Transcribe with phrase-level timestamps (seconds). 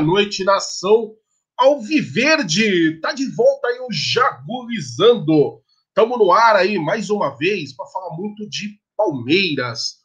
[0.00, 1.14] Boa noite, nação
[1.58, 2.98] Alviverde.
[3.00, 5.60] Tá de volta aí o Jagulizando.
[5.94, 9.98] Tamo no ar aí mais uma vez para falar muito de Palmeiras.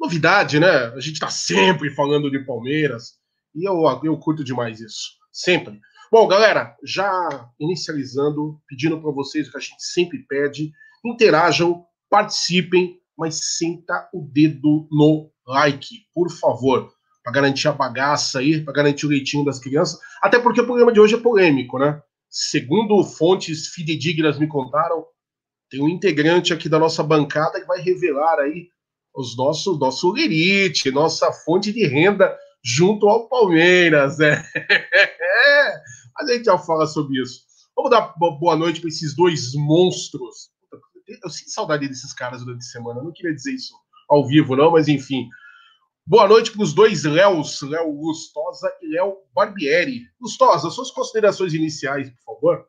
[0.00, 0.86] Novidade, né?
[0.94, 3.18] A gente tá sempre falando de Palmeiras
[3.54, 5.10] e eu, eu curto demais isso.
[5.30, 5.78] Sempre.
[6.10, 10.72] Bom, galera, já inicializando, pedindo para vocês o que a gente sempre pede:
[11.04, 16.90] interajam, participem, mas senta o dedo no like, por favor,
[17.24, 19.98] para garantir a bagaça aí, para garantir o leitinho das crianças.
[20.22, 22.00] Até porque o programa de hoje é polêmico, né?
[22.28, 25.06] Segundo fontes fidedignas me contaram,
[25.70, 28.68] tem um integrante aqui da nossa bancada que vai revelar aí
[29.16, 34.44] os nossos nosso lerite, nossa fonte de renda junto ao Palmeiras, né?
[36.18, 37.40] A gente já fala sobre isso.
[37.74, 40.50] Vamos dar boa noite para esses dois monstros.
[41.22, 43.00] Eu sinto saudade desses caras durante a semana.
[43.00, 43.74] Eu não queria dizer isso
[44.08, 45.28] ao vivo, não, mas enfim.
[46.06, 50.02] Boa noite para os dois Léos, Léo Lustosa e Léo Barbieri.
[50.20, 52.66] Lustosa, suas considerações iniciais, por favor.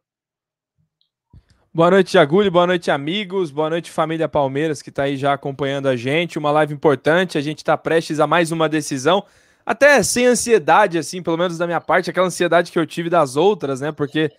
[1.74, 2.50] Boa noite, Agulho.
[2.50, 3.52] Boa noite, amigos.
[3.52, 6.40] Boa noite, família Palmeiras, que está aí já acompanhando a gente.
[6.40, 7.38] Uma live importante.
[7.38, 9.26] A gente está prestes a mais uma decisão.
[9.66, 13.36] Até sem ansiedade, assim, pelo menos da minha parte, aquela ansiedade que eu tive das
[13.36, 13.92] outras, né?
[13.92, 14.32] Porque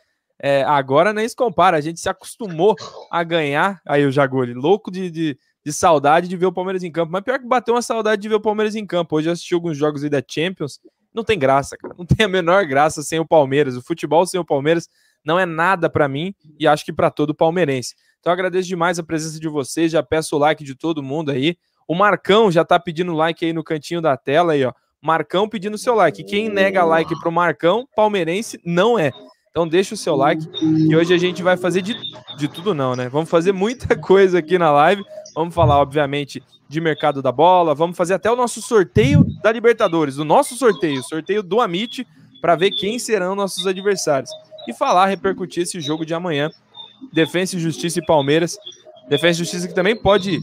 [0.43, 1.77] é, agora nem se compara.
[1.77, 2.75] A gente se acostumou
[3.13, 3.79] a ganhar.
[3.87, 7.11] Aí o Jagulho, louco de, de de saudade de ver o Palmeiras em campo.
[7.11, 9.17] Mas pior que bateu uma saudade de ver o Palmeiras em campo.
[9.17, 10.79] Hoje eu assisti alguns jogos aí da Champions.
[11.13, 11.93] Não tem graça, cara.
[11.99, 13.77] Não tem a menor graça sem o Palmeiras.
[13.77, 14.89] O futebol sem o Palmeiras
[15.25, 17.97] não é nada para mim e acho que para todo palmeirense.
[18.21, 19.91] Então agradeço demais a presença de vocês.
[19.91, 21.57] Já peço o like de todo mundo aí.
[21.89, 24.73] O Marcão já tá pedindo like aí no cantinho da tela aí, ó.
[25.03, 26.23] Marcão pedindo seu like.
[26.23, 29.11] Quem nega like pro Marcão, palmeirense não é.
[29.57, 30.47] Então deixa o seu like
[30.87, 31.97] e hoje a gente vai fazer de,
[32.37, 33.09] de tudo não, né?
[33.09, 35.03] Vamos fazer muita coisa aqui na live.
[35.35, 37.75] Vamos falar, obviamente, de mercado da bola.
[37.75, 42.07] Vamos fazer até o nosso sorteio da Libertadores, o nosso sorteio, sorteio do Amit,
[42.39, 44.31] para ver quem serão nossos adversários.
[44.69, 46.51] E falar, repercutir esse jogo de amanhã.
[47.11, 48.59] Defensa e Justiça e Palmeiras.
[49.09, 50.39] Defesa e Justiça que também pode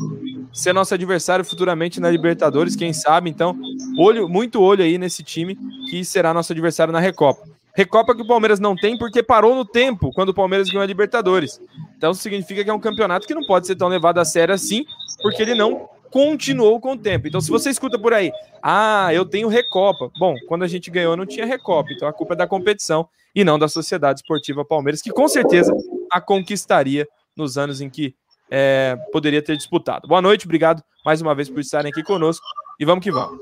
[0.51, 3.29] ser nosso adversário futuramente na Libertadores, quem sabe.
[3.29, 3.55] Então,
[3.95, 5.55] olho, muito olho aí nesse time
[5.91, 7.52] que será nosso adversário na Recopa.
[7.75, 10.85] Recopa que o Palmeiras não tem porque parou no tempo quando o Palmeiras ganhou a
[10.85, 11.59] Libertadores.
[11.97, 14.85] Então significa que é um campeonato que não pode ser tão levado a sério assim,
[15.21, 17.27] porque ele não continuou com o tempo.
[17.27, 18.31] Então se você escuta por aí,
[18.61, 20.11] ah, eu tenho Recopa.
[20.19, 23.43] Bom, quando a gente ganhou não tinha Recopa, então a culpa é da competição e
[23.43, 25.73] não da Sociedade Esportiva Palmeiras, que com certeza
[26.11, 28.15] a conquistaria nos anos em que
[28.51, 30.07] é, poderia ter disputado.
[30.07, 32.45] Boa noite, obrigado mais uma vez por estarem aqui conosco
[32.79, 33.39] e vamos que vamos.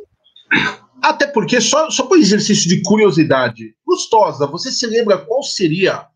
[1.02, 6.08] Até porque, só, só por exercício de curiosidade, Gustosa, você se lembra qual seria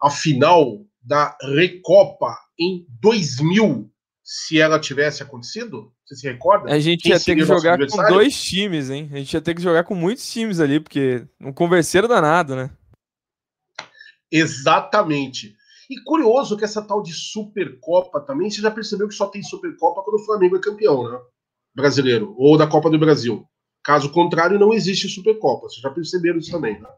[0.00, 3.90] a final da Recopa em 2000
[4.22, 5.92] se ela tivesse acontecido?
[6.06, 6.72] Você se recorda?
[6.72, 9.08] A gente Quem ia ter que jogar com dois times, hein?
[9.12, 12.70] A gente ia ter que jogar com muitos times ali, porque não converseram danado, né?
[14.30, 15.56] Exatamente.
[15.90, 20.02] E curioso que essa tal de Supercopa também, você já percebeu que só tem Supercopa
[20.02, 21.18] quando o Flamengo é campeão, né?
[21.74, 23.46] Brasileiro, ou da Copa do Brasil.
[23.88, 25.66] Caso contrário, não existe Supercopa.
[25.66, 26.90] Vocês já perceberam isso também, né?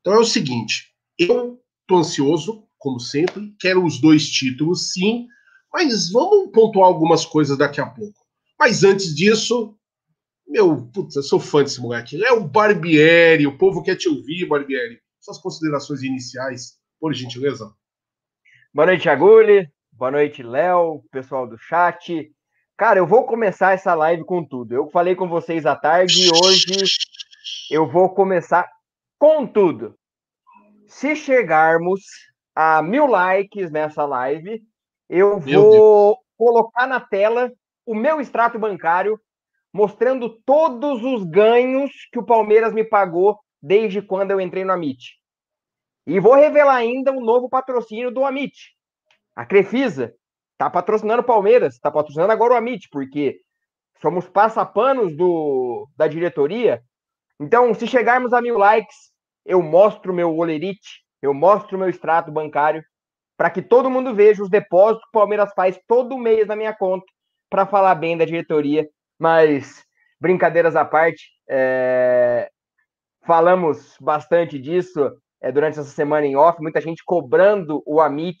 [0.00, 5.26] Então é o seguinte: eu tô ansioso, como sempre, quero os dois títulos, sim,
[5.70, 8.18] mas vamos pontuar algumas coisas daqui a pouco.
[8.58, 9.76] Mas antes disso,
[10.48, 12.24] meu, putz, eu sou fã desse moleque.
[12.24, 14.98] É o Barbieri, o povo quer te ouvir, Barbieri.
[15.20, 17.70] Suas considerações iniciais, por gentileza.
[18.72, 19.70] Boa noite, Agulha.
[19.92, 22.34] Boa noite, Léo, pessoal do chat.
[22.76, 24.74] Cara, eu vou começar essa live com tudo.
[24.74, 26.84] Eu falei com vocês à tarde e hoje
[27.70, 28.70] eu vou começar
[29.18, 29.96] com tudo.
[30.86, 32.02] Se chegarmos
[32.54, 34.62] a mil likes nessa live,
[35.08, 37.50] eu vou colocar na tela
[37.86, 39.18] o meu extrato bancário
[39.72, 45.14] mostrando todos os ganhos que o Palmeiras me pagou desde quando eu entrei no Amit.
[46.06, 48.76] E vou revelar ainda um novo patrocínio do Amit.
[49.34, 50.14] A Crefisa
[50.56, 53.36] está patrocinando o Palmeiras, está patrocinando agora o Amit, porque
[54.00, 56.82] somos passapanos do, da diretoria.
[57.38, 59.12] Então, se chegarmos a mil likes,
[59.44, 62.82] eu mostro meu olerite, eu mostro meu extrato bancário,
[63.36, 66.74] para que todo mundo veja os depósitos que o Palmeiras faz todo mês na minha
[66.74, 67.04] conta,
[67.50, 68.88] para falar bem da diretoria.
[69.18, 69.84] Mas,
[70.18, 72.50] brincadeiras à parte, é...
[73.26, 75.12] falamos bastante disso
[75.42, 78.38] é, durante essa semana em off, muita gente cobrando o Amit,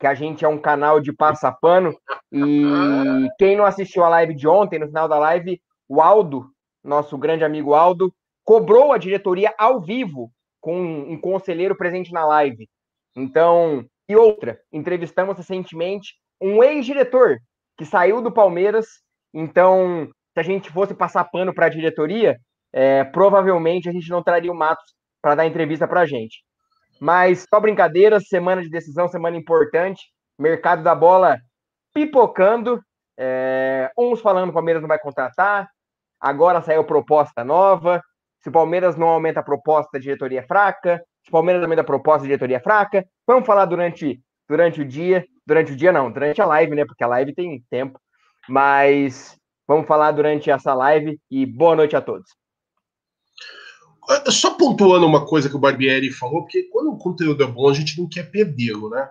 [0.00, 1.94] que a gente é um canal de passapano.
[2.32, 6.46] E quem não assistiu a live de ontem, no final da live, o Aldo,
[6.82, 8.12] nosso grande amigo Aldo,
[8.42, 12.66] cobrou a diretoria ao vivo com um conselheiro presente na live.
[13.14, 17.38] Então, e outra, entrevistamos recentemente um ex-diretor
[17.76, 18.86] que saiu do Palmeiras.
[19.34, 22.38] Então, se a gente fosse passar pano para a diretoria,
[22.72, 26.42] é, provavelmente a gente não traria o Matos para dar entrevista para a gente.
[27.00, 30.02] Mas só brincadeira, semana de decisão, semana importante,
[30.38, 31.38] mercado da bola
[31.94, 32.80] pipocando,
[33.18, 35.68] é, uns falando que o Palmeiras não vai contratar,
[36.20, 38.02] agora saiu proposta nova,
[38.42, 41.82] se o Palmeiras não aumenta a proposta, a diretoria é fraca, se o Palmeiras aumenta
[41.82, 45.92] a proposta, a diretoria é fraca, vamos falar durante, durante o dia, durante o dia
[45.92, 47.98] não, durante a live, né, porque a live tem tempo,
[48.48, 49.36] mas
[49.66, 51.18] vamos falar durante essa live.
[51.30, 52.39] E boa noite a todos.
[54.28, 57.72] Só pontuando uma coisa que o Barbieri falou, porque quando o conteúdo é bom, a
[57.72, 59.08] gente não quer perdê-lo, né?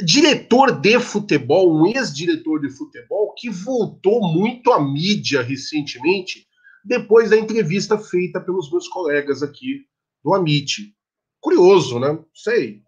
[0.00, 6.46] Diretor de futebol, um ex-diretor de futebol, que voltou muito à mídia recentemente,
[6.82, 9.86] depois da entrevista feita pelos meus colegas aqui
[10.24, 10.94] do Amit.
[11.40, 12.18] Curioso, né?
[12.34, 12.82] Sei.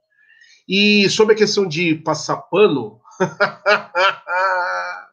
[0.67, 3.01] E sobre a questão de passar pano.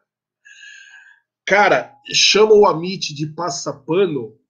[1.45, 4.41] Cara, chama o Amit de passapano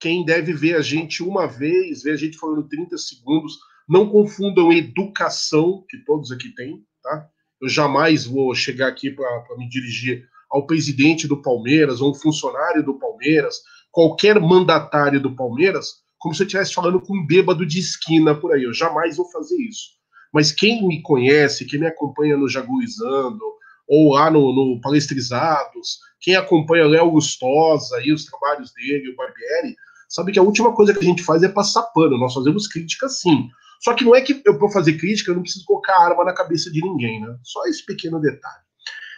[0.00, 3.58] quem deve ver a gente uma vez, ver a gente falando 30 segundos.
[3.88, 7.28] Não confundam educação, que todos aqui têm, tá?
[7.60, 12.84] Eu jamais vou chegar aqui para me dirigir ao presidente do Palmeiras, ou um funcionário
[12.84, 13.56] do Palmeiras,
[13.90, 18.52] qualquer mandatário do Palmeiras, como se eu estivesse falando com um bêbado de esquina por
[18.52, 18.62] aí.
[18.62, 19.98] Eu jamais vou fazer isso.
[20.32, 23.42] Mas quem me conhece, quem me acompanha no Jaguizando,
[23.88, 29.74] ou lá no, no Palestrizados, quem acompanha Léo Gustosa e os trabalhos dele, o Barbieri,
[30.08, 32.18] sabe que a última coisa que a gente faz é passar pano.
[32.18, 33.48] Nós fazemos crítica sim.
[33.80, 36.32] Só que não é que eu, para fazer crítica, eu não preciso colocar arma na
[36.32, 37.38] cabeça de ninguém, né?
[37.44, 38.64] Só esse pequeno detalhe.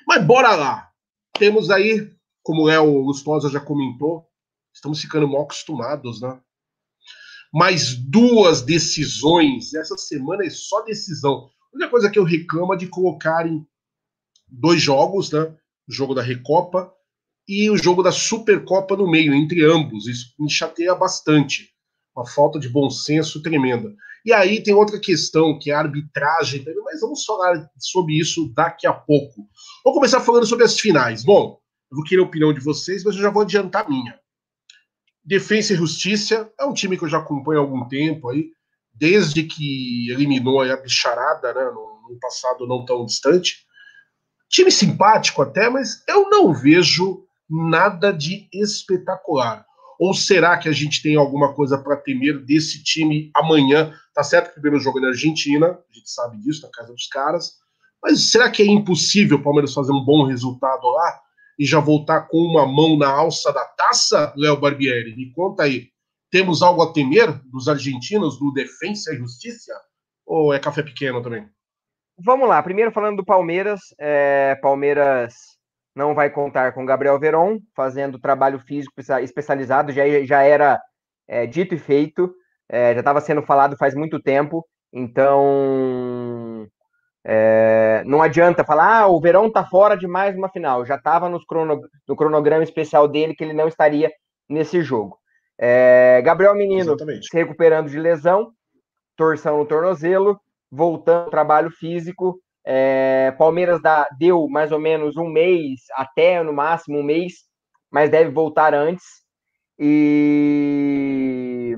[0.06, 0.90] Mas bora lá.
[1.38, 2.12] Temos aí,
[2.42, 4.26] como o Léo Gustosa já comentou,
[4.74, 6.38] estamos ficando mal acostumados, né?
[7.52, 9.72] Mais duas decisões.
[9.72, 11.48] Essa semana é só decisão.
[11.72, 13.66] A única coisa que eu reclamo é de colocarem
[14.46, 15.56] dois jogos, né?
[15.88, 16.92] O jogo da Recopa
[17.50, 20.06] e o jogo da Supercopa no meio, entre ambos.
[20.06, 21.68] Isso me chateia bastante.
[22.14, 23.92] Uma falta de bom senso tremenda.
[24.24, 28.86] E aí tem outra questão, que é a arbitragem, mas vamos falar sobre isso daqui
[28.86, 29.48] a pouco.
[29.84, 31.24] Vou começar falando sobre as finais.
[31.24, 31.58] Bom,
[31.90, 34.16] eu vou querer a opinião de vocês, mas eu já vou adiantar a minha.
[35.24, 38.52] Defesa e Justiça é um time que eu já acompanho há algum tempo aí,
[38.94, 43.66] desde que eliminou a bicharada, né, no, no passado não tão distante.
[44.48, 49.66] Time simpático até, mas eu não vejo nada de espetacular.
[49.98, 53.92] Ou será que a gente tem alguma coisa para temer desse time amanhã?
[54.14, 56.92] Tá certo que o primeiro jogo é na Argentina, a gente sabe disso, na casa
[56.92, 57.58] dos caras.
[58.02, 61.20] Mas será que é impossível o Palmeiras fazer um bom resultado lá
[61.58, 65.14] e já voltar com uma mão na alça da taça, Léo Barbieri?
[65.14, 65.88] Me conta aí.
[66.30, 69.74] Temos algo a temer dos argentinos, do Defensa e Justiça?
[70.24, 71.46] Ou é café pequeno também?
[72.16, 72.62] Vamos lá.
[72.62, 73.80] Primeiro falando do Palmeiras.
[73.98, 75.59] É, Palmeiras
[76.00, 80.80] não vai contar com Gabriel Veron, fazendo trabalho físico especializado, já, já era
[81.28, 82.34] é, dito e feito,
[82.68, 86.66] é, já estava sendo falado faz muito tempo, então
[87.22, 91.30] é, não adianta falar, ah, o Verão está fora de mais uma final, já estava
[91.46, 94.10] crono, no cronograma especial dele que ele não estaria
[94.48, 95.18] nesse jogo.
[95.58, 97.28] É, Gabriel Menino Exatamente.
[97.28, 98.52] se recuperando de lesão,
[99.14, 100.40] torção no tornozelo,
[100.70, 106.52] voltando ao trabalho físico, é, Palmeiras dá, deu mais ou menos um mês, até no
[106.52, 107.34] máximo um mês,
[107.90, 109.04] mas deve voltar antes.
[109.78, 111.76] E.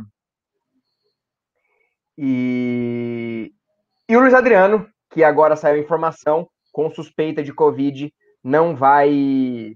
[2.19, 3.53] E,
[4.09, 8.12] e o Luiz Adriano, que agora saiu informação, com suspeita de Covid,
[8.43, 9.75] não vai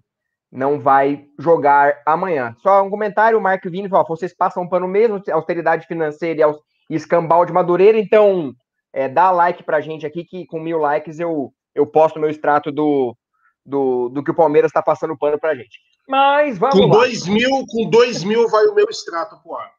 [0.51, 2.55] não vai jogar amanhã.
[2.61, 6.49] Só um comentário, o Marco Vini falou, vocês passam pano mesmo, austeridade financeira
[6.89, 8.55] e escambau de Madureira, então
[8.97, 12.73] é, dá like pra gente aqui, que com mil likes eu, eu posto meu extrato
[12.73, 13.15] do,
[13.65, 15.79] do, do que o Palmeiras está passando pano pra gente.
[16.09, 16.95] Mas vamos com lá.
[16.95, 19.71] Dois mil, com dois mil vai o meu extrato pro ar.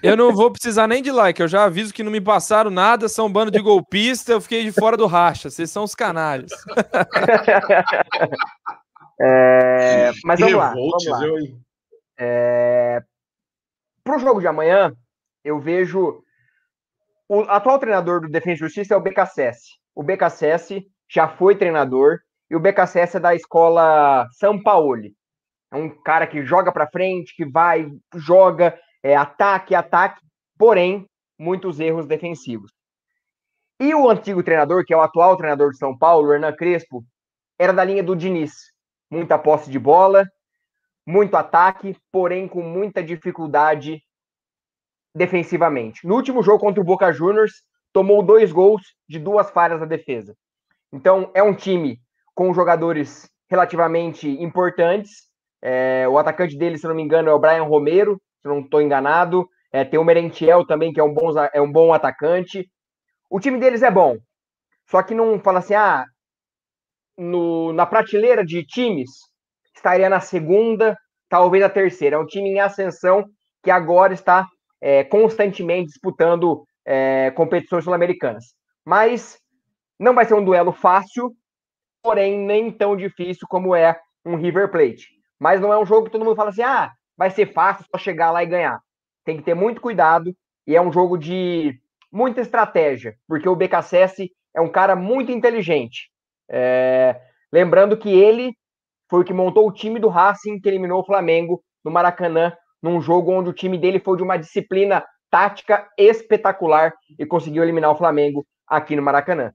[0.00, 3.08] Eu não vou precisar nem de like, eu já aviso que não me passaram nada,
[3.08, 6.52] são um bando de golpista, eu fiquei de fora do racha, vocês são os canalhas.
[9.20, 11.18] é, mas vamos lá, vamos lá.
[12.16, 13.02] É,
[14.04, 14.94] Pro jogo de amanhã,
[15.42, 16.22] eu vejo
[17.28, 19.60] o atual treinador do Defesa e Justiça é o BKSS.
[19.94, 22.18] O BKSS já foi treinador
[22.50, 25.02] e o BKSS é da escola São Paulo.
[25.72, 30.20] É um cara que joga para frente, que vai, joga, é, ataque, ataque,
[30.56, 31.06] porém,
[31.38, 32.70] muitos erros defensivos.
[33.80, 37.04] E o antigo treinador, que é o atual treinador de São Paulo, Hernan Crespo,
[37.58, 38.52] era da linha do Diniz.
[39.10, 40.24] Muita posse de bola,
[41.06, 44.00] muito ataque, porém com muita dificuldade
[45.16, 46.06] defensivamente.
[46.06, 50.36] No último jogo contra o Boca Juniors, tomou dois gols de duas falhas na defesa.
[50.92, 51.98] Então, é um time
[52.34, 55.24] com jogadores relativamente importantes.
[55.62, 58.82] É, o atacante dele, se não me engano, é o Brian Romero, se não estou
[58.82, 59.48] enganado.
[59.72, 62.68] É, tem o Merentiel também, que é um, bom, é um bom atacante.
[63.30, 64.18] O time deles é bom.
[64.90, 66.04] Só que não fala assim, ah,
[67.16, 69.10] no, na prateleira de times,
[69.74, 70.94] estaria na segunda,
[71.26, 72.16] talvez na terceira.
[72.16, 73.24] É um time em ascensão
[73.62, 74.46] que agora está
[74.86, 78.54] é, constantemente disputando é, competições sul-americanas.
[78.84, 79.36] Mas
[79.98, 81.34] não vai ser um duelo fácil,
[82.00, 85.08] porém nem tão difícil como é um River Plate.
[85.40, 87.98] Mas não é um jogo que todo mundo fala assim, ah, vai ser fácil só
[87.98, 88.78] chegar lá e ganhar.
[89.24, 90.32] Tem que ter muito cuidado
[90.64, 91.76] e é um jogo de
[92.12, 96.12] muita estratégia, porque o BKSS é um cara muito inteligente.
[96.48, 97.20] É...
[97.52, 98.56] Lembrando que ele
[99.10, 102.52] foi o que montou o time do Racing que eliminou o Flamengo no Maracanã,
[102.86, 107.90] num jogo onde o time dele foi de uma disciplina tática espetacular e conseguiu eliminar
[107.90, 109.52] o Flamengo aqui no Maracanã.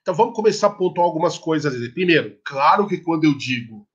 [0.00, 1.76] Então vamos começar a pontuar algumas coisas.
[1.92, 3.86] Primeiro, claro que quando eu digo,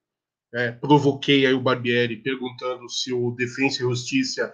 [0.53, 4.53] é, provoquei aí o Barbieri perguntando se o Defensa e Justiça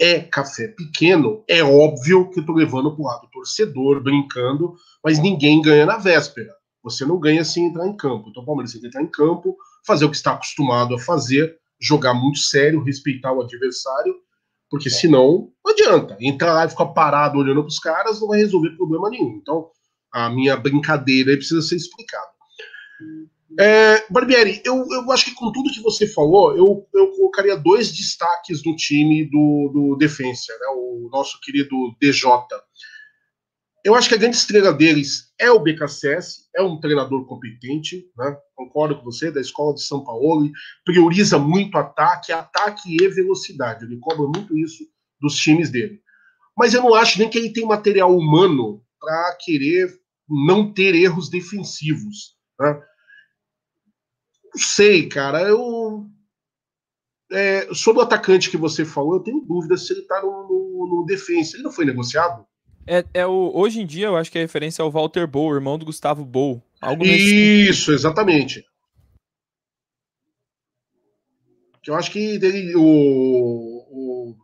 [0.00, 5.60] é café pequeno, é óbvio que eu tô levando pro lado torcedor, brincando, mas ninguém
[5.60, 6.52] ganha na véspera.
[6.82, 8.28] Você não ganha sem entrar em campo.
[8.30, 9.56] Então o Palmeiras tem que entrar em campo,
[9.86, 14.14] fazer o que está acostumado a fazer, jogar muito sério, respeitar o adversário,
[14.70, 16.16] porque senão não adianta.
[16.20, 19.38] Entrar lá e ficar parado olhando para os caras não vai resolver problema nenhum.
[19.42, 19.68] Então
[20.12, 22.32] a minha brincadeira aí precisa ser explicada.
[23.58, 27.92] É, Barbieri, eu, eu acho que com tudo que você falou, eu, eu colocaria dois
[27.92, 32.30] destaques no time do, do Defensa, né, o nosso querido DJ.
[33.84, 38.36] Eu acho que a grande estrela deles é o BKSS, é um treinador competente, né?
[38.54, 40.48] concordo com você, da escola de São Paulo,
[40.84, 44.84] prioriza muito ataque, ataque e velocidade, ele cobra muito isso
[45.20, 46.00] dos times dele.
[46.56, 49.92] Mas eu não acho nem que ele tem material humano para querer
[50.28, 52.36] não ter erros defensivos.
[52.60, 52.74] Né?
[54.54, 56.06] Não sei, cara, eu.
[57.32, 60.96] É, sobre o atacante que você falou, eu tenho dúvida se ele está no, no,
[60.96, 61.56] no defensa.
[61.56, 62.46] Ele não foi negociado?
[62.86, 65.54] É, é o, hoje em dia, eu acho que a referência é o Walter Bow,
[65.54, 66.62] irmão do Gustavo Bow.
[66.80, 68.64] Algo Isso, exatamente.
[71.86, 74.36] Eu acho que dele, o, o,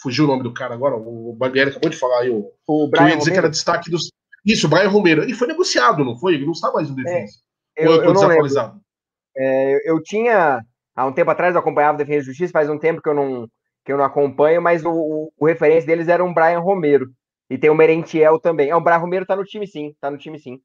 [0.00, 2.30] Fugiu o nome do cara agora, o Barbieri acabou de falar aí.
[2.30, 4.10] O, o Brian eu ia dizer que era destaque dos.
[4.44, 5.22] Isso, o Brian Romero.
[5.22, 6.34] Ele foi negociado, não foi?
[6.34, 7.38] Ele não está mais no defesa.
[7.76, 8.48] É, eu, eu, eu não lembro.
[9.36, 10.60] É, eu tinha.
[10.94, 13.14] Há um tempo atrás eu acompanhava o Defesa e Justiça, faz um tempo que eu
[13.14, 13.48] não,
[13.84, 17.06] que eu não acompanho, mas o, o, o referência deles era um Brian Romero.
[17.48, 18.70] E tem o Merentiel também.
[18.70, 20.60] É, o Brian Romero tá no time sim, tá no time sim.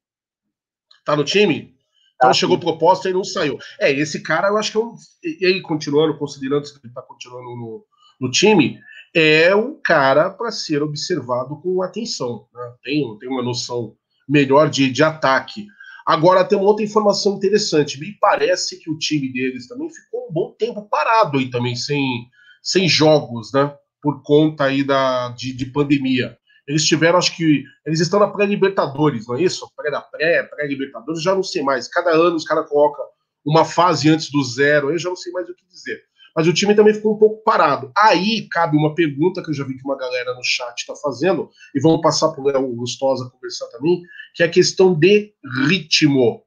[1.04, 1.74] Tá no time?
[2.16, 2.62] Então tá, chegou sim.
[2.62, 3.58] proposta e não saiu.
[3.80, 4.94] É, esse cara eu acho que é um.
[5.22, 7.84] E aí, continuando, considerando que ele tá continuando no,
[8.20, 8.80] no time,
[9.14, 12.46] é um cara para ser observado com atenção.
[12.52, 12.74] Né?
[12.82, 13.96] Tem, tem uma noção
[14.28, 15.66] melhor de, de ataque.
[16.06, 18.00] Agora tem uma outra informação interessante.
[18.00, 22.26] Me parece que o time deles também ficou um bom tempo parado aí também, sem,
[22.62, 23.72] sem jogos, né?
[24.00, 26.36] Por conta aí da, de, de pandemia.
[26.66, 27.64] Eles tiveram, acho que.
[27.84, 29.66] Eles estão na pré-Libertadores, não é isso?
[29.76, 31.88] Pré da pré, pré-Libertadores, já não sei mais.
[31.88, 33.04] Cada ano os caras colocam
[33.44, 36.00] uma fase antes do zero, eu já não sei mais o que dizer.
[36.34, 37.92] Mas o time também ficou um pouco parado.
[37.96, 41.50] Aí cabe uma pergunta que eu já vi que uma galera no chat está fazendo,
[41.74, 44.02] e vamos passar para o Léo Gustosa conversar também,
[44.34, 45.32] que é a questão de
[45.66, 46.42] ritmo.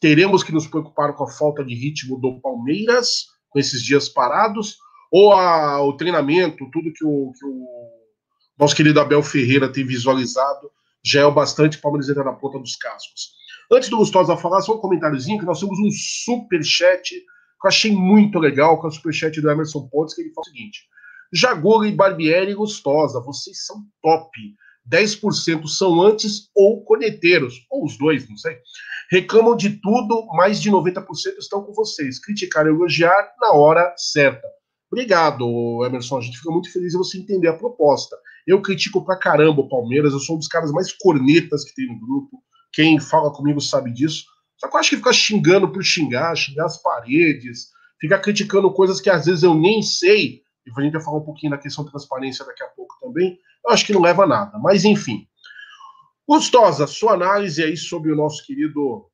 [0.00, 4.76] Teremos que nos preocupar com a falta de ritmo do Palmeiras, com esses dias parados,
[5.10, 7.66] ou a, o treinamento, tudo que o, que o
[8.58, 10.70] nosso querido Abel Ferreira tem visualizado,
[11.04, 13.30] já é o bastante entrar na ponta dos cascos.
[13.70, 17.68] Antes do Gustosa falar, só um comentáriozinho, que nós temos um super chat que eu
[17.68, 20.88] achei muito legal, com é o superchat do Emerson Pontes, que ele fala o seguinte,
[21.32, 24.30] Jagora e Barbieri Gustosa, vocês são top.
[24.88, 28.56] 10% são antes ou coneteiros, ou os dois, não sei.
[29.10, 31.04] Reclamam de tudo, mais de 90%
[31.38, 32.20] estão com vocês.
[32.20, 34.46] Criticar e elogiar na hora certa.
[34.90, 36.18] Obrigado, Emerson.
[36.18, 38.16] A gente fica muito feliz em você entender a proposta.
[38.46, 41.86] Eu critico pra caramba o Palmeiras, eu sou um dos caras mais cornetas que tem
[41.86, 42.42] no grupo.
[42.72, 44.24] Quem fala comigo sabe disso.
[44.56, 47.68] Só que eu acho que ficar xingando por xingar, xingar as paredes,
[48.00, 51.24] ficar criticando coisas que às vezes eu nem sei, e a gente vai falar um
[51.24, 54.26] pouquinho da questão de transparência daqui a pouco também, eu acho que não leva a
[54.26, 54.58] nada.
[54.58, 55.26] Mas enfim.
[56.28, 59.08] Gustosa, sua análise aí sobre o nosso querido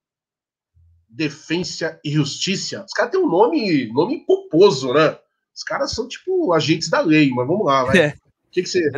[1.09, 2.85] Defensa e Justiça.
[2.87, 5.19] Os caras têm um nome, nome pomposo, né?
[5.55, 7.99] Os caras são tipo agentes da lei, mas vamos lá, vai.
[7.99, 8.15] É.
[8.45, 8.91] O que, que você.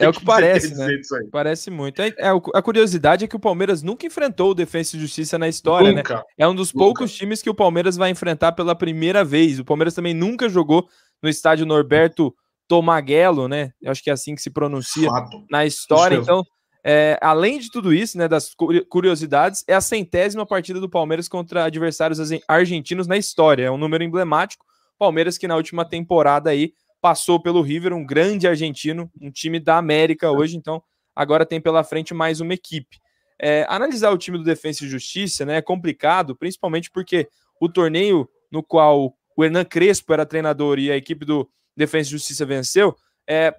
[0.00, 0.86] É o que, que parece, né?
[1.32, 2.00] Parece muito.
[2.00, 5.48] É, é, a curiosidade é que o Palmeiras nunca enfrentou o Defensa e Justiça na
[5.48, 5.96] história, né?
[5.96, 6.22] nunca, né?
[6.38, 6.84] É um dos nunca.
[6.84, 9.58] poucos times que o Palmeiras vai enfrentar pela primeira vez.
[9.58, 10.88] O Palmeiras também nunca jogou
[11.22, 12.32] no estádio Norberto
[12.68, 13.72] Tomaguelo, né?
[13.80, 15.44] Eu acho que é assim que se pronuncia Fato.
[15.50, 16.16] na história.
[16.16, 16.44] Então,
[16.84, 18.50] é, além de tudo isso, né, das
[18.88, 23.64] curiosidades, é a centésima partida do Palmeiras contra adversários argentinos na história.
[23.64, 24.64] É um número emblemático.
[25.02, 29.76] Palmeiras que na última temporada aí passou pelo River, um grande argentino, um time da
[29.76, 30.80] América hoje, então
[31.12, 33.00] agora tem pela frente mais uma equipe.
[33.36, 37.28] É, analisar o time do Defensa e Justiça né, é complicado, principalmente porque
[37.60, 42.12] o torneio no qual o Hernan Crespo era treinador e a equipe do Defensa e
[42.12, 42.94] Justiça venceu,
[43.28, 43.52] é,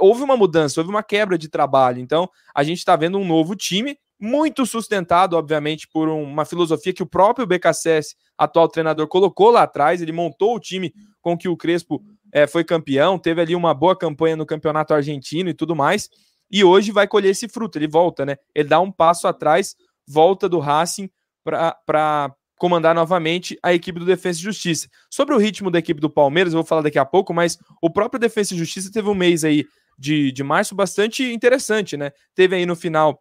[0.00, 2.00] houve uma mudança, houve uma quebra de trabalho.
[2.00, 7.02] Então, a gente está vendo um novo time, muito sustentado, obviamente, por uma filosofia que
[7.02, 10.02] o próprio BKSS, atual treinador, colocou lá atrás.
[10.02, 12.02] Ele montou o time com que o Crespo
[12.32, 16.08] é, foi campeão, teve ali uma boa campanha no campeonato argentino e tudo mais,
[16.50, 17.78] e hoje vai colher esse fruto.
[17.78, 18.36] Ele volta, né?
[18.54, 19.76] Ele dá um passo atrás,
[20.06, 21.10] volta do Racing
[21.44, 24.88] para comandar novamente a equipe do Defesa e Justiça.
[25.10, 27.88] Sobre o ritmo da equipe do Palmeiras, eu vou falar daqui a pouco, mas o
[27.88, 29.64] próprio Defesa e Justiça teve um mês aí
[29.98, 32.10] de, de março bastante interessante, né?
[32.34, 33.20] Teve aí no final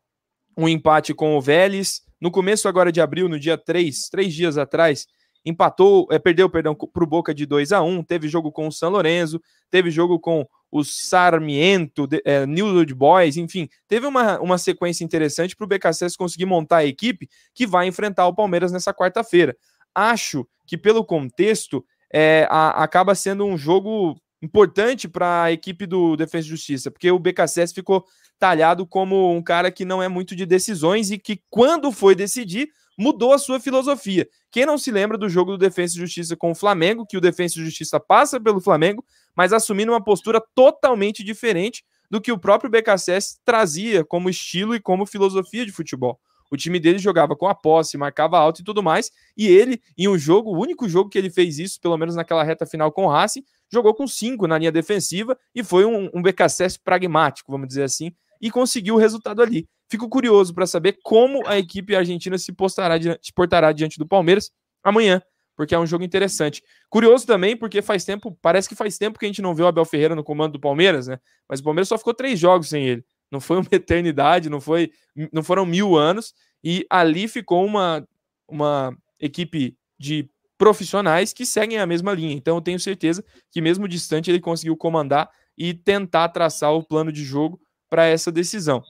[0.57, 2.01] um empate com o Vélez.
[2.19, 5.05] No começo agora de abril, no dia 3, três dias atrás,
[5.45, 8.71] empatou, é, perdeu, perdão, para o Boca de 2 a 1 teve jogo com o
[8.71, 14.57] San Lorenzo, teve jogo com o Sarmiento, é, New Old Boys, enfim, teve uma, uma
[14.57, 18.93] sequência interessante para o BKSS conseguir montar a equipe que vai enfrentar o Palmeiras nessa
[18.93, 19.55] quarta-feira.
[19.95, 26.15] Acho que, pelo contexto, é, a, acaba sendo um jogo importante para a equipe do
[26.15, 28.05] Defesa e Justiça, porque o BKSS ficou
[28.39, 32.69] talhado como um cara que não é muito de decisões e que, quando foi decidir,
[32.97, 34.27] mudou a sua filosofia.
[34.51, 37.21] Quem não se lembra do jogo do Defensa e Justiça com o Flamengo, que o
[37.21, 42.39] Defensa e Justiça passa pelo Flamengo, mas assumindo uma postura totalmente diferente do que o
[42.39, 46.19] próprio BKSS trazia como estilo e como filosofia de futebol.
[46.49, 50.07] O time dele jogava com a posse, marcava alto e tudo mais, e ele, em
[50.07, 53.05] um jogo, o único jogo que ele fez isso, pelo menos naquela reta final com
[53.05, 57.67] o Racing, jogou com cinco na linha defensiva e foi um, um BKSS pragmático, vamos
[57.67, 59.67] dizer assim, e conseguiu o resultado ali.
[59.89, 64.51] Fico curioso para saber como a equipe argentina se, postará, se portará diante do Palmeiras
[64.83, 65.21] amanhã,
[65.55, 66.61] porque é um jogo interessante.
[66.89, 69.67] Curioso também, porque faz tempo, parece que faz tempo que a gente não vê o
[69.67, 71.19] Abel Ferreira no comando do Palmeiras, né?
[71.49, 73.03] Mas o Palmeiras só ficou três jogos sem ele.
[73.31, 74.91] Não foi uma eternidade, não foi,
[75.31, 78.07] não foram mil anos, e ali ficou uma,
[78.47, 82.33] uma equipe de profissionais que seguem a mesma linha.
[82.33, 87.11] Então eu tenho certeza que mesmo distante ele conseguiu comandar e tentar traçar o plano
[87.11, 88.83] de jogo para essa decisão.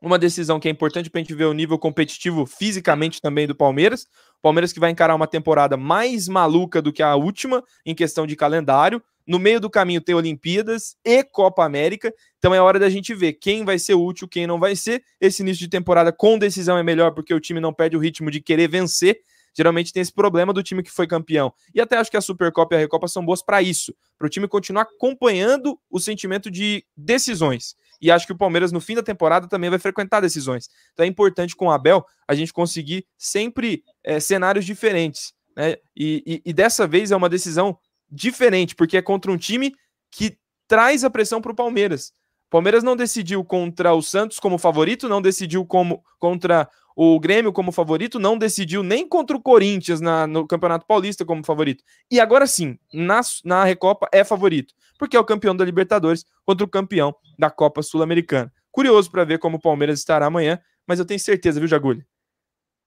[0.00, 3.54] Uma decisão que é importante para a gente ver o nível competitivo fisicamente também do
[3.54, 4.06] Palmeiras.
[4.40, 8.36] Palmeiras que vai encarar uma temporada mais maluca do que a última em questão de
[8.36, 9.02] calendário.
[9.26, 12.14] No meio do caminho tem Olimpíadas e Copa América.
[12.38, 15.02] Então é hora da gente ver quem vai ser útil, quem não vai ser.
[15.20, 18.30] Esse início de temporada com decisão é melhor porque o time não perde o ritmo
[18.30, 19.18] de querer vencer.
[19.56, 21.52] Geralmente tem esse problema do time que foi campeão.
[21.74, 24.30] E até acho que a Supercopa e a Recopa são boas para isso, para o
[24.30, 29.02] time continuar acompanhando o sentimento de decisões e acho que o Palmeiras no fim da
[29.02, 30.68] temporada também vai frequentar decisões.
[30.92, 35.32] Então é importante com o Abel a gente conseguir sempre é, cenários diferentes.
[35.56, 35.76] Né?
[35.96, 37.78] E, e, e, dessa vez é uma decisão
[38.10, 39.74] diferente, porque é contra um time
[40.10, 42.12] que traz a pressão para o Palmeiras.
[42.48, 46.68] Palmeiras não decidiu contra o Santos como favorito, não decidiu como contra
[47.00, 51.44] o Grêmio como favorito, não decidiu nem contra o Corinthians na, no Campeonato Paulista como
[51.44, 51.84] favorito.
[52.10, 56.64] E agora sim, na, na Recopa é favorito, porque é o campeão da Libertadores contra
[56.64, 58.52] o campeão da Copa Sul-Americana.
[58.72, 62.04] Curioso para ver como o Palmeiras estará amanhã, mas eu tenho certeza, viu, Jagulho?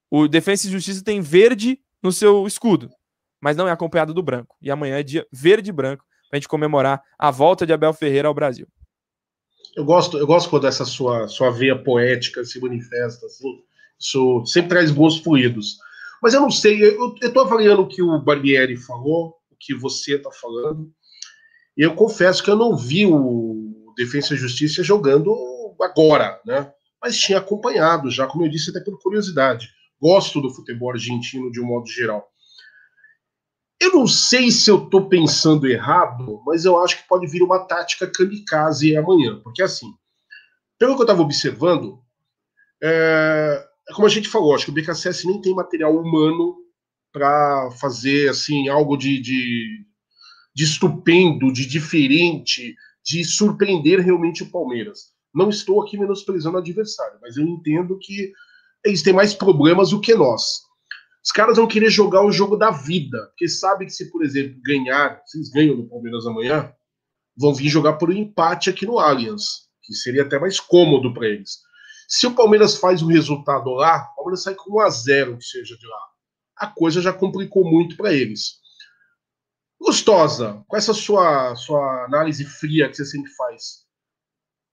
[0.09, 2.89] O Defensa e Justiça tem verde no seu escudo,
[3.39, 4.57] mas não é acompanhado do branco.
[4.61, 7.93] E amanhã é dia verde e branco para a gente comemorar a volta de Abel
[7.93, 8.67] Ferreira ao Brasil.
[9.73, 13.63] Eu gosto, eu gosto quando essa sua, sua veia poética se manifesta assim
[14.01, 15.77] isso sempre traz bons fluidos.
[16.21, 20.15] Mas eu não sei, eu estou avaliando o que o Barbieri falou, o que você
[20.15, 20.91] está falando.
[21.77, 25.35] E eu confesso que eu não vi o Defesa e Justiça jogando
[25.81, 26.71] agora, né?
[27.01, 29.69] Mas tinha acompanhado já, como eu disse, até por curiosidade.
[29.99, 32.27] Gosto do futebol argentino de um modo geral.
[33.79, 37.65] Eu não sei se eu estou pensando errado, mas eu acho que pode vir uma
[37.65, 39.39] tática kamikaze amanhã.
[39.43, 39.91] Porque assim,
[40.77, 41.99] pelo que eu estava observando,
[42.81, 46.55] é, como a gente falou, acho que o BKSS nem tem material humano
[47.11, 49.85] para fazer assim algo de, de,
[50.55, 55.11] de estupendo, de diferente, de surpreender realmente o Palmeiras.
[55.33, 58.31] Não estou aqui menosprezando o adversário, mas eu entendo que
[58.85, 60.61] eles têm mais problemas do que nós.
[61.23, 64.59] Os caras vão querer jogar o jogo da vida, porque sabe que se, por exemplo,
[64.63, 66.73] ganhar, se eles ganham no Palmeiras amanhã,
[67.37, 71.27] vão vir jogar por um empate aqui no Allianz, que seria até mais cômodo para
[71.27, 71.59] eles.
[72.13, 75.45] Se o Palmeiras faz o resultado lá, o Palmeiras sai com 1 a 0 que
[75.45, 75.99] seja de lá.
[76.57, 78.59] A coisa já complicou muito para eles.
[79.79, 83.85] Gustosa, com essa sua, sua análise fria que você sempre faz,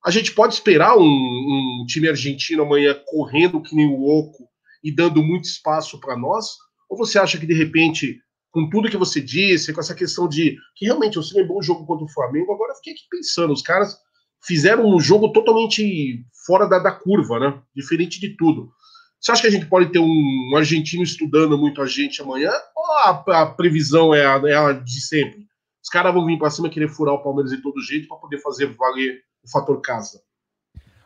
[0.05, 4.48] a gente pode esperar um, um time argentino amanhã correndo que nem o louco
[4.83, 6.57] e dando muito espaço para nós?
[6.90, 8.20] Ou você acha que, de repente,
[8.51, 11.87] com tudo que você disse, com essa questão de que realmente você lembrou um jogo
[11.87, 13.96] contra o Flamengo, agora eu fiquei aqui pensando, os caras
[14.42, 17.61] fizeram um jogo totalmente fora da, da curva, né?
[17.74, 18.70] Diferente de tudo.
[19.20, 22.53] Você acha que a gente pode ter um, argentino estudando muito a gente amanhã?
[22.77, 25.46] Ou a, a previsão é a, é a, de sempre?
[25.83, 28.40] Os caras vão vir para cima querer furar o Palmeiras de todo jeito para poder
[28.40, 30.20] fazer valer o fator casa.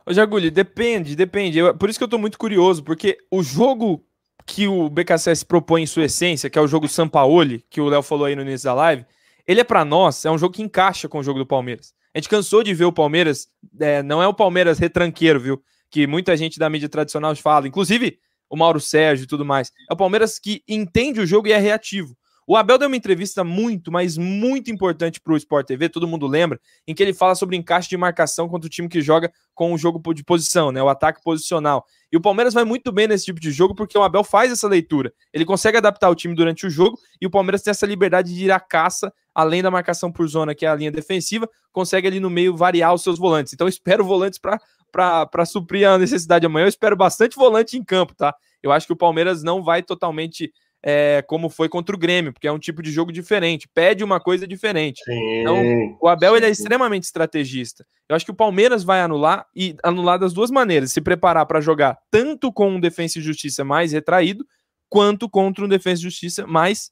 [0.05, 1.59] Ô, Jagulho, depende, depende.
[1.59, 4.05] Eu, por isso que eu tô muito curioso, porque o jogo
[4.45, 8.03] que o BKSS propõe em sua essência, que é o jogo Sampaoli, que o Léo
[8.03, 9.07] falou aí no início da live,
[9.47, 11.95] ele é para nós, é um jogo que encaixa com o jogo do Palmeiras.
[12.15, 13.49] A gente cansou de ver o Palmeiras,
[13.81, 15.63] é, não é o Palmeiras retranqueiro, viu?
[15.91, 18.19] Que muita gente da mídia tradicional fala, inclusive
[18.51, 19.73] o Mauro Sérgio e tudo mais.
[19.91, 22.17] É o Palmeiras que entende o jogo e é reativo.
[22.47, 26.27] O Abel deu uma entrevista muito, mas muito importante para o Sport TV, todo mundo
[26.27, 29.73] lembra, em que ele fala sobre encaixe de marcação contra o time que joga com
[29.73, 31.85] o jogo de posição, né, o ataque posicional.
[32.11, 34.67] E o Palmeiras vai muito bem nesse tipo de jogo porque o Abel faz essa
[34.67, 35.13] leitura.
[35.33, 38.45] Ele consegue adaptar o time durante o jogo e o Palmeiras tem essa liberdade de
[38.45, 42.21] ir à caça, além da marcação por zona, que é a linha defensiva, consegue ali
[42.21, 43.53] no meio variar os seus volantes.
[43.53, 46.65] Então espero volantes para suprir a necessidade amanhã.
[46.65, 48.35] Eu espero bastante volante em campo, tá?
[48.63, 52.49] Eu acho que o Palmeiras não vai totalmente é, como foi contra o Grêmio, porque
[52.49, 55.03] é um tipo de jogo diferente, pede uma coisa diferente.
[55.05, 57.87] Sim, então, o Abel ele é extremamente estrategista.
[58.09, 61.61] Eu acho que o Palmeiras vai anular e anular das duas maneiras: se preparar para
[61.61, 64.45] jogar tanto com um Defensa e Justiça mais retraído,
[64.89, 66.91] quanto contra um Defensa e Justiça mais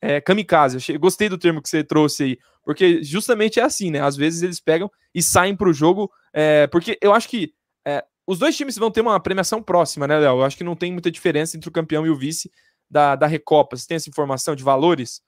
[0.00, 0.78] é, kamikaze.
[0.78, 4.00] Achei, gostei do termo que você trouxe aí, porque justamente é assim, né?
[4.00, 7.52] Às vezes eles pegam e saem para o jogo, é, porque eu acho que
[7.86, 10.38] é, os dois times vão ter uma premiação próxima, né, Léo?
[10.38, 12.50] Eu acho que não tem muita diferença entre o campeão e o vice
[12.90, 13.76] da, da Recopa?
[13.76, 15.20] Você tem essa informação de valores?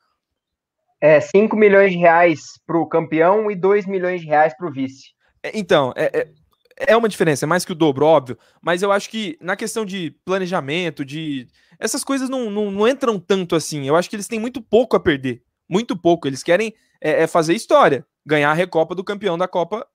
[1.00, 4.72] É 5 milhões de reais para o campeão e 2 milhões de reais para o
[4.72, 5.10] vice.
[5.42, 8.38] É, então, é, é, é, uma diferença, é mais que o dobro, óbvio.
[8.60, 11.46] Mas eu acho que na questão de planejamento, de.
[11.78, 13.86] Essas coisas não, não, não entram tanto assim.
[13.86, 15.42] Eu acho que eles têm muito pouco a perder.
[15.68, 16.26] Muito pouco.
[16.26, 19.86] Eles querem é, é fazer história, ganhar a Recopa do campeão da Copa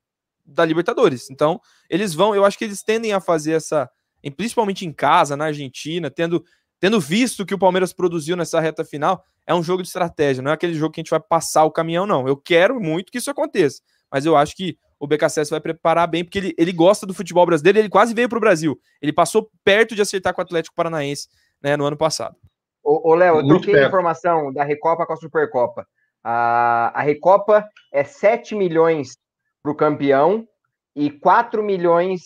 [0.46, 1.30] da Libertadores.
[1.30, 3.90] Então, eles vão, eu acho que eles tendem a fazer essa,
[4.36, 6.44] principalmente em casa, na Argentina, tendo
[6.84, 10.52] tendo visto que o Palmeiras produziu nessa reta final, é um jogo de estratégia, não
[10.52, 12.28] é aquele jogo que a gente vai passar o caminhão, não.
[12.28, 16.26] Eu quero muito que isso aconteça, mas eu acho que o BKSS vai preparar bem,
[16.26, 18.78] porque ele, ele gosta do futebol brasileiro, ele quase veio para o Brasil.
[19.02, 21.30] Ele passou perto de acertar com o Atlético Paranaense
[21.64, 22.36] né, no ano passado.
[22.84, 25.88] Ô, Léo, eu troquei a informação da Recopa com a Supercopa.
[26.22, 29.18] A, a Recopa é 7 milhões
[29.62, 30.46] para o campeão
[30.94, 32.24] e 4 milhões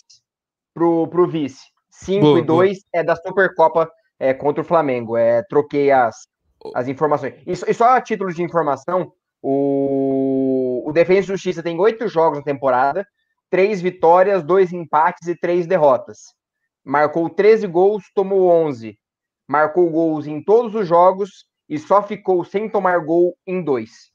[0.74, 1.62] para o vice.
[1.90, 3.88] 5 e 2 é da Supercopa
[4.18, 5.16] é, contra o Flamengo.
[5.16, 6.26] É, troquei as,
[6.74, 7.34] as informações.
[7.46, 12.38] E, e só a título de informação, o, o Defesa e Justiça tem oito jogos
[12.38, 13.06] na temporada,
[13.50, 16.18] três vitórias, dois empates e três derrotas.
[16.84, 18.98] Marcou 13 gols, tomou 11.
[19.46, 24.10] Marcou gols em todos os jogos e só ficou sem tomar gol em dois.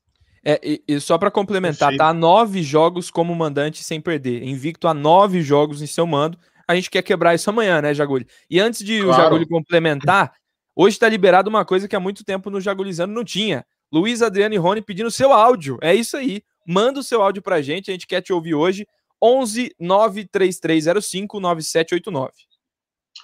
[0.45, 4.43] É, e, e só para complementar, tá nove jogos como mandante sem perder.
[4.43, 8.25] Invicto a nove jogos em seu mando a gente quer quebrar isso amanhã, né, Jagulho?
[8.49, 9.11] E antes de claro.
[9.11, 10.33] o Jagulho complementar,
[10.75, 13.65] hoje está liberado uma coisa que há muito tempo no Jagulizando não tinha.
[13.91, 15.77] Luiz Adriano e Rony pedindo seu áudio.
[15.81, 16.41] É isso aí.
[16.67, 18.87] Manda o seu áudio pra gente, a gente quer te ouvir hoje.
[19.21, 22.33] 11 93305 9789.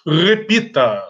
[0.06, 1.04] Repita.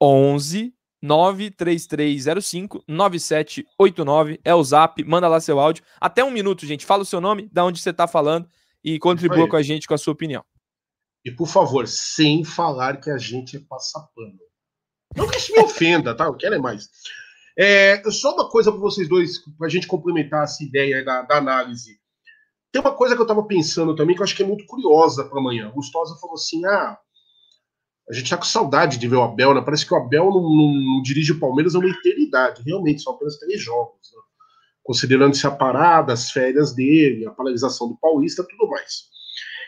[0.00, 5.84] 11 93305 9789 é o Zap, manda lá seu áudio.
[6.00, 6.86] Até um minuto, gente.
[6.86, 8.48] Fala o seu nome, da onde você está falando
[8.82, 10.44] e contribua com a gente com a sua opinião.
[11.24, 14.38] E por favor, sem falar que a gente é passapano.
[15.16, 16.24] Não que isso me ofenda, tá?
[16.24, 16.88] Eu quero é mais.
[17.58, 21.36] É, só uma coisa para vocês dois, para a gente complementar essa ideia da, da,
[21.36, 21.98] análise.
[22.72, 25.24] Tem uma coisa que eu estava pensando também que eu acho que é muito curiosa
[25.24, 25.68] para amanhã.
[25.68, 26.96] O Gustosa falou assim: ah,
[28.08, 29.60] a gente tá com saudade de ver o Abel, né?
[29.60, 32.62] Parece que o Abel não, não, não dirige o Palmeiras há uma eternidade.
[32.64, 34.10] Realmente, são apenas três jogos.
[34.14, 34.22] Né?
[34.82, 39.10] Considerando-se a parada, as férias dele, a paralisação do Paulista, tudo mais.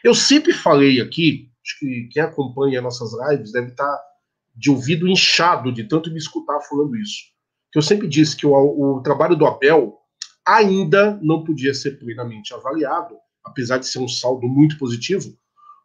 [0.03, 4.03] Eu sempre falei aqui, acho que quem acompanha nossas lives deve estar tá
[4.55, 7.23] de ouvido inchado de tanto me escutar falando isso.
[7.71, 9.97] Que eu sempre disse que o, o trabalho do Abel
[10.47, 15.33] ainda não podia ser plenamente avaliado, apesar de ser um saldo muito positivo,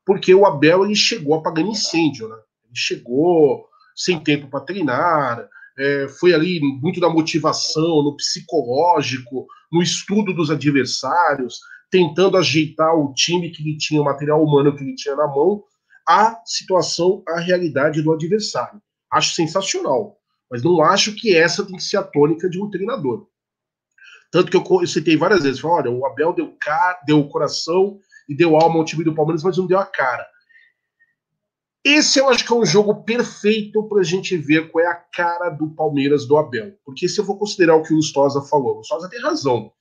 [0.05, 2.35] porque o Abel ele chegou apagando incêndio, né?
[2.65, 9.81] Ele chegou sem tempo para treinar, é, foi ali muito da motivação, no psicológico, no
[9.81, 14.95] estudo dos adversários, tentando ajeitar o time que ele tinha, o material humano que ele
[14.95, 15.63] tinha na mão,
[16.07, 18.81] a situação, a realidade do adversário.
[19.11, 20.17] Acho sensacional,
[20.49, 23.27] mas não acho que essa tem que ser a tônica de um treinador.
[24.31, 28.35] Tanto que eu, citei várias vezes, falei, olha, o Abel deu, cara, deu coração e
[28.35, 30.27] deu alma ao time do Palmeiras, mas não deu a cara.
[31.83, 34.95] Esse eu acho que é um jogo perfeito para a gente ver qual é a
[34.95, 36.73] cara do Palmeiras do Abel.
[36.83, 39.71] Porque se eu vou considerar o que o Lustosa falou, o Lustosa tem razão.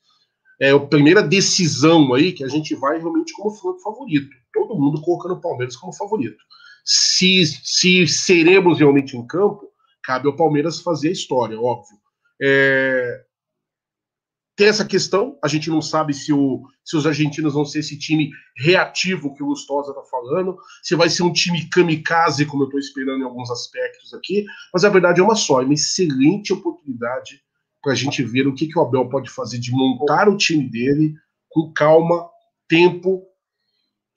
[0.61, 4.31] É a primeira decisão aí que a gente vai realmente como favorito.
[4.53, 6.43] Todo mundo colocando o Palmeiras como favorito.
[6.85, 9.71] Se, se seremos realmente em campo,
[10.03, 11.97] cabe ao Palmeiras fazer a história, óbvio.
[12.41, 13.27] É,
[14.57, 17.99] tem essa questão, a gente não sabe se, o, se os argentinos vão ser esse
[17.99, 22.67] time reativo que o Lustosa está falando, se vai ser um time kamikaze, como eu
[22.67, 26.55] estou esperando em alguns aspectos aqui, mas a verdade é uma só, é uma excelente
[26.55, 27.43] oportunidade
[27.87, 30.69] para a gente ver o que, que o Abel pode fazer de montar o time
[30.69, 31.15] dele
[31.49, 32.29] com calma,
[32.69, 33.23] tempo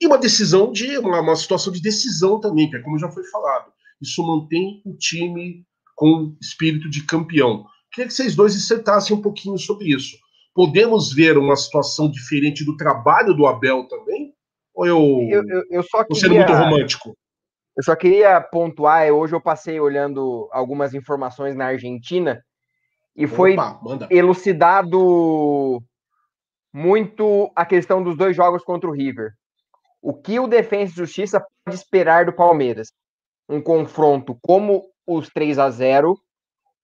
[0.00, 3.22] e uma decisão de uma, uma situação de decisão também, que é como já foi
[3.24, 3.70] falado.
[4.02, 7.64] Isso mantém o time com espírito de campeão.
[7.92, 10.16] Queria que vocês dois dissertassem um pouquinho sobre isso
[10.54, 14.34] podemos ver uma situação diferente do trabalho do Abel também?
[14.74, 14.98] Ou eu,
[15.30, 17.16] eu, eu, eu só queria, sendo muito romântico?
[17.76, 22.42] Eu só queria pontuar, hoje eu passei olhando algumas informações na Argentina
[23.20, 23.78] e foi Opa,
[24.08, 25.82] elucidado
[26.72, 29.32] muito a questão dos dois jogos contra o River.
[30.00, 32.94] O que o Defensa e Justiça pode esperar do Palmeiras?
[33.46, 36.18] Um confronto como os 3 a 0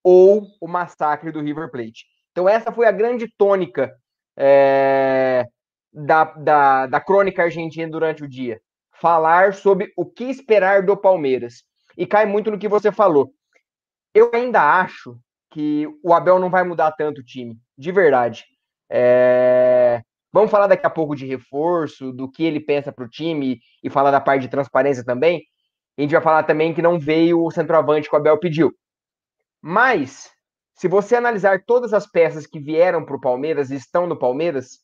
[0.04, 2.04] ou o massacre do River Plate.
[2.32, 3.90] Então, essa foi a grande tônica
[4.36, 5.46] é,
[5.90, 8.60] da, da, da crônica argentina durante o dia.
[9.00, 11.64] Falar sobre o que esperar do Palmeiras.
[11.96, 13.32] E cai muito no que você falou.
[14.12, 15.18] Eu ainda acho
[15.56, 18.44] que o Abel não vai mudar tanto o time, de verdade.
[18.90, 20.02] É...
[20.30, 23.88] Vamos falar daqui a pouco de reforço, do que ele pensa para o time e
[23.88, 25.42] falar da parte de transparência também.
[25.96, 28.70] A gente vai falar também que não veio o centroavante que o Abel pediu.
[29.62, 30.30] Mas
[30.74, 34.80] se você analisar todas as peças que vieram para o Palmeiras e estão no Palmeiras,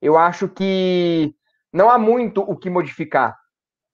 [0.00, 1.34] eu acho que
[1.70, 3.36] não há muito o que modificar.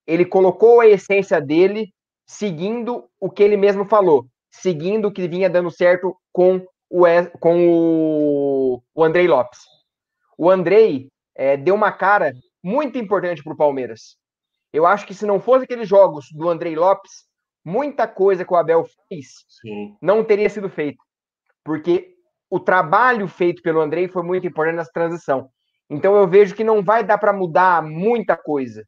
[0.06, 1.92] Ele colocou a essência dele,
[2.24, 7.04] seguindo o que ele mesmo falou, seguindo o que vinha dando certo com o,
[7.38, 9.60] com o, o Andrei Lopes.
[10.36, 12.32] O Andrei é, deu uma cara
[12.62, 14.16] muito importante para o Palmeiras.
[14.72, 17.24] Eu acho que se não fosse aqueles jogos do Andrei Lopes,
[17.64, 19.96] muita coisa que o Abel fez Sim.
[20.00, 21.02] não teria sido feita
[21.64, 22.14] porque
[22.50, 25.48] o trabalho feito pelo Andrei foi muito importante nessa transição.
[25.88, 28.84] Então eu vejo que não vai dar para mudar muita coisa.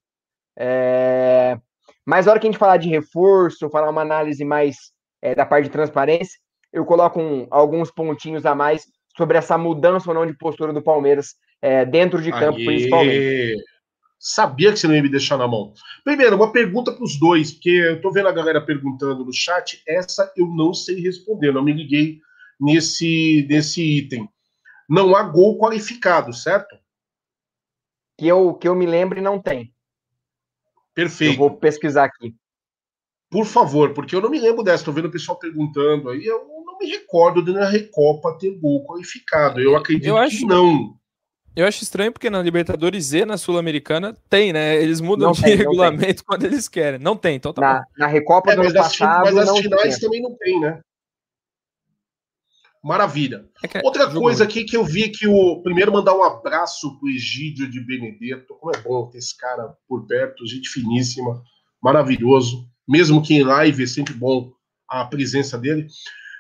[0.59, 1.59] É...
[2.05, 4.93] Mas na hora que a gente falar de reforço, falar uma análise mais
[5.23, 6.39] é, da parte de transparência,
[6.73, 10.83] eu coloco um, alguns pontinhos a mais sobre essa mudança ou não de postura do
[10.83, 12.65] Palmeiras é, dentro de campo, Aê.
[12.65, 13.65] principalmente.
[14.19, 15.73] Sabia que você não ia me deixar na mão.
[16.05, 19.83] Primeiro, uma pergunta para os dois, porque eu estou vendo a galera perguntando no chat.
[19.87, 22.21] Essa eu não sei responder, não me liguei
[22.61, 24.29] nesse, nesse item.
[24.89, 26.77] Não há gol qualificado, certo?
[28.17, 29.75] Que eu, que eu me lembre, não tem.
[30.95, 31.35] Perfeito.
[31.35, 32.35] Eu vou pesquisar aqui.
[33.33, 34.83] Por favor, porque eu não me lembro dessa.
[34.83, 36.23] Estou vendo o pessoal perguntando aí.
[36.23, 39.59] Eu não me recordo de na Recopa ter gol qualificado.
[39.59, 40.37] Eu acredito eu acho...
[40.41, 40.95] que não.
[41.57, 44.77] Eu acho estranho porque na Libertadores e na Sul-Americana tem, né?
[44.77, 47.01] Eles mudam não de tem, regulamento quando eles querem.
[47.01, 47.85] Não tem, então tá na, bom.
[47.97, 49.35] Na Recopa é, do ano passado.
[49.35, 50.01] Mas as finais tem.
[50.01, 50.81] também não tem, né?
[52.85, 53.47] Maravilha.
[53.63, 55.63] É Outra coisa aqui que eu vi que o.
[55.63, 58.55] Primeiro, mandar um abraço pro Egídio de Benedetto.
[58.57, 61.43] Como é bom ter esse cara por perto, gente finíssima,
[61.83, 62.71] maravilhoso.
[62.89, 64.53] Mesmo que em live é sempre bom
[64.89, 65.87] a presença dele.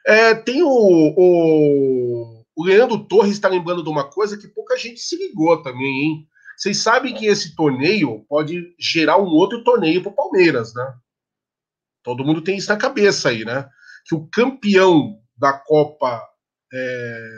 [0.07, 5.00] É, tem o, o, o Leandro Torres está lembrando de uma coisa que pouca gente
[5.00, 6.28] se ligou também, hein?
[6.57, 10.94] Vocês sabem que esse torneio pode gerar um outro torneio para o Palmeiras, né?
[12.02, 13.68] Todo mundo tem isso na cabeça aí, né?
[14.07, 16.22] Que o campeão da Copa
[16.72, 17.28] é,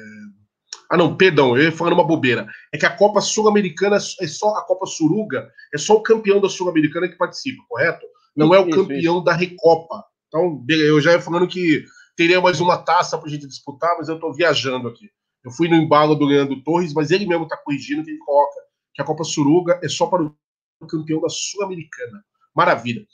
[0.91, 2.47] Ah, não, perdão, eu ia falando uma bobeira.
[2.73, 6.49] É que a Copa Sul-Americana é só a Copa Suruga, é só o campeão da
[6.49, 8.07] Sul-Americana que participa, correto?
[8.37, 10.05] Não é o campeão da Recopa.
[10.29, 11.85] Então, eu já ia falando que
[12.17, 15.09] teria mais uma taça para a gente disputar, mas eu estou viajando aqui.
[15.45, 18.61] Eu fui no embalo do Leandro Torres, mas ele mesmo está corrigindo que ele coloca
[18.95, 22.25] que a Copa Suruga é só para o campeão da Sul-Americana.
[22.55, 23.05] Maravilha.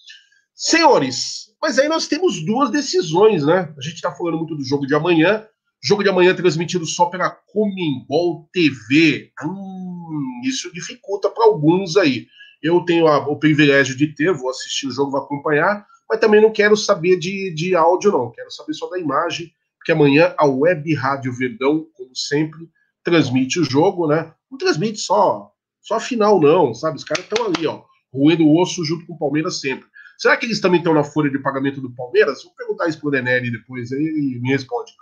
[0.55, 3.75] Senhores, mas aí nós temos duas decisões, né?
[3.77, 5.47] A gente está falando muito do jogo de amanhã.
[5.83, 9.33] Jogo de amanhã transmitido só pela Comembol TV.
[9.43, 12.27] Hum, isso dificulta para alguns aí.
[12.63, 16.41] Eu tenho a, o privilégio de ter, vou assistir o jogo, vou acompanhar, mas também
[16.41, 18.31] não quero saber de, de áudio, não.
[18.31, 22.69] Quero saber só da imagem, porque amanhã a Web Rádio Verdão, como sempre,
[23.03, 24.33] transmite o jogo, né?
[24.51, 26.97] Não transmite só, só a final, não, sabe?
[26.97, 29.89] Os caras estão ali, ó, roendo o osso junto com o Palmeiras sempre.
[30.19, 32.45] Será que eles também estão na folha de pagamento do Palmeiras?
[32.45, 34.93] Vou perguntar isso pro Denelli depois, aí ele me responde.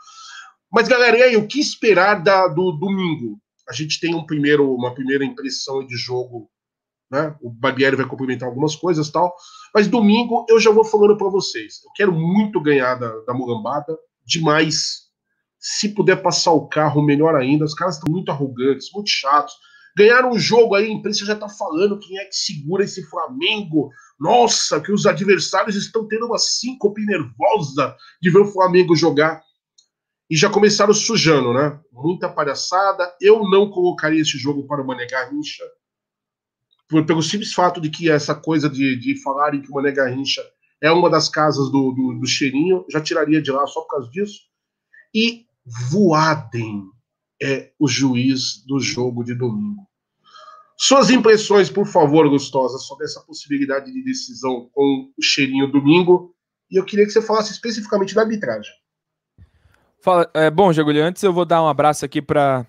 [0.71, 3.41] Mas, galera, e aí, o que esperar da, do domingo?
[3.69, 6.49] A gente tem um primeiro, uma primeira impressão de jogo,
[7.11, 7.35] né?
[7.41, 9.35] O Barbieri vai complementar algumas coisas tal.
[9.75, 11.83] Mas domingo eu já vou falando para vocês.
[11.85, 15.09] Eu quero muito ganhar da, da Mulambada, demais.
[15.59, 17.65] Se puder passar o carro, melhor ainda.
[17.65, 19.55] Os caras estão muito arrogantes, muito chatos.
[19.97, 23.91] Ganharam um jogo aí, a imprensa já tá falando quem é que segura esse Flamengo.
[24.21, 29.43] Nossa, que os adversários estão tendo uma síncope nervosa de ver o Flamengo jogar.
[30.31, 31.81] E já começaram sujando, né?
[31.91, 33.13] Muita palhaçada.
[33.21, 35.65] Eu não colocaria esse jogo para o Mané Garrincha.
[36.89, 40.43] Por, pelo simples fato de que essa coisa de, de falarem que o Mané Garrincha
[40.81, 44.11] é uma das casas do, do, do cheirinho, já tiraria de lá só por causa
[44.11, 44.41] disso.
[45.15, 45.47] E
[45.91, 46.85] Voaden
[47.43, 49.87] é o juiz do jogo de domingo.
[50.77, 56.35] Suas impressões, por favor, Gustosa, sobre essa possibilidade de decisão com o cheirinho domingo.
[56.71, 58.73] E eu queria que você falasse especificamente da arbitragem.
[60.01, 62.65] Fala, é, bom, Jagulho, antes eu vou dar um abraço aqui para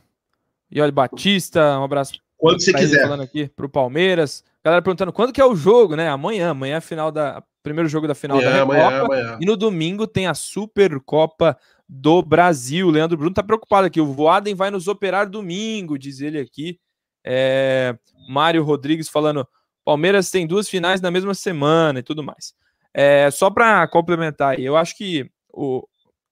[0.72, 3.04] Ioli Batista, um abraço quando você quiser.
[3.04, 4.44] Falando aqui para o Palmeiras.
[4.64, 6.08] Galera perguntando quando que é o jogo, né?
[6.10, 8.62] Amanhã, amanhã é final da primeiro jogo da final amanhã, da.
[8.62, 9.38] Amanhã, amanhã.
[9.42, 12.88] E no domingo tem a Supercopa do Brasil.
[12.88, 14.00] O Leandro Bruno tá preocupado aqui.
[14.00, 16.80] O Voaden vai nos operar domingo, diz ele aqui.
[17.26, 17.96] É,
[18.30, 19.46] Mário Rodrigues falando:
[19.84, 22.54] Palmeiras tem duas finais na mesma semana e tudo mais.
[22.94, 25.86] É, só para complementar, eu acho que o,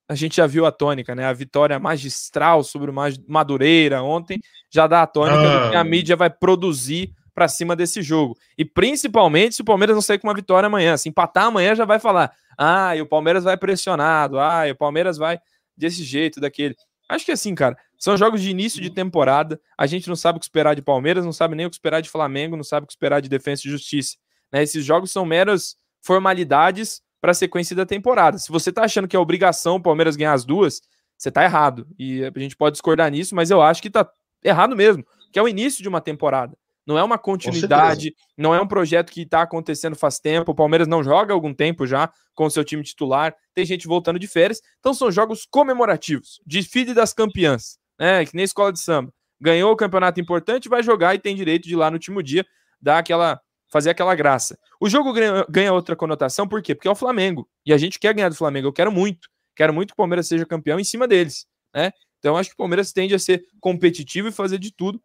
[0.08, 1.26] a gente já viu a tônica, né?
[1.26, 2.94] A vitória magistral sobre o
[3.28, 4.40] Madureira ontem
[4.70, 5.64] já dá a tônica ah.
[5.64, 5.84] do que a ah.
[5.84, 8.34] mídia vai produzir para cima desse jogo.
[8.56, 10.96] E principalmente se o Palmeiras não sair com uma vitória amanhã.
[10.96, 14.76] Se empatar amanhã, já vai falar: ah, e o Palmeiras vai pressionado, ah, e o
[14.76, 15.38] Palmeiras vai
[15.76, 16.74] desse jeito, daquele.
[17.08, 19.60] Acho que assim, cara, são jogos de início de temporada.
[19.76, 22.00] A gente não sabe o que esperar de Palmeiras, não sabe nem o que esperar
[22.00, 24.16] de Flamengo, não sabe o que esperar de Defesa e Justiça.
[24.52, 24.62] Né?
[24.62, 28.38] Esses jogos são meras formalidades para a sequência da temporada.
[28.38, 30.80] Se você tá achando que é obrigação o Palmeiras ganhar as duas,
[31.16, 31.86] você tá errado.
[31.98, 34.08] E a gente pode discordar nisso, mas eu acho que tá
[34.42, 36.56] errado mesmo, que é o início de uma temporada.
[36.86, 40.52] Não é uma continuidade, não é um projeto que está acontecendo faz tempo.
[40.52, 43.34] O Palmeiras não joga há algum tempo já com o seu time titular.
[43.54, 44.62] Tem gente voltando de férias.
[44.78, 48.24] Então são jogos comemorativos, desfile das campeãs, né?
[48.24, 49.12] Que nem escola de samba.
[49.38, 52.46] Ganhou o campeonato importante, vai jogar e tem direito de ir lá no último dia
[52.80, 53.38] dar aquela
[53.70, 54.58] fazer aquela graça.
[54.80, 55.12] O jogo
[55.48, 56.74] ganha, outra conotação, por quê?
[56.74, 57.48] Porque é o Flamengo.
[57.64, 58.68] E a gente quer ganhar do Flamengo.
[58.68, 59.28] Eu quero muito.
[59.54, 61.90] Quero muito que o Palmeiras seja campeão em cima deles, né?
[62.18, 65.00] Então acho que o Palmeiras tende a ser competitivo e fazer de tudo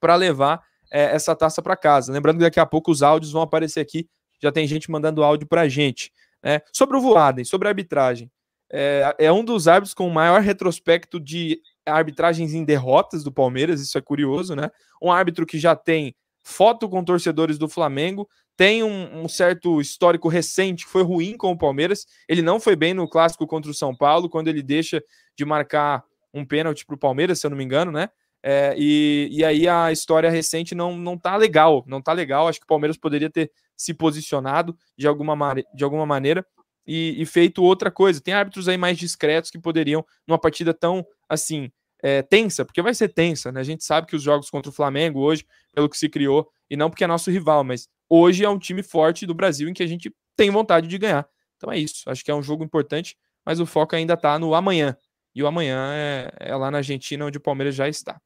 [0.00, 0.60] para levar
[0.92, 2.12] é, essa taça para casa.
[2.12, 4.08] Lembrando que daqui a pouco os áudios vão aparecer aqui,
[4.40, 6.12] já tem gente mandando áudio para a gente.
[6.42, 6.60] Né?
[6.72, 8.30] Sobre o Voaden, sobre a arbitragem,
[8.70, 13.80] é, é, um dos árbitros com o maior retrospecto de arbitragens em derrotas do Palmeiras,
[13.80, 14.70] isso é curioso, né?
[15.00, 16.16] Um árbitro que já tem
[16.46, 21.50] foto com torcedores do Flamengo, tem um, um, certo histórico recente que foi ruim com
[21.50, 22.06] o Palmeiras.
[22.28, 25.02] Ele não foi bem no clássico contra o São Paulo, quando ele deixa
[25.36, 28.08] de marcar um pênalti para o Palmeiras, se eu não me engano, né?
[28.44, 32.46] É, e, e aí a história recente não, não tá legal, não tá legal.
[32.46, 35.36] Acho que o Palmeiras poderia ter se posicionado de alguma,
[35.74, 36.46] de alguma maneira
[36.86, 38.20] e, e feito outra coisa.
[38.20, 41.72] Tem árbitros aí mais discretos que poderiam, numa partida tão assim,
[42.02, 43.60] é, tensa, porque vai ser tensa, né?
[43.60, 46.76] A gente sabe que os jogos contra o Flamengo hoje, pelo que se criou, e
[46.76, 49.82] não porque é nosso rival, mas hoje é um time forte do Brasil em que
[49.82, 51.26] a gente tem vontade de ganhar.
[51.56, 52.08] Então é isso.
[52.08, 54.96] Acho que é um jogo importante, mas o foco ainda tá no amanhã.
[55.34, 58.20] E o amanhã é, é lá na Argentina, onde o Palmeiras já está.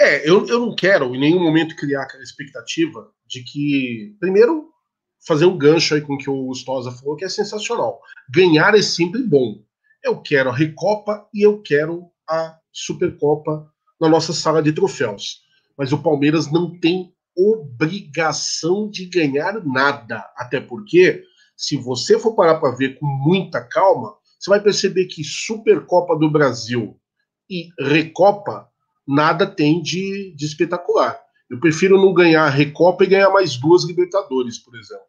[0.00, 4.70] É, eu, eu não quero em nenhum momento criar aquela expectativa de que, primeiro,
[5.26, 8.00] fazer um gancho aí com o que o Gustosa falou, que é sensacional.
[8.28, 9.62] Ganhar é sempre bom.
[10.04, 13.66] Eu quero a Recopa e eu quero a Supercopa
[13.98, 15.40] na nossa sala de troféus.
[15.78, 20.30] Mas o Palmeiras não tem obrigação de ganhar nada.
[20.36, 21.24] Até porque,
[21.56, 26.30] se você for parar para ver com muita calma, você vai perceber que Supercopa do
[26.30, 27.00] Brasil
[27.48, 28.68] E Recopa,
[29.08, 31.18] nada tem de, de espetacular.
[31.48, 35.06] Eu prefiro não ganhar a Recopa e ganhar mais duas Libertadores, por exemplo.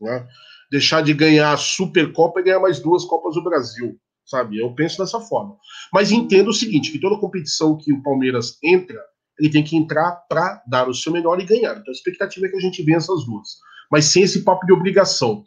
[0.00, 0.24] Né?
[0.70, 3.98] Deixar de ganhar a Supercopa e ganhar mais duas Copas do Brasil,
[4.30, 4.58] sabe?
[4.58, 5.56] Eu penso dessa forma.
[5.92, 8.98] Mas entendo o seguinte, que toda competição que o Palmeiras entra,
[9.38, 11.72] ele tem que entrar para dar o seu melhor e ganhar.
[11.72, 13.48] Então a expectativa é que a gente vença as duas.
[13.90, 15.42] Mas sem esse papo de obrigação.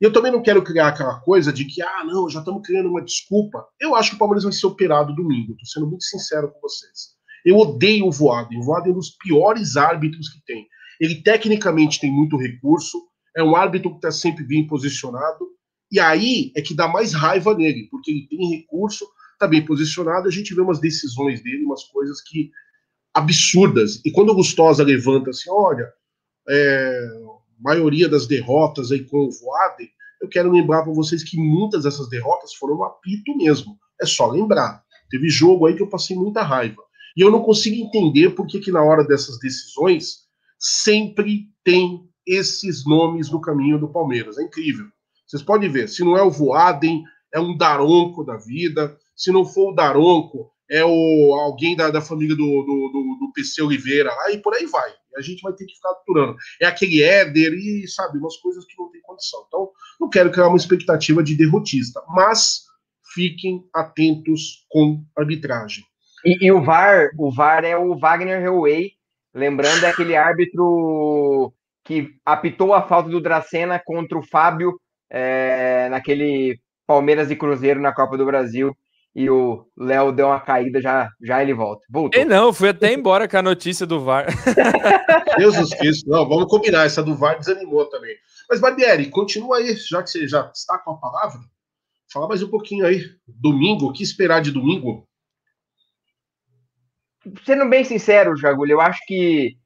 [0.00, 2.88] E eu também não quero criar aquela coisa de que, ah, não, já estamos criando
[2.88, 3.64] uma desculpa.
[3.78, 7.14] Eu acho que o Palmeiras vai ser operado domingo, estou sendo muito sincero com vocês.
[7.44, 8.58] Eu odeio o Voaden.
[8.58, 10.66] O Voaden é um dos piores árbitros que tem.
[11.00, 12.98] Ele tecnicamente tem muito recurso,
[13.36, 15.48] é um árbitro que está sempre bem posicionado,
[15.94, 20.26] e aí é que dá mais raiva nele, porque ele tem recurso, está bem posicionado,
[20.26, 22.50] a gente vê umas decisões dele, umas coisas que
[23.14, 24.00] absurdas.
[24.04, 25.88] E quando o Gustosa levanta assim, olha,
[26.48, 27.10] é,
[27.60, 29.88] maioria das derrotas aí com o Voaden,
[30.20, 33.78] eu quero lembrar para vocês que muitas dessas derrotas foram no apito mesmo.
[34.02, 34.82] É só lembrar.
[35.08, 36.82] Teve jogo aí que eu passei muita raiva.
[37.16, 40.24] E eu não consigo entender por que, que na hora dessas decisões
[40.58, 44.38] sempre tem esses nomes no caminho do Palmeiras.
[44.38, 44.86] É incrível.
[45.26, 48.96] Vocês podem ver, se não é o Voaden, é um Daronco da vida.
[49.16, 53.32] Se não for o Daronco, é o alguém da, da família do, do, do, do
[53.34, 54.90] PC Oliveira, aí por aí vai.
[55.16, 56.36] A gente vai ter que ficar aturando.
[56.60, 59.44] É aquele Éder e, sabe, umas coisas que não tem condição.
[59.46, 59.70] Então,
[60.00, 62.64] não quero criar uma expectativa de derrotista, mas
[63.14, 65.84] fiquem atentos com arbitragem.
[66.24, 68.92] E, e, o VAR, o VAR é o Wagner Hellway,
[69.32, 71.52] lembrando é aquele árbitro
[71.84, 74.80] que apitou a falta do Dracena contra o Fábio
[75.14, 78.76] é, naquele Palmeiras e Cruzeiro na Copa do Brasil.
[79.14, 81.86] E o Léo deu uma caída, já, já ele volta.
[81.88, 82.20] Voltou.
[82.20, 84.26] E não, fui até embora com a notícia do VAR.
[85.38, 86.84] Jesus Cristo, não, vamos combinar.
[86.84, 88.16] Essa do VAR desanimou também.
[88.50, 91.38] Mas, Barbieri, continua aí, já que você já está com a palavra.
[92.12, 93.04] Fala mais um pouquinho aí.
[93.28, 95.06] Domingo, o que esperar de domingo?
[97.46, 99.56] sendo bem sincero, Jagulho, eu acho que,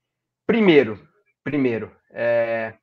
[0.46, 1.00] primeiro,
[1.42, 2.74] primeiro, é,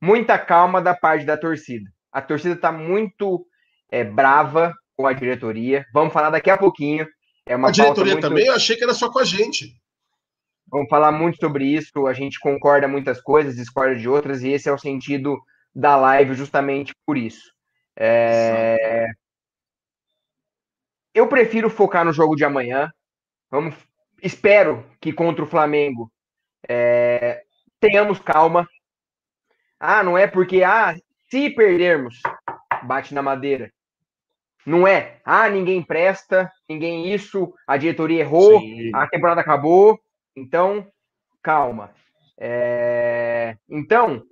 [0.00, 1.90] muita calma da parte da torcida.
[2.12, 3.46] A torcida está muito
[3.90, 5.84] é, brava com a diretoria.
[5.92, 7.06] Vamos falar daqui a pouquinho.
[7.46, 8.28] É uma a diretoria muito...
[8.28, 8.46] também?
[8.46, 9.74] Eu achei que era só com a gente.
[10.68, 12.06] Vamos falar muito sobre isso.
[12.06, 15.38] A gente concorda muitas coisas, discorda de outras, e esse é o sentido
[15.74, 17.52] da live, justamente por isso.
[17.96, 19.06] É...
[21.12, 22.90] Eu prefiro focar no jogo de amanhã.
[23.50, 23.74] Vamos
[24.22, 26.10] espero que contra o Flamengo
[26.68, 27.42] é,
[27.80, 28.68] tenhamos calma.
[29.80, 30.94] Ah, não é porque, ah,
[31.30, 32.20] se perdermos,
[32.82, 33.72] bate na madeira.
[34.66, 38.90] Não é, ah, ninguém presta, ninguém isso, a diretoria errou, Sim.
[38.94, 39.98] a temporada acabou.
[40.36, 40.86] Então,
[41.42, 41.90] calma.
[42.38, 43.56] É...
[43.68, 44.22] Então,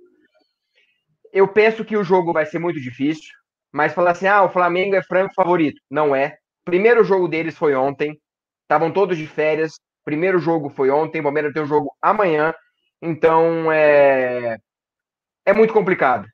[1.33, 3.33] eu penso que o jogo vai ser muito difícil,
[3.71, 5.81] mas falar assim, ah, o Flamengo é franco favorito.
[5.89, 6.37] Não é.
[6.61, 8.19] O primeiro jogo deles foi ontem.
[8.61, 9.79] Estavam todos de férias.
[10.05, 12.53] Primeiro jogo foi ontem, o Palmeiras tem um jogo amanhã.
[13.01, 14.57] Então é
[15.49, 16.27] é muito complicado.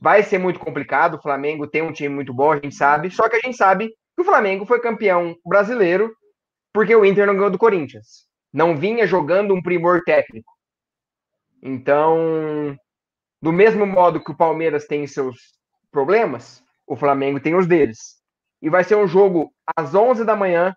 [0.00, 1.14] Vai ser muito complicado.
[1.14, 3.10] O Flamengo tem um time muito bom, a gente sabe.
[3.10, 6.14] Só que a gente sabe que o Flamengo foi campeão brasileiro
[6.72, 8.26] porque o Inter não ganhou do Corinthians.
[8.52, 10.52] Não vinha jogando um primor técnico.
[11.62, 12.76] Então,
[13.40, 15.36] do mesmo modo que o Palmeiras tem seus
[15.90, 17.98] problemas, o Flamengo tem os deles.
[18.60, 20.74] E vai ser um jogo às 11 da manhã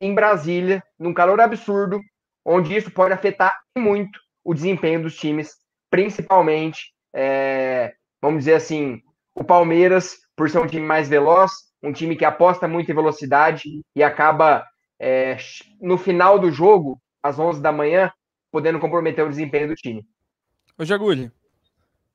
[0.00, 2.00] em Brasília, num calor absurdo,
[2.44, 5.50] onde isso pode afetar muito o desempenho dos times,
[5.90, 9.02] principalmente, é, vamos dizer assim,
[9.34, 11.50] o Palmeiras, por ser um time mais veloz,
[11.82, 14.64] um time que aposta muito em velocidade e acaba,
[14.98, 15.36] é,
[15.80, 18.10] no final do jogo, às 11 da manhã,
[18.50, 20.04] podendo comprometer o desempenho do time.
[20.78, 21.30] Ô, Jagulho.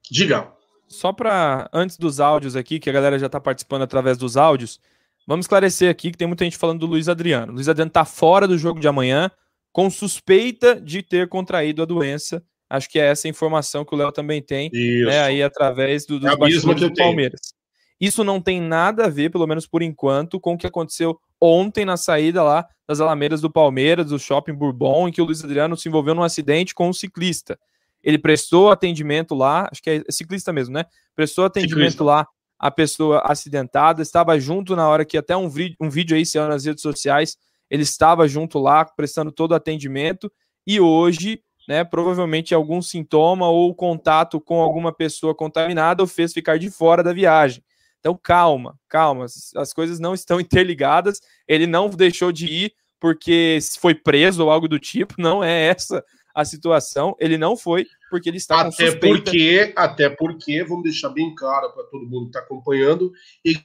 [0.09, 0.51] Diga.
[0.88, 4.80] Só para, antes dos áudios aqui, que a galera já está participando através dos áudios,
[5.28, 7.51] Vamos esclarecer aqui que tem muita gente falando do Luiz Adriano.
[7.51, 9.32] O Luiz Adriano está fora do jogo de amanhã,
[9.71, 12.43] com suspeita de ter contraído a doença.
[12.76, 16.32] Acho que é essa informação que o Léo também tem, né, aí através do, dos
[16.32, 17.53] é bastidores do Palmeiras.
[17.99, 21.86] Isso não tem nada a ver, pelo menos por enquanto, com o que aconteceu ontem
[21.86, 25.78] na saída lá das Alameiras do Palmeiras, do Shopping Bourbon, em que o Luiz Adriano
[25.78, 27.57] se envolveu num acidente com um ciclista.
[28.03, 30.86] Ele prestou atendimento lá, acho que é ciclista mesmo, né?
[31.15, 32.03] Prestou atendimento ciclista.
[32.03, 32.28] lá
[32.59, 35.49] a pessoa acidentada, estava junto na hora que até um,
[35.80, 37.38] um vídeo aí saiu nas redes sociais,
[37.69, 40.32] ele estava junto lá, prestando todo o atendimento,
[40.65, 46.59] e hoje, né, provavelmente algum sintoma ou contato com alguma pessoa contaminada o fez ficar
[46.59, 47.63] de fora da viagem.
[47.99, 53.93] Então, calma, calma, as coisas não estão interligadas, ele não deixou de ir porque foi
[53.93, 56.03] preso ou algo do tipo, não é essa
[56.34, 61.34] a situação, ele não foi porque ele está até porque até porque vamos deixar bem
[61.34, 63.11] claro para todo mundo que está acompanhando
[63.43, 63.63] ele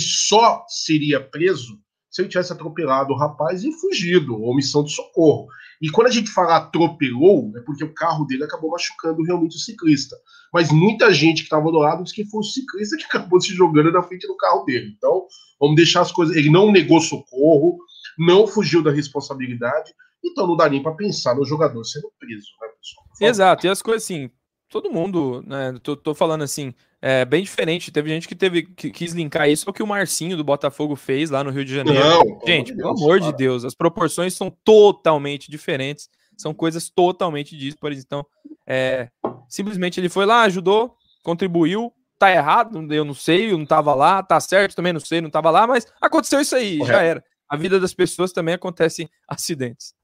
[0.00, 1.78] só seria preso
[2.16, 5.48] se ele tivesse atropelado o rapaz e fugido, omissão de socorro.
[5.82, 9.60] E quando a gente fala atropelou, é porque o carro dele acabou machucando realmente o
[9.60, 10.16] ciclista.
[10.50, 13.52] Mas muita gente que estava do lado disse que foi o ciclista que acabou se
[13.52, 14.94] jogando na frente do carro dele.
[14.96, 15.26] Então,
[15.60, 16.34] vamos deixar as coisas.
[16.34, 17.76] Ele não negou socorro,
[18.18, 19.92] não fugiu da responsabilidade,
[20.24, 23.06] então não dá nem para pensar no jogador sendo preso, né, pessoal?
[23.20, 24.30] Exato, e as coisas assim,
[24.68, 25.74] todo mundo, né?
[25.82, 27.90] Tô, tô, falando assim, é bem diferente.
[27.90, 31.30] Teve gente que teve que quis linkar isso ao que o Marcinho do Botafogo fez
[31.30, 32.00] lá no Rio de Janeiro.
[32.00, 33.32] Não, gente, pelo amor cara.
[33.32, 36.08] de Deus, as proporções são totalmente diferentes.
[36.36, 38.04] São coisas totalmente díspares.
[38.04, 38.24] Então,
[38.66, 39.08] é,
[39.48, 41.92] simplesmente ele foi lá, ajudou, contribuiu.
[42.18, 45.28] Tá errado, eu não sei, eu não tava lá, tá certo, também não sei, não
[45.28, 46.96] tava lá, mas aconteceu isso aí, Correto.
[46.96, 47.24] já era.
[47.46, 49.94] A vida das pessoas também acontecem acidentes.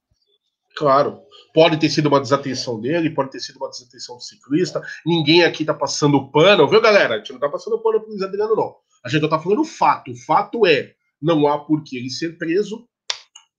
[0.76, 1.20] Claro.
[1.54, 4.80] Pode ter sido uma desatenção dele, pode ter sido uma desatenção do ciclista.
[5.04, 7.14] Ninguém aqui tá passando pano, viu, galera?
[7.14, 8.74] A gente não tá passando pano pro Luiz Adriano, não.
[9.04, 10.12] A gente tá falando fato.
[10.12, 12.88] O fato é, não há por que ele ser preso,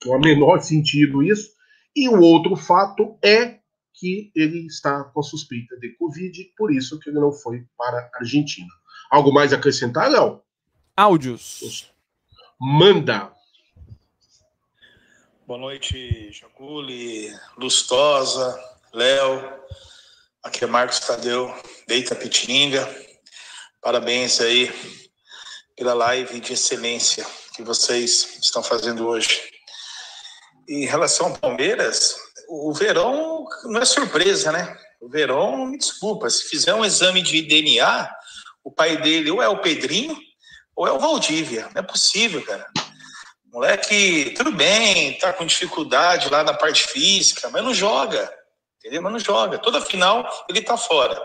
[0.06, 1.52] não há menor sentido isso.
[1.96, 3.60] E o outro fato é
[3.94, 8.18] que ele está com suspeita de Covid, por isso que ele não foi para a
[8.20, 8.68] Argentina.
[9.12, 10.42] Algo mais a acrescentar, Léo?
[10.98, 11.94] Áudios.
[12.60, 13.32] Manda.
[15.46, 18.58] Boa noite, Jaculi, Lustosa,
[18.94, 19.44] Léo.
[20.42, 21.54] Aqui é Marcos Tadeu,
[21.86, 22.90] Deita Pitininga.
[23.82, 24.72] Parabéns aí
[25.76, 29.42] pela live de excelência que vocês estão fazendo hoje.
[30.70, 32.16] Em relação ao Palmeiras,
[32.48, 34.78] o Verão não é surpresa, né?
[35.02, 38.10] O Verão, me desculpa, se fizer um exame de DNA,
[38.64, 40.18] o pai dele ou é o Pedrinho
[40.74, 41.70] ou é o Valdívia.
[41.76, 42.66] Não é possível, cara.
[43.54, 48.34] Moleque, tudo bem, tá com dificuldade lá na parte física, mas não joga,
[48.80, 49.00] entendeu?
[49.00, 49.60] Mas não joga.
[49.60, 51.22] Toda final ele tá fora.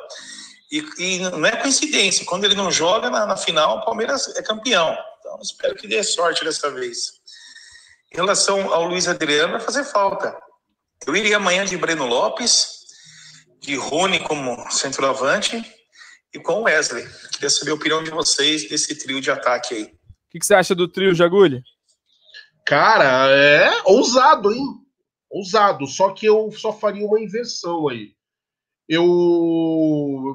[0.70, 4.42] E, e não é coincidência, quando ele não joga, na, na, final o Palmeiras é
[4.42, 4.94] campeão.
[5.18, 7.14] Então espero que dê sorte dessa vez.
[8.12, 10.36] Em relação ao Luiz Adriano, vai fazer falta.
[11.06, 12.84] Eu iria amanhã de Breno Lopes,
[13.58, 15.64] de Rony como centroavante
[16.34, 17.08] e com Wesley.
[17.32, 19.84] Queria saber a opinião de vocês desse trio de ataque aí.
[19.84, 21.62] O que, que, você acha do trio Jagulho?
[22.68, 24.62] Cara, é ousado, hein?
[25.30, 25.86] Ousado.
[25.86, 28.12] Só que eu só faria uma inversão aí.
[28.86, 29.06] Eu,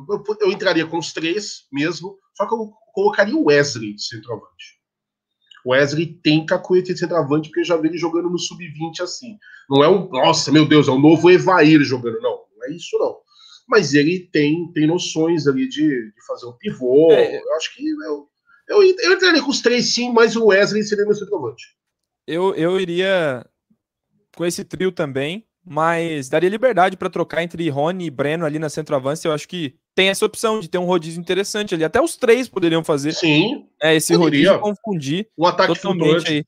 [0.10, 4.80] eu, eu entraria com os três mesmo, só que eu colocaria o Wesley de centroavante.
[5.64, 9.38] O Wesley tem cacuete de centroavante, porque eu já vi ele jogando no sub-20 assim.
[9.70, 12.20] Não é um, nossa, meu Deus, é um novo Evair jogando.
[12.20, 13.16] Não, não é isso não.
[13.68, 17.12] Mas ele tem, tem noções ali de, de fazer um pivô.
[17.12, 17.40] É.
[17.40, 18.28] Eu acho que eu,
[18.70, 21.64] eu, eu entraria com os três sim, mas o Wesley seria meu centroavante
[22.28, 23.46] eu, eu iria
[24.36, 28.70] com esse trio também, mas daria liberdade para trocar entre Rony e Breno ali na
[28.70, 29.28] centroavance.
[29.28, 31.84] Eu acho que tem essa opção de ter um rodízio interessante ali.
[31.84, 33.14] Até os três poderiam fazer.
[33.14, 33.68] Sim.
[33.82, 34.54] É, esse poderia.
[34.54, 36.46] rodízio confundir um ataque totalmente aí.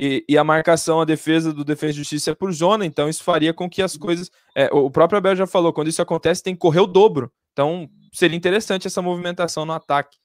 [0.00, 3.24] E, e, a marcação, a defesa do Defesa e Justiça é por zona, então isso
[3.24, 4.30] faria com que as coisas.
[4.54, 7.32] É, o próprio Abel já falou, quando isso acontece, tem que correr o dobro.
[7.52, 10.16] Então seria interessante essa movimentação no ataque.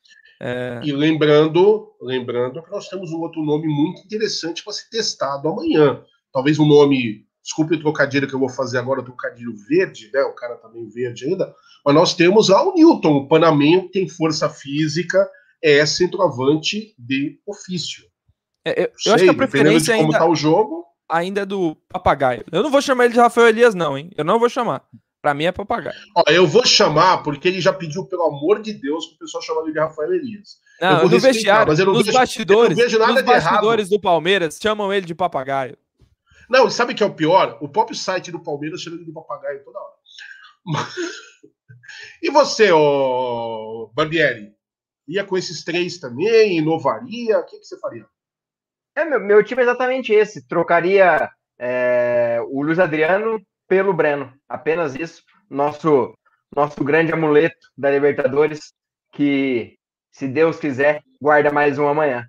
[0.41, 0.81] É...
[0.83, 6.01] E lembrando, lembrando que nós temos um outro nome muito interessante para ser testado amanhã.
[6.31, 10.21] Talvez um nome, desculpe o trocadilho que eu vou fazer agora, o trocadilho verde, né?
[10.23, 11.53] O cara tá meio verde ainda.
[11.85, 15.29] Mas nós temos lá o Newton, o panamenho que tem força física,
[15.61, 18.03] é centroavante de ofício.
[18.65, 20.85] É, eu, Sei, eu acho que a preferência de como ainda, tá o jogo.
[21.09, 22.43] Ainda é do papagaio.
[22.51, 24.09] Eu não vou chamar ele de Rafael Elias, não, hein?
[24.17, 24.83] Eu não vou chamar.
[25.23, 25.95] Pra mim é papagaio.
[26.17, 29.41] Ó, eu vou chamar, porque ele já pediu, pelo amor de Deus, que o pessoal
[29.41, 30.57] chame ele de Rafael Elias.
[30.81, 33.23] Não, eu no vestiário, mas eu não nos vejo, bastidores, eu não vejo nada nos
[33.23, 33.97] bastidores errado.
[33.97, 35.77] do Palmeiras, chamam ele de papagaio.
[36.49, 37.57] Não, sabe o que é o pior?
[37.61, 39.93] O próprio site do Palmeiras chama ele de papagaio toda hora.
[42.21, 44.53] E você, ô Barbieri?
[45.07, 46.57] Ia com esses três também?
[46.57, 47.39] Inovaria?
[47.39, 48.05] O que, que você faria?
[48.95, 50.47] É, meu, meu time é exatamente esse.
[50.47, 53.39] Trocaria é, o Luiz Adriano
[53.73, 54.31] pelo Breno.
[54.47, 55.23] Apenas isso.
[55.49, 56.13] Nosso,
[56.55, 58.71] nosso grande amuleto da Libertadores,
[59.11, 59.79] que,
[60.11, 62.23] se Deus quiser, guarda mais um amanhã.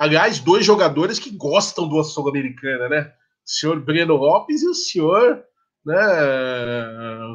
[0.00, 3.02] Aliás, dois jogadores que gostam do Sul-Americana, né?
[3.02, 3.12] O
[3.44, 5.44] senhor Breno Lopes e o senhor
[5.86, 5.96] né,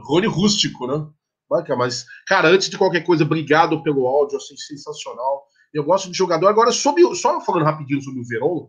[0.03, 1.07] Rony Rústico, né?
[1.77, 5.45] Mas, cara, antes de qualquer coisa, obrigado pelo áudio, achei sensacional.
[5.73, 6.49] Eu gosto de jogador.
[6.49, 8.67] Agora, sobre, só falando rapidinho sobre o Verón,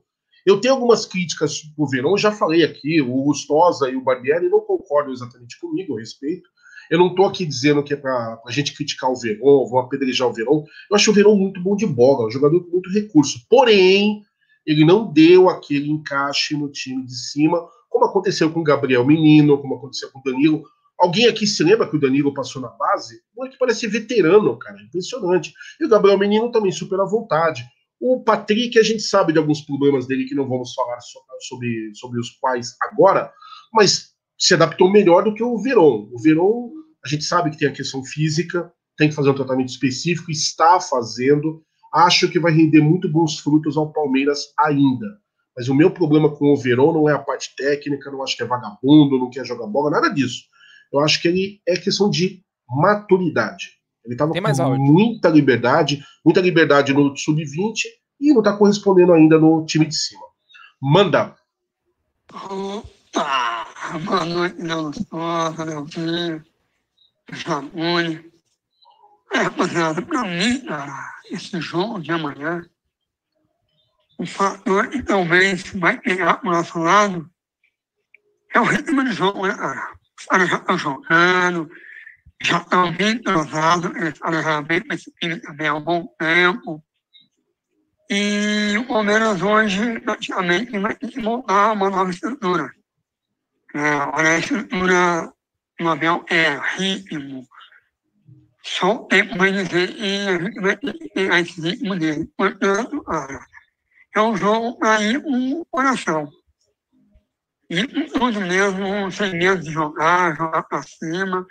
[0.49, 4.61] eu tenho algumas críticas pro Verão, já falei aqui, o Gustosa e o Barbieri não
[4.61, 6.49] concordam exatamente comigo, eu respeito.
[6.90, 10.26] Eu não estou aqui dizendo que é para a gente criticar o Verão, vou apedrejar
[10.26, 10.64] o Verão.
[10.90, 13.44] Eu acho o Verão muito bom de bola, um jogador com muito recurso.
[13.46, 14.22] Porém,
[14.64, 19.59] ele não deu aquele encaixe no time de cima, como aconteceu com o Gabriel Menino,
[19.59, 20.62] como aconteceu com o Danilo.
[20.99, 23.20] Alguém aqui se lembra que o Danilo passou na base?
[23.36, 25.53] Um que parece veterano, cara, impressionante.
[25.78, 27.68] E o Gabriel Menino também super à vontade.
[28.01, 32.20] O Patrick, a gente sabe de alguns problemas dele que não vamos falar sobre, sobre
[32.20, 33.32] os quais agora,
[33.72, 36.09] mas se adaptou melhor do que o Verón.
[36.12, 36.70] O Verón,
[37.05, 40.80] a gente sabe que tem a questão física, tem que fazer um tratamento específico, está
[40.80, 41.62] fazendo.
[41.92, 45.07] Acho que vai render muito bons frutos ao Palmeiras ainda.
[45.57, 48.44] Mas o meu problema com o Verón não é a parte técnica, não acho que
[48.44, 50.44] é vagabundo, não quer jogar bola, nada disso.
[50.92, 53.78] Eu acho que ele é questão de maturidade.
[54.09, 57.83] Ele estava com muita liberdade, muita liberdade no sub-20
[58.19, 60.25] e não está correspondendo ainda no time de cima.
[60.81, 61.37] Manda.
[62.33, 63.67] Opa,
[64.07, 66.43] boa noite, Leonosa, Leozinho,
[67.33, 68.25] Jamone.
[69.35, 72.65] É, rapaziada, para mim, cara, esse jogo de amanhã,
[74.17, 77.31] o fator que talvez vai pegar para o nosso lado
[78.55, 79.93] é o ritmo de jogo, né, cara?
[80.19, 81.71] Os caras já estão jogando,
[82.43, 84.80] já estão bem entrosados, eles estavam já bem
[85.20, 86.84] time também há um bom tempo.
[88.11, 92.72] E o Palmeiras hoje, praticamente, vai ter que montar uma nova estrutura.
[93.74, 95.32] É, olha, a estrutura
[95.78, 97.47] do Abel é ritmo.
[98.62, 102.30] Só o tempo vai dizer e a gente vai ter que pegar esse ritmo dele.
[102.36, 103.47] Portanto, cara,
[104.14, 106.30] é um jogo para ir com o coração.
[107.68, 111.47] E com tudo mesmo, sem medo de jogar, jogar para cima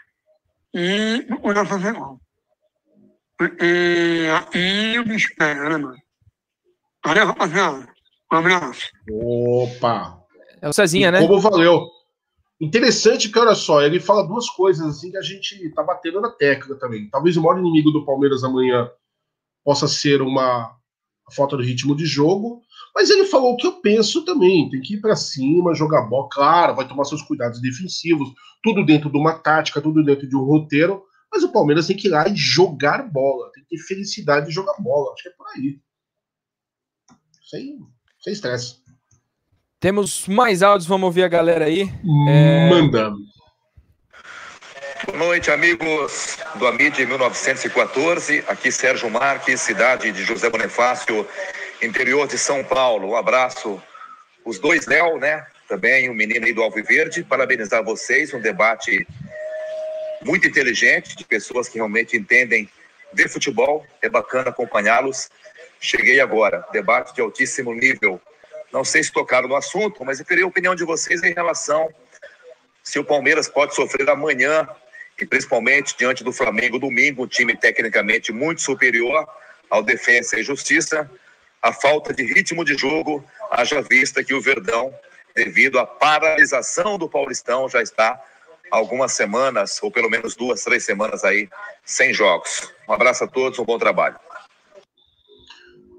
[0.74, 2.20] e procurar fazer gol.
[3.38, 5.97] Porque aí o bicho pega, né, mano?
[7.05, 7.88] Valeu, rapaziada.
[8.32, 8.91] Um abraço.
[9.11, 10.20] Opa!
[10.61, 11.22] É o Cezinha, né?
[11.22, 11.88] Como valeu.
[12.59, 16.32] Interessante que, olha só, ele fala duas coisas assim que a gente tá batendo na
[16.32, 17.07] tecla também.
[17.09, 18.89] Talvez o maior inimigo do Palmeiras amanhã
[19.63, 20.76] possa ser uma
[21.34, 22.61] falta de ritmo de jogo,
[22.95, 24.69] mas ele falou o que eu penso também.
[24.69, 28.30] Tem que ir para cima, jogar bola, claro, vai tomar seus cuidados defensivos,
[28.63, 31.03] tudo dentro de uma tática, tudo dentro de um roteiro.
[31.32, 34.51] Mas o Palmeiras tem que ir lá e jogar bola, tem que ter felicidade de
[34.51, 35.13] jogar bola.
[35.13, 35.80] Acho que é por aí.
[37.49, 37.80] Sem,
[38.19, 38.78] sem estresse.
[39.80, 41.84] Temos mais áudios, vamos ouvir a galera aí.
[42.30, 42.69] É...
[45.08, 48.43] Boa noite, amigos do Amid 1914.
[48.45, 51.26] Aqui Sérgio Marques, cidade de José Bonifácio,
[51.82, 53.12] interior de São Paulo.
[53.12, 53.82] Um abraço,
[54.43, 55.47] os dois Léo, né?
[55.70, 57.24] Também o um menino aí do Alviverde.
[57.24, 59.08] Parabenizar vocês, um debate
[60.24, 62.70] muito inteligente, de pessoas que realmente entendem
[63.14, 63.86] de futebol.
[64.01, 65.30] É bacana acompanhá-los.
[65.80, 68.22] Cheguei agora, debate de altíssimo nível.
[68.74, 71.89] Não sei se tocaram no assunto, mas eu queria a opinião de vocês em relação
[72.84, 74.66] se o Palmeiras pode sofrer amanhã,
[75.20, 79.28] e principalmente diante do Flamengo domingo, um time tecnicamente muito superior
[79.70, 81.09] ao Defensa e Justiça
[81.61, 84.93] a falta de ritmo de jogo, haja vista que o Verdão,
[85.36, 88.22] devido à paralisação do Paulistão, já está
[88.72, 91.49] algumas semanas, ou pelo menos duas, três semanas aí,
[91.84, 92.72] sem jogos.
[92.88, 94.18] Um abraço a todos, um bom trabalho.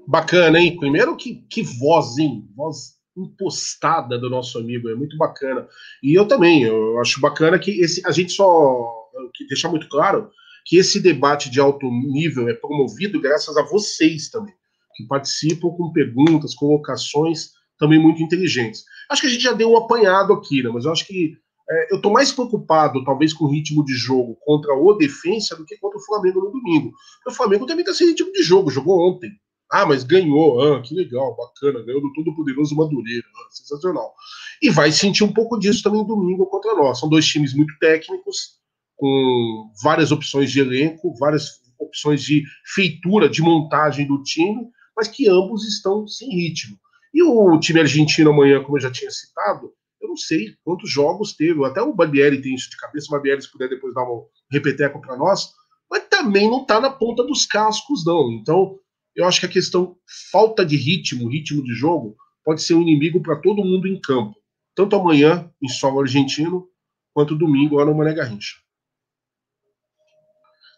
[0.07, 0.77] Bacana, hein?
[0.79, 2.47] Primeiro, que, que voz, hein?
[2.55, 5.67] Voz impostada do nosso amigo, é muito bacana.
[6.01, 8.98] E eu também, eu acho bacana que esse, a gente só
[9.47, 10.29] deixar muito claro
[10.65, 14.53] que esse debate de alto nível é promovido graças a vocês também
[14.99, 18.83] que participam com perguntas, colocações também muito inteligentes.
[19.09, 20.69] Acho que a gente já deu um apanhado aqui, né?
[20.69, 21.37] mas eu acho que
[21.69, 25.65] é, eu estou mais preocupado, talvez, com o ritmo de jogo contra o Defensa do
[25.65, 26.91] que contra o Flamengo no domingo.
[27.25, 29.31] O Flamengo também está sem ritmo de jogo, jogou ontem.
[29.71, 34.13] Ah, mas ganhou, ah, que legal, bacana, ganhou do todo-poderoso Madureira, ah, sensacional.
[34.61, 36.99] E vai sentir um pouco disso também domingo contra nós.
[36.99, 38.59] São dois times muito técnicos,
[38.99, 42.43] com várias opções de elenco, várias opções de
[42.75, 46.77] feitura, de montagem do time, mas que ambos estão sem ritmo.
[47.13, 49.71] E o time argentino amanhã, como eu já tinha citado,
[50.01, 53.41] eu não sei quantos jogos teve, até o Barbieri tem isso de cabeça, o Barbieri
[53.41, 55.49] se puder depois dar um repeteco para nós,
[55.89, 58.33] mas também não está na ponta dos cascos, não.
[58.33, 58.77] Então,
[59.15, 59.95] eu acho que a questão
[60.29, 64.35] falta de ritmo, ritmo de jogo, pode ser um inimigo para todo mundo em campo.
[64.75, 66.67] Tanto amanhã, em solo argentino,
[67.13, 68.55] quanto domingo lá no Mané Garrincha.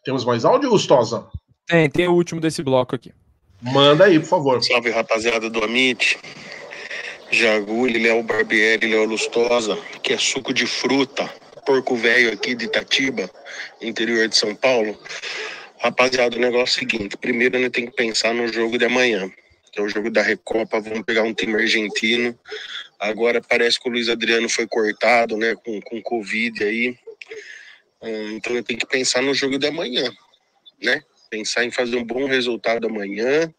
[0.04, 1.28] Temos mais áudio, Gustosa?
[1.68, 3.12] Tem, tem o último desse bloco aqui.
[3.62, 4.64] Manda aí, por favor.
[4.64, 6.18] Salve, rapaziada do Amit.
[7.32, 11.30] Jaguli, Léo Barbieri, Léo Lustosa, que é suco de fruta,
[11.66, 13.30] porco velho aqui de Itatiba,
[13.82, 15.00] interior de São Paulo.
[15.80, 19.32] Rapaziada, o negócio é o seguinte: primeiro, né, tem que pensar no jogo de amanhã,
[19.72, 20.82] que é o jogo da Recopa.
[20.82, 22.38] Vamos pegar um time argentino.
[23.00, 26.98] Agora parece que o Luiz Adriano foi cortado, né, com, com Covid aí.
[28.02, 30.12] Hum, então, eu tenho que pensar no jogo de amanhã,
[30.82, 31.04] né?
[31.32, 33.52] pensar em fazer um bom resultado amanhã.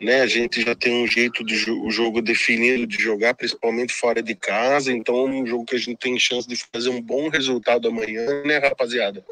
[0.00, 4.22] Né, a gente já tem um jeito de o jogo definido de jogar, principalmente fora
[4.22, 4.92] de casa.
[4.92, 8.42] Então, é um jogo que a gente tem chance de fazer um bom resultado amanhã,
[8.44, 9.24] né, rapaziada?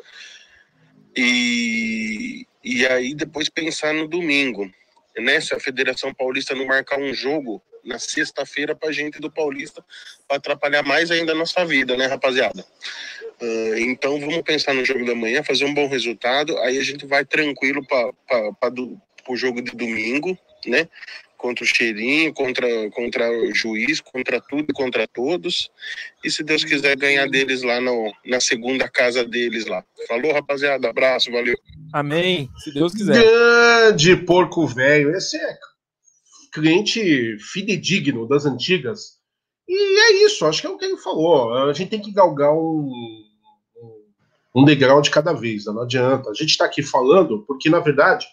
[1.17, 4.71] E, e aí depois pensar no domingo.
[5.19, 5.41] né?
[5.41, 9.85] Se a Federação Paulista não marcar um jogo na sexta-feira pra gente do Paulista,
[10.27, 12.65] para atrapalhar mais ainda a nossa vida, né, rapaziada?
[13.41, 17.07] Uh, então vamos pensar no jogo da manhã, fazer um bom resultado, aí a gente
[17.07, 18.73] vai tranquilo para
[19.29, 20.89] o jogo de domingo, né?
[21.37, 25.73] Contra o Cheirinho, contra, contra o juiz, contra tudo e contra todos.
[26.23, 29.85] E se Deus quiser ganhar deles lá no, na segunda casa deles lá.
[30.07, 30.89] Falou, rapaziada.
[30.89, 31.59] Abraço, valeu.
[31.93, 32.49] Amém.
[32.59, 33.21] Se Deus quiser.
[33.21, 35.17] Grande porco velho.
[35.17, 35.59] Esse é
[36.53, 39.21] cliente fidedigno das antigas.
[39.67, 41.55] E é isso, acho que é o que ele falou.
[41.55, 42.91] A gente tem que galgar um,
[44.55, 46.31] um degrau de cada vez, não adianta.
[46.31, 48.27] A gente está aqui falando porque, na verdade,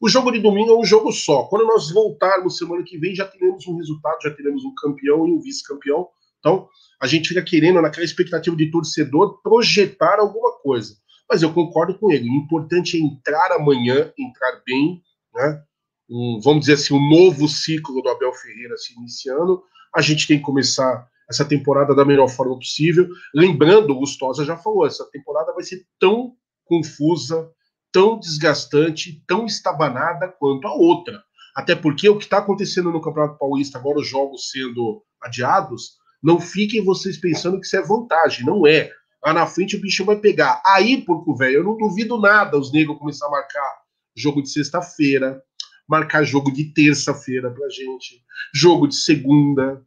[0.00, 1.44] o jogo de domingo é um jogo só.
[1.44, 5.32] Quando nós voltarmos semana que vem, já teremos um resultado, já teremos um campeão e
[5.32, 6.08] um vice-campeão.
[6.38, 6.68] Então,
[7.00, 10.94] a gente fica querendo, naquela expectativa de torcedor, projetar alguma coisa.
[11.28, 12.28] Mas eu concordo com ele.
[12.28, 15.02] O importante é entrar amanhã, entrar bem,
[15.34, 15.62] né?
[16.10, 19.62] Um, vamos dizer assim, um novo ciclo do Abel Ferreira se iniciando.
[19.94, 23.08] A gente tem que começar essa temporada da melhor forma possível.
[23.34, 26.34] Lembrando, o Gustosa já falou, essa temporada vai ser tão
[26.64, 27.50] confusa,
[27.92, 31.22] tão desgastante, tão estabanada quanto a outra.
[31.54, 35.92] Até porque o que está acontecendo no Campeonato Paulista, agora os jogos sendo adiados,
[36.22, 38.90] não fiquem vocês pensando que isso é vantagem, não é.
[39.24, 40.60] Lá na frente o bicho vai pegar.
[40.66, 43.84] Aí, porco velho, eu não duvido nada os negros começar a marcar
[44.16, 45.42] jogo de sexta-feira,
[45.88, 48.22] marcar jogo de terça-feira pra gente,
[48.54, 49.84] jogo de segunda,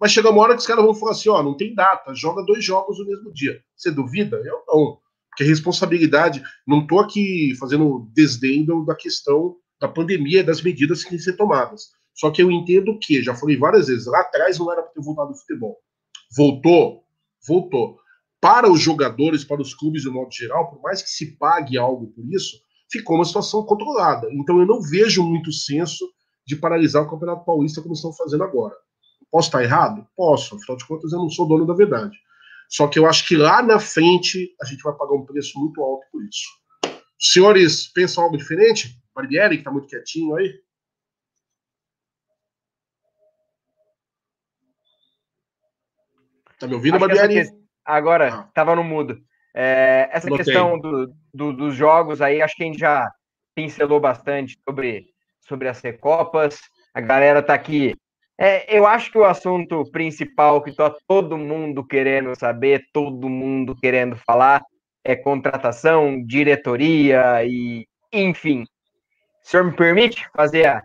[0.00, 2.44] mas chega uma hora que os caras vão falar assim: ó, não tem data, joga
[2.44, 3.60] dois jogos no mesmo dia.
[3.76, 4.36] Você duvida?
[4.44, 4.98] Eu não.
[5.30, 11.18] Porque responsabilidade, não estou aqui fazendo desdém da questão da pandemia das medidas que têm
[11.18, 11.88] que ser tomadas.
[12.14, 15.00] Só que eu entendo que, já falei várias vezes, lá atrás não era para ter
[15.00, 15.76] voltado o futebol.
[16.36, 17.04] Voltou?
[17.46, 17.98] Voltou.
[18.40, 22.08] Para os jogadores, para os clubes de modo geral, por mais que se pague algo
[22.08, 22.58] por isso,
[22.90, 24.28] ficou uma situação controlada.
[24.32, 26.04] Então eu não vejo muito senso
[26.46, 28.74] de paralisar o Campeonato Paulista como estão fazendo agora.
[29.30, 30.06] Posso estar errado?
[30.16, 32.16] Posso, afinal de contas eu não sou dono da verdade.
[32.68, 35.82] Só que eu acho que lá na frente a gente vai pagar um preço muito
[35.82, 36.48] alto por isso.
[37.20, 39.00] Os senhores pensam algo diferente?
[39.14, 40.60] Barbieri, que está muito quietinho aí.
[46.58, 47.48] Tá me ouvindo, Barbieri?
[47.84, 48.76] Agora, estava ah.
[48.76, 49.22] no mudo.
[49.54, 53.10] É, essa questão do, do, dos jogos aí, acho que a gente já
[53.54, 55.06] pincelou bastante sobre,
[55.40, 56.58] sobre as Recopas.
[56.92, 57.94] A galera tá aqui
[58.38, 63.76] é, eu acho que o assunto principal que está todo mundo querendo saber, todo mundo
[63.76, 64.60] querendo falar,
[65.04, 68.62] é contratação, diretoria e, enfim.
[69.44, 70.82] O senhor me permite fazer a.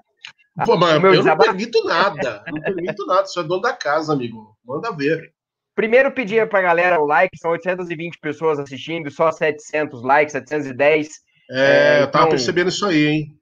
[0.57, 1.49] a Pô, mas eu desabafo?
[1.49, 2.43] não permito nada.
[2.47, 3.23] Não permito nada.
[3.23, 4.55] O senhor é dono da casa, amigo.
[4.63, 5.33] Manda ver.
[5.79, 11.07] Primeiro pedir para a galera o like, são 820 pessoas assistindo, só 700 likes, 710.
[11.49, 13.39] É, é eu tava então, percebendo isso aí, hein?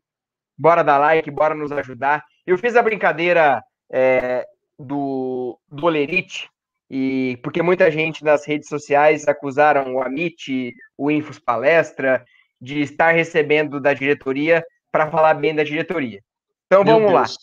[0.55, 2.23] Bora dar like, bora nos ajudar.
[2.45, 4.45] Eu fiz a brincadeira é,
[4.77, 6.47] do, do Olerite,
[6.87, 12.23] e porque muita gente nas redes sociais acusaram o Amit, o Infos Palestra,
[12.61, 16.21] de estar recebendo da diretoria para falar bem da diretoria.
[16.67, 17.31] Então Meu vamos Deus.
[17.31, 17.37] lá.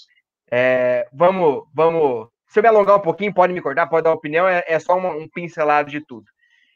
[0.53, 2.29] É, vamos, vamos.
[2.55, 4.97] Se eu me alongar um pouquinho, pode me cortar, pode dar opinião, é, é só
[4.97, 6.25] uma, um pincelado de tudo.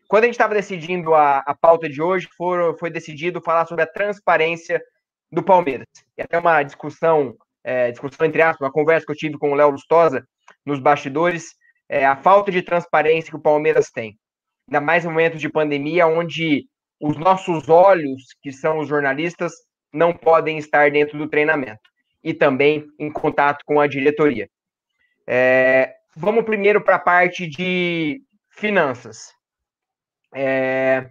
[0.09, 3.85] Quando a gente estava decidindo a, a pauta de hoje, for, foi decidido falar sobre
[3.85, 4.83] a transparência
[5.31, 5.87] do Palmeiras.
[6.17, 9.55] E até uma discussão é, discussão entre aspas, uma conversa que eu tive com o
[9.55, 10.27] Léo Lustosa
[10.67, 11.55] nos bastidores,
[11.89, 14.19] é, a falta de transparência que o Palmeiras tem.
[14.69, 16.67] Ainda mais no momento de pandemia, onde
[17.01, 19.53] os nossos olhos, que são os jornalistas,
[19.93, 21.89] não podem estar dentro do treinamento
[22.25, 24.49] e também em contato com a diretoria.
[25.31, 29.35] É, vamos primeiro para a parte de finanças.
[30.35, 31.11] É,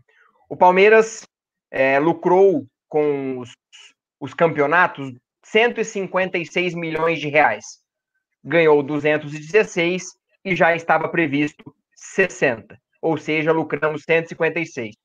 [0.49, 1.24] o Palmeiras
[1.70, 3.51] é, lucrou com os,
[4.20, 5.13] os campeonatos
[5.43, 7.80] 156 milhões de reais.
[8.43, 14.95] Ganhou 216 e já estava previsto 60, ou seja, lucramos 156.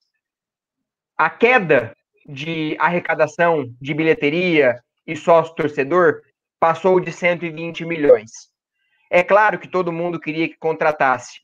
[1.19, 1.95] A queda
[2.27, 6.23] de arrecadação de bilheteria e sócio torcedor
[6.59, 8.52] passou de 120 milhões.
[9.15, 11.43] É claro que todo mundo queria que contratasse.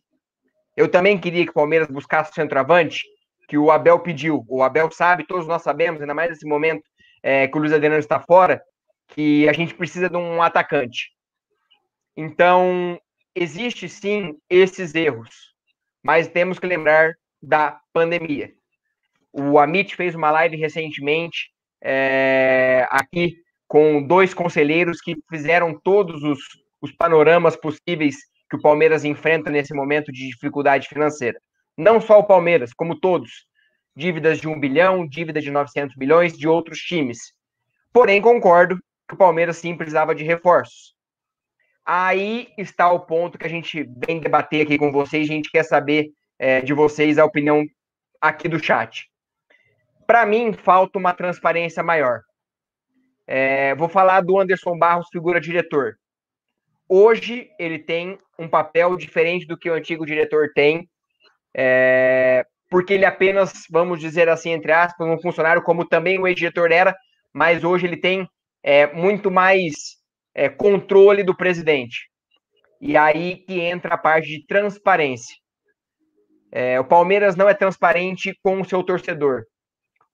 [0.75, 3.05] Eu também queria que o Palmeiras buscasse o centroavante,
[3.47, 4.43] que o Abel pediu.
[4.49, 6.83] O Abel sabe, todos nós sabemos, ainda mais nesse momento
[7.23, 8.63] é, que o Luiz Adriano está fora,
[9.09, 11.11] que a gente precisa de um atacante.
[12.17, 12.99] Então,
[13.35, 15.53] existe sim esses erros,
[16.03, 17.13] mas temos que lembrar
[17.43, 18.51] da pandemia.
[19.31, 21.51] O Amit fez uma live recentemente
[21.83, 26.39] é, aqui com dois conselheiros que fizeram todos os,
[26.81, 28.17] os panoramas possíveis
[28.49, 31.41] que o Palmeiras enfrenta nesse momento de dificuldade financeira.
[31.77, 33.47] Não só o Palmeiras, como todos.
[33.95, 37.33] Dívidas de um bilhão, dívida de 900 milhões de outros times.
[37.93, 40.95] Porém, concordo que o Palmeiras sim precisava de reforços.
[41.85, 45.63] Aí está o ponto que a gente vem debater aqui com vocês, a gente quer
[45.63, 47.65] saber é, de vocês a opinião
[48.21, 49.09] aqui do chat.
[50.07, 52.21] Para mim, falta uma transparência maior.
[53.27, 55.99] É, vou falar do Anderson Barros, figura diretor.
[56.89, 60.89] Hoje ele tem um papel diferente do que o antigo diretor tem,
[61.55, 66.73] é, porque ele apenas, vamos dizer assim, entre aspas, um funcionário, como também o ex-diretor
[66.73, 66.97] era,
[67.33, 68.27] mas hoje ele tem
[68.63, 69.75] é, muito mais
[70.35, 72.09] é, controle do presidente.
[72.81, 75.37] E aí que entra a parte de transparência.
[76.51, 79.45] É, o Palmeiras não é transparente com o seu torcedor.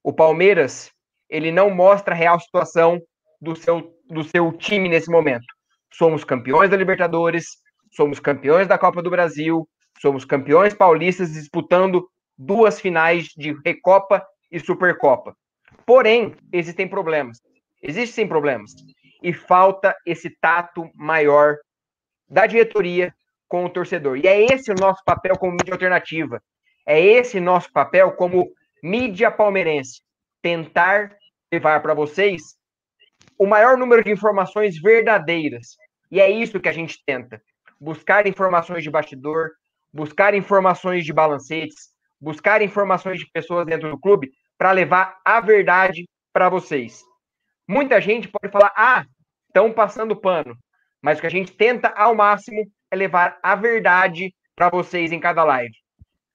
[0.03, 0.91] O Palmeiras
[1.29, 3.01] ele não mostra a real situação
[3.41, 5.47] do seu, do seu time nesse momento.
[5.97, 7.47] Somos campeões da Libertadores,
[7.93, 9.69] somos campeões da Copa do Brasil,
[10.01, 15.37] somos campeões paulistas disputando duas finais de Recopa e Supercopa.
[15.87, 17.39] Porém, existem problemas.
[17.81, 18.73] Existem problemas.
[19.23, 21.57] E falta esse tato maior
[22.29, 23.15] da diretoria
[23.49, 24.17] com o torcedor.
[24.17, 26.43] E é esse o nosso papel como mídia alternativa.
[26.87, 28.51] É esse nosso papel como
[28.83, 30.03] mídia palmeirense.
[30.43, 31.15] Tentar
[31.53, 32.43] levar para vocês
[33.39, 35.77] o maior número de informações verdadeiras.
[36.11, 37.41] E é isso que a gente tenta.
[37.81, 39.51] Buscar informações de bastidor,
[39.93, 41.91] buscar informações de balancetes,
[42.21, 47.03] buscar informações de pessoas dentro do clube para levar a verdade para vocês.
[47.69, 49.05] Muita gente pode falar: ah,
[49.49, 50.57] estão passando pano.
[51.03, 55.21] Mas o que a gente tenta ao máximo é levar a verdade para vocês em
[55.21, 55.75] cada live.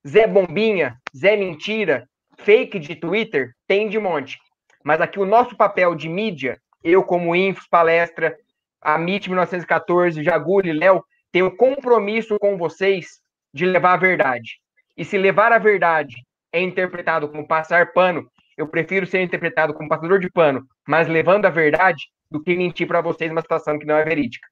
[0.07, 2.07] Zé Bombinha, Zé Mentira,
[2.37, 4.37] fake de Twitter, tem de monte.
[4.83, 8.37] Mas aqui o nosso papel de mídia, eu como Infos, Palestra,
[8.81, 13.19] a MIT 1914, Jaguli, Léo, tenho compromisso com vocês
[13.53, 14.59] de levar a verdade.
[14.97, 16.15] E se levar a verdade
[16.51, 21.45] é interpretado como passar pano, eu prefiro ser interpretado como passador de pano, mas levando
[21.45, 24.47] a verdade, do que mentir para vocês uma situação que não é verídica.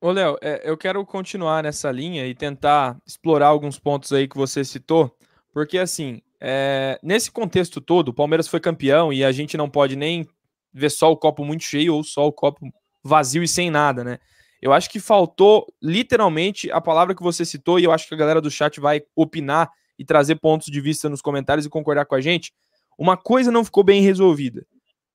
[0.00, 4.36] Ô, Léo, é, eu quero continuar nessa linha e tentar explorar alguns pontos aí que
[4.36, 5.16] você citou,
[5.52, 9.96] porque assim, é, nesse contexto todo, o Palmeiras foi campeão e a gente não pode
[9.96, 10.28] nem
[10.74, 12.68] ver só o copo muito cheio ou só o copo
[13.02, 14.18] vazio e sem nada, né?
[14.60, 18.16] Eu acho que faltou literalmente a palavra que você citou, e eu acho que a
[18.16, 22.14] galera do chat vai opinar e trazer pontos de vista nos comentários e concordar com
[22.14, 22.52] a gente.
[22.98, 24.66] Uma coisa não ficou bem resolvida: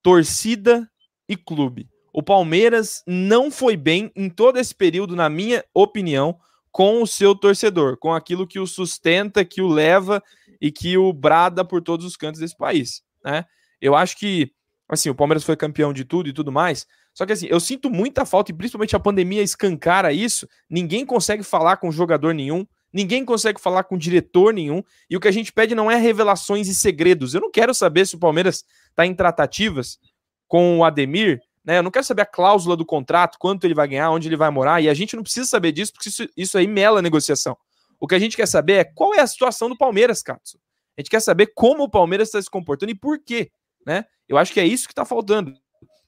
[0.03, 0.89] torcida
[1.27, 1.89] e clube.
[2.13, 6.37] O Palmeiras não foi bem em todo esse período, na minha opinião,
[6.71, 10.21] com o seu torcedor, com aquilo que o sustenta, que o leva
[10.61, 13.01] e que o brada por todos os cantos desse país.
[13.23, 13.45] Né?
[13.81, 14.51] Eu acho que,
[14.89, 17.89] assim, o Palmeiras foi campeão de tudo e tudo mais, só que assim, eu sinto
[17.89, 20.47] muita falta, e principalmente a pandemia escancara isso.
[20.69, 25.27] Ninguém consegue falar com jogador nenhum, ninguém consegue falar com diretor nenhum, e o que
[25.27, 27.33] a gente pede não é revelações e segredos.
[27.33, 29.99] Eu não quero saber se o Palmeiras está em tratativas
[30.47, 31.77] com o Ademir, né?
[31.77, 34.49] Eu não quero saber a cláusula do contrato, quanto ele vai ganhar, onde ele vai
[34.49, 37.55] morar, e a gente não precisa saber disso, porque isso, isso aí mela a negociação.
[37.99, 40.57] O que a gente quer saber é qual é a situação do Palmeiras, Katsu.
[40.97, 43.51] A gente quer saber como o Palmeiras está se comportando e por quê,
[43.85, 44.05] né?
[44.29, 45.53] Eu acho que é isso que está faltando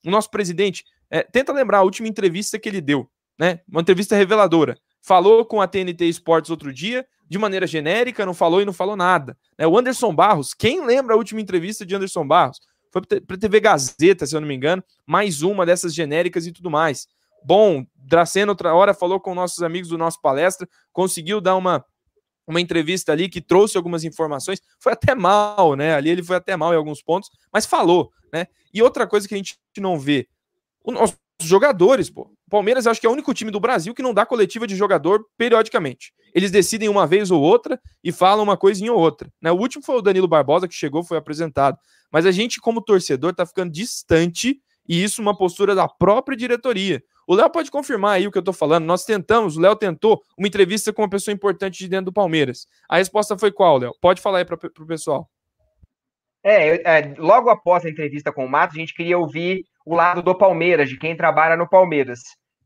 [0.05, 3.59] o nosso presidente, é, tenta lembrar a última entrevista que ele deu, né?
[3.67, 4.77] Uma entrevista reveladora.
[5.01, 8.95] Falou com a TNT Esportes outro dia, de maneira genérica, não falou e não falou
[8.95, 9.37] nada.
[9.57, 9.65] Né?
[9.65, 12.59] O Anderson Barros, quem lembra a última entrevista de Anderson Barros?
[12.91, 16.69] Foi para TV Gazeta, se eu não me engano, mais uma dessas genéricas e tudo
[16.69, 17.07] mais.
[17.43, 21.85] Bom, Dracena outra hora falou com nossos amigos do nosso palestra, conseguiu dar uma
[22.47, 25.93] uma entrevista ali que trouxe algumas informações, foi até mal, né?
[25.95, 28.47] Ali ele foi até mal em alguns pontos, mas falou, né?
[28.73, 30.27] E outra coisa que a gente não vê,
[30.85, 32.31] os jogadores, pô.
[32.49, 35.25] Palmeiras acho que é o único time do Brasil que não dá coletiva de jogador
[35.37, 36.13] periodicamente.
[36.35, 39.31] Eles decidem uma vez ou outra e falam uma coisinha ou outra.
[39.41, 39.49] Né?
[39.51, 41.77] O último foi o Danilo Barbosa que chegou, foi apresentado.
[42.11, 47.01] Mas a gente, como torcedor, tá ficando distante e isso uma postura da própria diretoria.
[47.27, 48.85] O Léo pode confirmar aí o que eu tô falando.
[48.85, 52.67] Nós tentamos, o Léo tentou uma entrevista com uma pessoa importante de dentro do Palmeiras.
[52.89, 53.93] A resposta foi qual, Léo?
[54.01, 55.29] Pode falar aí para o pessoal.
[56.43, 60.21] É, é, logo após a entrevista com o Matos, a gente queria ouvir o lado
[60.21, 62.19] do Palmeiras, de quem trabalha no Palmeiras.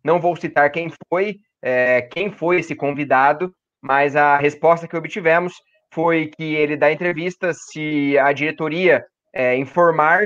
[0.03, 5.53] Não vou citar quem foi, é, quem foi esse convidado, mas a resposta que obtivemos
[5.93, 9.03] foi que ele dá entrevista se a diretoria
[9.33, 10.25] é, informar,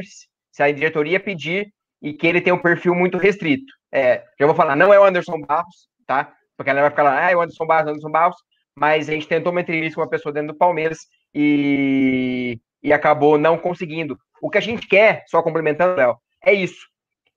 [0.52, 1.72] se a diretoria pedir,
[2.02, 3.72] e que ele tem um perfil muito restrito.
[3.92, 6.34] É, vou falar, não é o Anderson Barros, tá?
[6.56, 8.38] Porque ela vai ficar lá, ah, é o Anderson Barros, Anderson Barros,
[8.76, 11.00] mas a gente tentou uma entrevista com uma pessoa dentro do Palmeiras
[11.34, 14.18] e e acabou não conseguindo.
[14.42, 16.88] O que a gente quer, só complementando, Léo, é isso.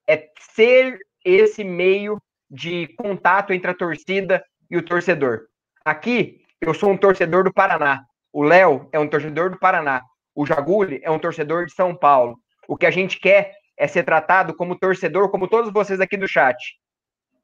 [0.09, 5.43] É ser esse meio de contato entre a torcida e o torcedor.
[5.85, 8.05] Aqui, eu sou um torcedor do Paraná.
[8.33, 10.03] O Léo é um torcedor do Paraná.
[10.35, 12.39] O Jaguli é um torcedor de São Paulo.
[12.69, 16.29] O que a gente quer é ser tratado como torcedor, como todos vocês aqui do
[16.29, 16.57] chat.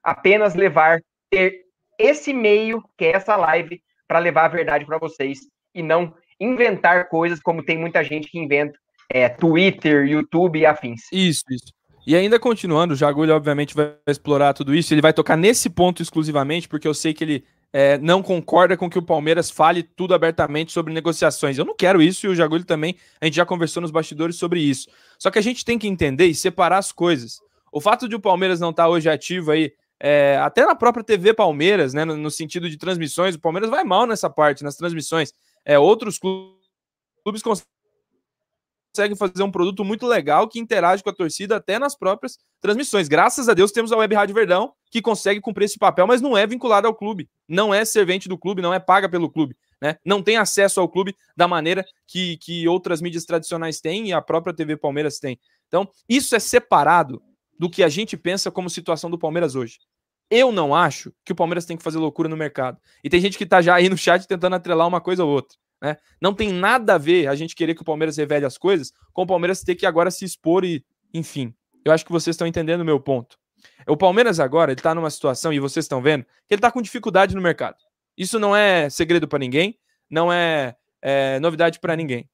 [0.02, 1.00] Apenas levar,
[1.30, 1.62] ter
[1.98, 5.40] esse meio, que é essa live, para levar a verdade para vocês
[5.74, 8.78] e não inventar coisas como tem muita gente que inventa
[9.10, 11.02] é, Twitter, YouTube e afins.
[11.12, 11.72] Isso, isso.
[12.06, 16.00] E ainda continuando, o Jagulho obviamente vai explorar tudo isso, ele vai tocar nesse ponto
[16.00, 20.14] exclusivamente, porque eu sei que ele é, não concorda com que o Palmeiras fale tudo
[20.14, 21.58] abertamente sobre negociações.
[21.58, 24.60] Eu não quero isso e o Jagulho também, a gente já conversou nos bastidores sobre
[24.60, 24.88] isso.
[25.18, 27.40] Só que a gente tem que entender e separar as coisas.
[27.70, 31.04] O fato de o Palmeiras não estar tá hoje ativo aí, é, até na própria
[31.04, 34.76] TV Palmeiras, né, no, no, sentido de transmissões, o Palmeiras vai mal nessa parte, nas
[34.76, 35.34] transmissões.
[35.64, 37.77] É, outros clubes conseguem
[39.16, 43.08] fazer um produto muito legal que interage com a torcida até nas próprias transmissões.
[43.08, 46.36] Graças a Deus temos a Web Rádio Verdão que consegue cumprir esse papel, mas não
[46.36, 49.56] é vinculada ao clube, não é servente do clube, não é paga pelo clube.
[49.80, 49.96] Né?
[50.04, 54.20] Não tem acesso ao clube da maneira que, que outras mídias tradicionais têm e a
[54.20, 55.38] própria TV Palmeiras tem.
[55.68, 57.22] Então, isso é separado
[57.58, 59.78] do que a gente pensa como situação do Palmeiras hoje.
[60.30, 62.78] Eu não acho que o Palmeiras tem que fazer loucura no mercado.
[63.02, 65.56] E tem gente que tá já aí no chat tentando atrelar uma coisa ou outra.
[65.80, 65.96] Né?
[66.20, 69.22] Não tem nada a ver a gente querer que o Palmeiras revele as coisas com
[69.22, 71.54] o Palmeiras ter que agora se expor e, enfim.
[71.84, 73.38] Eu acho que vocês estão entendendo o meu ponto.
[73.86, 76.82] O Palmeiras agora, ele tá numa situação, e vocês estão vendo, que ele tá com
[76.82, 77.76] dificuldade no mercado.
[78.16, 79.78] Isso não é segredo para ninguém,
[80.10, 82.28] não é, é novidade para ninguém.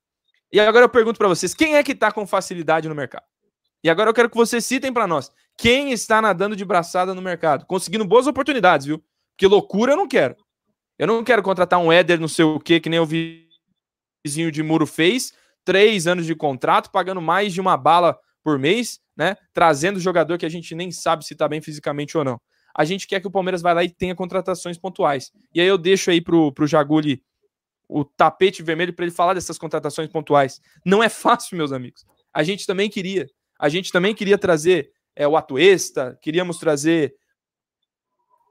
[0.53, 3.25] E agora eu pergunto para vocês, quem é que tá com facilidade no mercado?
[3.83, 7.23] E agora eu quero que vocês citem para nós, quem está nadando de braçada no
[7.23, 9.05] mercado, conseguindo boas oportunidades, viu?
[9.37, 10.37] Que loucura eu não quero.
[10.99, 14.63] Eu não quero contratar um Éder não sei o que, que nem o vizinho de
[14.63, 15.33] muro fez,
[15.65, 19.37] três anos de contrato, pagando mais de uma bala por mês, né?
[19.53, 22.41] Trazendo jogador que a gente nem sabe se está bem fisicamente ou não.
[22.77, 25.33] A gente quer que o Palmeiras vá lá e tenha contratações pontuais.
[25.55, 27.23] E aí eu deixo aí pro, pro Jaguli
[27.89, 30.61] o tapete vermelho para ele falar dessas contratações pontuais.
[30.85, 32.05] Não é fácil, meus amigos.
[32.33, 33.29] A gente também queria.
[33.59, 37.15] A gente também queria trazer é, o Atuesta, queríamos trazer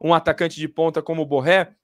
[0.01, 1.75] um atacante de ponta como o Borré.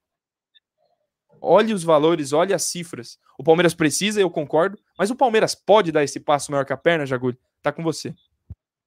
[1.41, 3.17] Olhe os valores, olhe as cifras.
[3.37, 6.77] O Palmeiras precisa, eu concordo, mas o Palmeiras pode dar esse passo maior que a
[6.77, 7.37] perna, Jagulho?
[7.61, 8.13] Tá com você.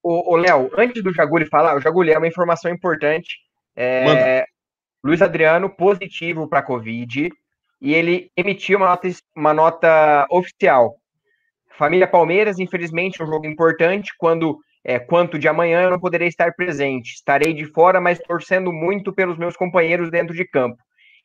[0.03, 3.39] Ô, Léo, antes do Jagulho falar, o Jagulho é uma informação importante.
[3.77, 4.45] É,
[5.03, 7.31] Luiz Adriano positivo para Covid
[7.81, 10.97] e ele emitiu uma nota, uma nota oficial.
[11.79, 14.13] Família Palmeiras, infelizmente, um jogo importante.
[14.19, 17.15] Quando é, quanto de amanhã eu não poderei estar presente.
[17.15, 20.77] Estarei de fora, mas torcendo muito pelos meus companheiros dentro de campo.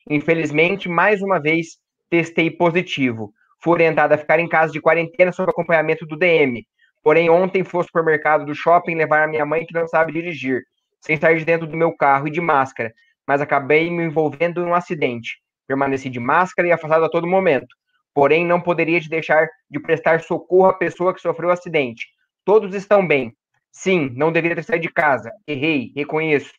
[0.08, 1.78] Infelizmente, mais uma vez,
[2.10, 3.32] testei positivo.
[3.62, 6.64] Fui orientada a ficar em casa de quarentena sob acompanhamento do DM.
[7.02, 10.62] Porém, ontem fui ao supermercado do shopping levar a minha mãe que não sabe dirigir,
[11.00, 12.92] sem sair de dentro do meu carro e de máscara,
[13.26, 15.38] mas acabei me envolvendo em um acidente.
[15.66, 17.68] Permaneci de máscara e afastado a todo momento.
[18.14, 22.06] Porém, não poderia deixar de prestar socorro à pessoa que sofreu o acidente.
[22.44, 23.32] Todos estão bem.
[23.70, 25.30] Sim, não deveria ter saído de casa.
[25.46, 26.52] Errei, reconheço.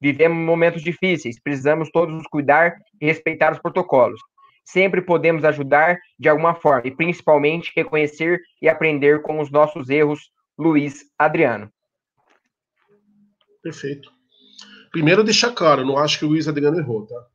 [0.00, 4.20] Vivemos momentos difíceis, precisamos todos cuidar e respeitar os protocolos.
[4.64, 10.30] Sempre podemos ajudar de alguma forma e principalmente reconhecer e aprender com os nossos erros.
[10.58, 11.70] Luiz Adriano.
[13.62, 14.10] Perfeito.
[14.90, 17.26] Primeiro, deixar claro, não acho que o Luiz Adriano errou, tá?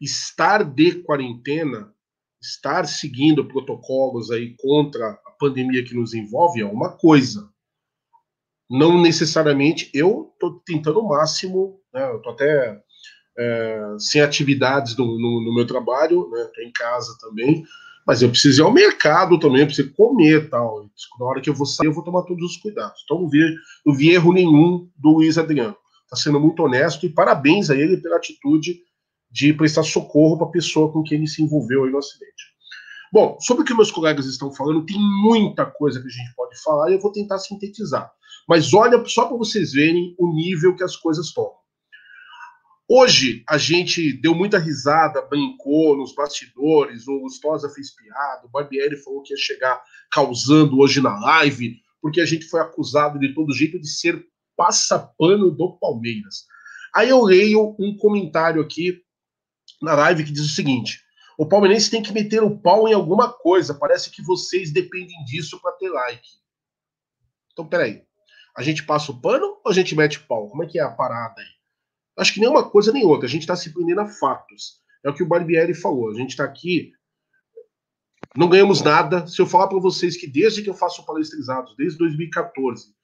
[0.00, 1.92] Estar de quarentena,
[2.40, 7.50] estar seguindo protocolos aí contra a pandemia que nos envolve é uma coisa
[8.68, 12.78] não necessariamente eu estou tentando o máximo, né, eu estou até
[13.38, 17.64] é, sem atividades no, no, no, meu trabalho, né, tô em casa também,
[18.06, 20.88] mas eu preciso ir ao mercado também, eu preciso comer tal.
[21.18, 23.00] Na hora que eu vou sair, eu vou tomar todos os cuidados.
[23.02, 23.40] Então não vi,
[23.84, 25.76] não vi erro nenhum do Luiz Adriano.
[26.04, 28.78] Está sendo muito honesto e parabéns a ele pela atitude
[29.28, 32.54] de prestar socorro para a pessoa com quem ele se envolveu aí no acidente.
[33.12, 36.62] Bom, sobre o que meus colegas estão falando, tem muita coisa que a gente pode
[36.62, 38.10] falar e eu vou tentar sintetizar.
[38.48, 41.65] Mas olha só para vocês verem o nível que as coisas tomam.
[42.88, 48.96] Hoje a gente deu muita risada, brincou nos bastidores, o Gustosa fez piada, o Barbieri
[49.02, 53.52] falou que ia chegar causando hoje na live, porque a gente foi acusado de todo
[53.52, 54.24] jeito de ser
[54.56, 56.44] passapano do Palmeiras.
[56.94, 59.02] Aí eu leio um comentário aqui
[59.82, 61.00] na live que diz o seguinte:
[61.36, 65.60] o palmeirense tem que meter o pau em alguma coisa, parece que vocês dependem disso
[65.60, 66.28] para ter like.
[67.52, 68.06] Então, peraí.
[68.56, 70.48] A gente passa o pano ou a gente mete o pau?
[70.48, 71.55] Como é que é a parada aí?
[72.16, 73.26] Acho que nem uma coisa nem outra.
[73.26, 74.80] A gente está se prendendo a fatos.
[75.04, 76.10] É o que o Barbieri falou.
[76.10, 76.92] A gente está aqui.
[78.36, 79.26] Não ganhamos nada.
[79.26, 82.94] Se eu falar para vocês que desde que eu faço palestrizados, desde 2014,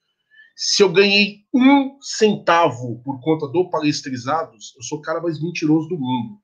[0.55, 5.87] se eu ganhei um centavo por conta do palestrizados, eu sou o cara mais mentiroso
[5.89, 6.39] do mundo.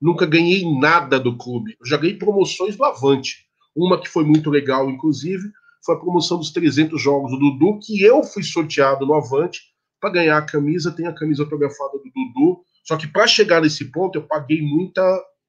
[0.00, 1.76] Nunca ganhei nada do clube.
[1.80, 3.46] Eu já ganhei promoções do Avante.
[3.74, 5.50] Uma que foi muito legal, inclusive,
[5.84, 9.69] foi a promoção dos 300 jogos do Dudu, que eu fui sorteado no Avante
[10.00, 10.90] para ganhar a camisa.
[10.92, 12.64] Tem a camisa autografada do Dudu.
[12.84, 15.02] Só que para chegar nesse ponto, eu paguei muita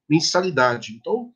[0.10, 0.93] mensalidade.
[0.93, 1.32] Então,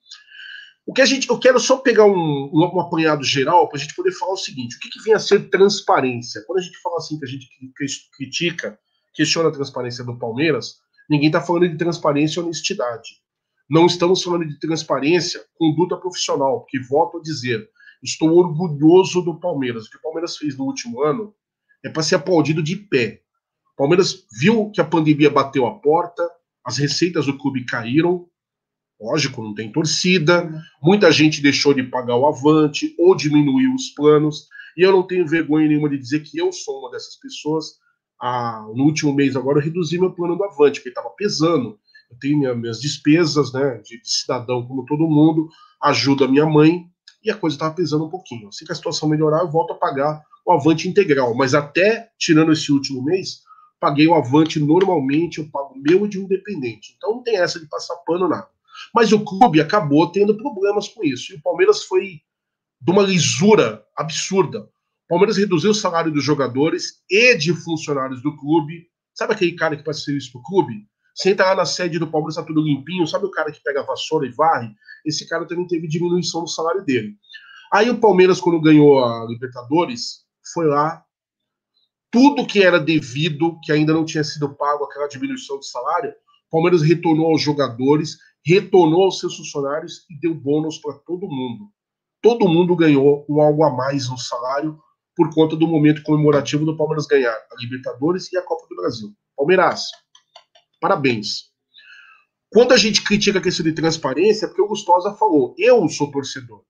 [0.86, 3.82] o que a gente, eu quero só pegar um, um, um apanhado geral para a
[3.82, 6.44] gente poder falar o seguinte: o que, que vem a ser transparência?
[6.46, 7.48] Quando a gente fala assim que a gente
[8.16, 8.78] critica,
[9.14, 10.76] questiona a transparência do Palmeiras,
[11.10, 13.24] ninguém está falando de transparência e honestidade.
[13.68, 17.68] Não estamos falando de transparência, conduta profissional, porque volto a dizer,
[18.04, 19.88] estou orgulhoso do Palmeiras.
[19.88, 21.34] O que o Palmeiras fez no último ano
[21.86, 23.22] é para ser aplaudido de pé.
[23.74, 26.28] O Palmeiras viu que a pandemia bateu a porta,
[26.66, 28.28] as receitas do clube caíram,
[29.00, 30.50] Lógico, não tem torcida,
[30.82, 35.28] muita gente deixou de pagar o avante ou diminuiu os planos, e eu não tenho
[35.28, 37.74] vergonha nenhuma de dizer que eu sou uma dessas pessoas.
[38.22, 41.78] Ah, no último mês agora eu reduzi meu plano do avante, porque estava pesando.
[42.10, 45.50] Eu tenho minha, minhas despesas né, de, cidadão como todo mundo,
[45.82, 46.86] ajuda a minha mãe,
[47.24, 48.48] e a coisa estava pesando um pouquinho.
[48.48, 51.34] Assim que a situação melhorar, eu volto a pagar o avante integral.
[51.36, 53.42] Mas até tirando esse último mês,
[53.80, 56.94] paguei o avante normalmente, eu pago meu de independente.
[56.96, 58.48] Então não tem essa de passar pano nada.
[58.94, 61.34] Mas o clube acabou tendo problemas com isso.
[61.34, 62.22] E o Palmeiras foi
[62.82, 64.62] de uma lisura absurda.
[64.62, 68.88] O Palmeiras reduziu o salário dos jogadores e de funcionários do clube.
[69.14, 70.88] Sabe aquele cara que faz serviço pro clube?
[71.26, 73.08] Entra lá na sede do Palmeiras, tá tudo limpinho.
[73.08, 74.70] Sabe o cara que pega a vassoura e varre?
[75.06, 77.16] Esse cara também teve diminuição do salário dele.
[77.72, 81.04] Aí o Palmeiras, quando ganhou a Libertadores, foi lá.
[82.12, 86.14] Tudo que era devido, que ainda não tinha sido pago, aquela diminuição de salário,
[86.50, 91.70] Palmeiras retornou aos jogadores retornou aos seus funcionários e deu bônus para todo mundo.
[92.22, 94.80] Todo mundo ganhou um algo a mais no salário
[95.16, 99.10] por conta do momento comemorativo do Palmeiras ganhar a Libertadores e a Copa do Brasil.
[99.36, 99.86] Palmeiras,
[100.80, 101.52] parabéns.
[102.50, 106.12] Quando a gente critica a questão de transparência, é porque o Gustosa falou, eu sou
[106.12, 106.64] torcedor.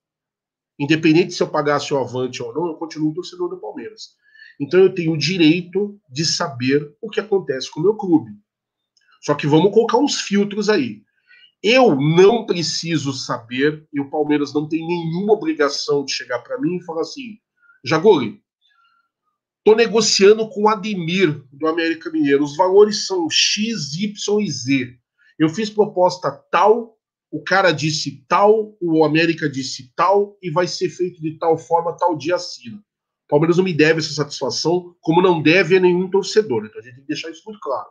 [0.79, 4.15] Independente se eu pagasse o avante ou não, eu continuo torcedor do Palmeiras.
[4.59, 8.31] Então eu tenho o direito de saber o que acontece com o meu clube.
[9.21, 11.01] Só que vamos colocar uns filtros aí.
[11.63, 16.77] Eu não preciso saber, e o Palmeiras não tem nenhuma obrigação de chegar para mim
[16.77, 17.39] e falar assim:
[17.83, 18.39] Jagoli,
[19.59, 22.43] estou negociando com o Ademir do América Mineiro.
[22.43, 24.95] Os valores são X, Y e Z.
[25.39, 26.94] Eu fiz proposta tal,
[27.35, 31.97] o cara disse tal, o América disse tal, e vai ser feito de tal forma,
[31.97, 32.77] tal dia assina.
[32.77, 36.65] O Palmeiras não me deve essa satisfação, como não deve a nenhum torcedor.
[36.65, 37.89] Então a gente tem que deixar isso muito claro.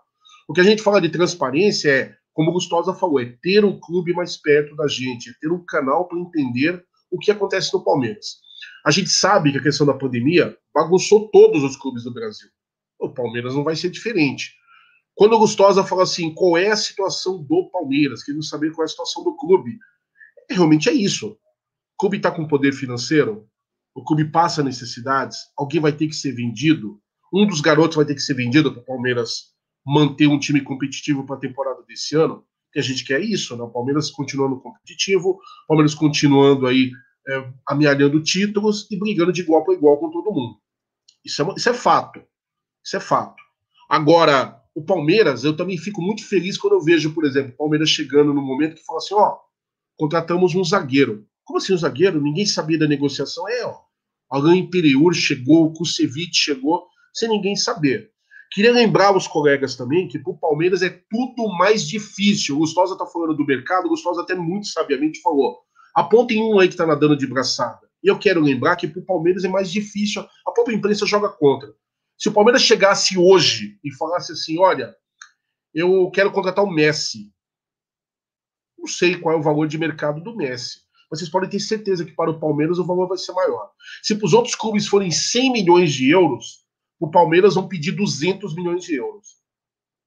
[0.48, 3.78] O que a gente fala de transparência é como o Gustosa falou, é ter um
[3.78, 7.84] clube mais perto da gente, é ter um canal para entender o que acontece no
[7.84, 8.38] Palmeiras.
[8.82, 12.48] A gente sabe que a questão da pandemia bagunçou todos os clubes do Brasil.
[12.98, 14.54] O Palmeiras não vai ser diferente.
[15.14, 18.86] Quando o Gustosa fala assim, qual é a situação do Palmeiras, querendo saber qual é
[18.86, 19.78] a situação do clube,
[20.50, 21.28] é, realmente é isso.
[21.28, 23.48] O clube está com poder financeiro,
[23.94, 27.00] o clube passa necessidades, alguém vai ter que ser vendido,
[27.32, 29.54] um dos garotos vai ter que ser vendido para o Palmeiras
[29.86, 33.62] manter um time competitivo para a temporada desse ano, que a gente quer isso, né?
[33.62, 36.90] O Palmeiras continuando competitivo, o Palmeiras continuando aí
[37.28, 40.58] é, amealhando títulos e brigando de igual para igual com todo mundo.
[41.24, 42.22] Isso é, isso é fato.
[42.84, 43.42] Isso é fato.
[43.88, 47.88] Agora, o Palmeiras, eu também fico muito feliz quando eu vejo, por exemplo, o Palmeiras
[47.88, 49.36] chegando no momento que fala assim: ó,
[49.96, 51.26] contratamos um zagueiro.
[51.44, 52.20] Como assim um zagueiro?
[52.20, 53.48] Ninguém sabia da negociação.
[53.48, 53.76] É, ó.
[54.30, 58.10] Alain Imperiur chegou, o Kusevich chegou, sem ninguém saber.
[58.50, 62.56] Queria lembrar os colegas também que para o Palmeiras é tudo mais difícil.
[62.56, 65.58] O Gustosa está falando do mercado, o Gustosa até muito sabiamente falou.
[65.94, 67.80] Apontem um aí que está nadando de braçada.
[68.02, 70.24] E eu quero lembrar que para o Palmeiras é mais difícil.
[70.46, 71.72] A própria imprensa joga contra.
[72.24, 74.96] Se o Palmeiras chegasse hoje e falasse assim: olha,
[75.74, 77.30] eu quero contratar o Messi.
[78.78, 80.78] Não sei qual é o valor de mercado do Messi.
[81.10, 83.70] Mas vocês podem ter certeza que para o Palmeiras o valor vai ser maior.
[84.02, 86.64] Se para os outros clubes forem 100 milhões de euros,
[86.98, 89.26] o Palmeiras vão pedir 200 milhões de euros.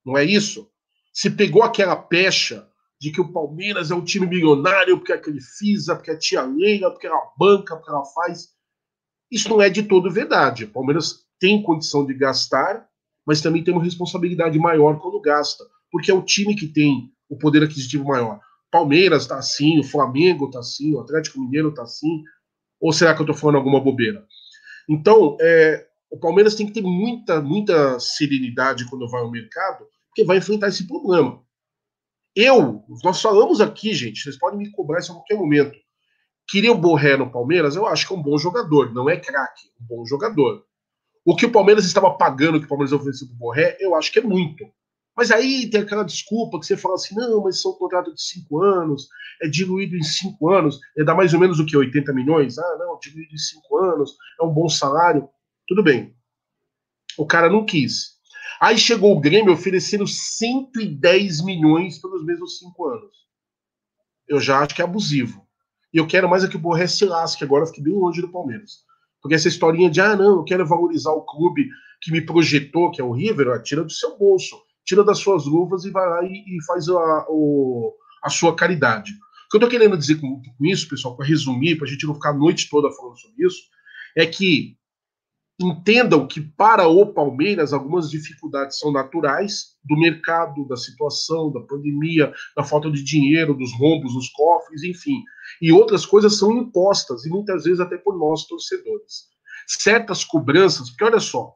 [0.04, 0.68] Não é isso?
[1.14, 2.68] Se pegou aquela pecha
[3.00, 6.42] de que o Palmeiras é um time milionário porque é aquele FISA, porque é tia
[6.42, 8.56] Leila, porque ela banca, porque ela faz.
[9.30, 10.64] Isso não é de todo verdade.
[10.64, 12.88] O Palmeiras tem condição de gastar,
[13.26, 17.38] mas também tem uma responsabilidade maior quando gasta, porque é o time que tem o
[17.38, 18.40] poder aquisitivo maior.
[18.72, 22.24] Palmeiras está assim, o Flamengo está assim, o Atlético Mineiro está assim,
[22.80, 24.26] ou será que eu estou falando alguma bobeira?
[24.90, 30.24] Então, é, o Palmeiras tem que ter muita, muita serenidade quando vai ao mercado, porque
[30.24, 31.42] vai enfrentar esse problema.
[32.36, 35.78] Eu, nós falamos aqui, gente, vocês podem me cobrar isso a qualquer momento.
[36.48, 37.76] Queria o Borré no Palmeiras?
[37.76, 40.64] Eu acho que é um bom jogador, não é craque, um bom jogador.
[41.28, 44.14] O que o Palmeiras estava pagando, que o Palmeiras ofereceu para o Borré, eu acho
[44.14, 44.66] que é muito.
[45.14, 48.64] Mas aí tem aquela desculpa que você fala assim, não, mas são contratos de cinco
[48.64, 49.10] anos,
[49.42, 52.58] é diluído em cinco anos, é dá mais ou menos o que, 80 milhões?
[52.58, 55.28] Ah, não, diluído em cinco anos, é um bom salário.
[55.68, 56.16] Tudo bem.
[57.18, 58.16] O cara não quis.
[58.62, 63.18] Aí chegou o Grêmio oferecendo 110 milhões pelos mesmos cinco anos.
[64.30, 65.46] Eu já acho que é abusivo.
[65.94, 68.32] E eu quero mais é que o Borré se lasque agora, fique bem longe do
[68.32, 68.87] Palmeiras.
[69.28, 71.68] Porque essa historinha de, ah, não, eu quero valorizar o clube
[72.02, 74.56] que me projetou, que é o River, tira do seu bolso
[74.88, 77.94] tira das suas luvas e vai lá e, e faz a, o,
[78.24, 79.12] a sua caridade.
[79.12, 82.08] O que eu estou querendo dizer com, com isso, pessoal, para resumir, para a gente
[82.08, 83.64] não ficar a noite toda falando sobre isso,
[84.16, 84.77] é que
[85.60, 92.32] entendam que para o Palmeiras algumas dificuldades são naturais do mercado, da situação, da pandemia,
[92.56, 95.24] da falta de dinheiro, dos rombos nos cofres, enfim.
[95.62, 99.28] E outras coisas são impostas, e muitas vezes até por nós, torcedores.
[99.68, 101.56] Certas cobranças, porque olha só,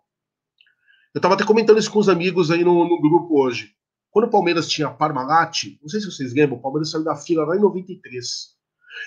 [1.13, 3.75] eu estava até comentando isso com os amigos aí no, no, grupo hoje.
[4.09, 7.45] Quando o Palmeiras tinha Parmalat, não sei se vocês lembram, o Palmeiras saiu da fila
[7.45, 8.25] lá em 93.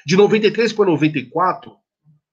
[0.07, 1.73] De 93 para 94,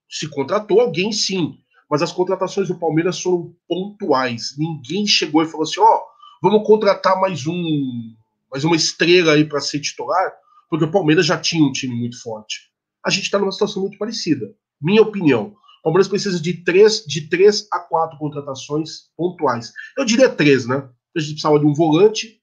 [0.08, 1.58] se contratou alguém sim,
[1.92, 4.54] mas as contratações do Palmeiras foram pontuais.
[4.56, 6.00] Ninguém chegou e falou assim: ó, oh,
[6.42, 8.14] vamos contratar mais um,
[8.50, 10.32] mais uma estrela aí para ser titular,
[10.70, 12.70] porque o Palmeiras já tinha um time muito forte.
[13.04, 14.54] A gente está numa situação muito parecida.
[14.80, 15.54] Minha opinião.
[15.80, 19.70] O Palmeiras precisa de três, de três a quatro contratações pontuais.
[19.98, 20.88] Eu diria três, né?
[21.14, 22.40] A gente precisava de um volante,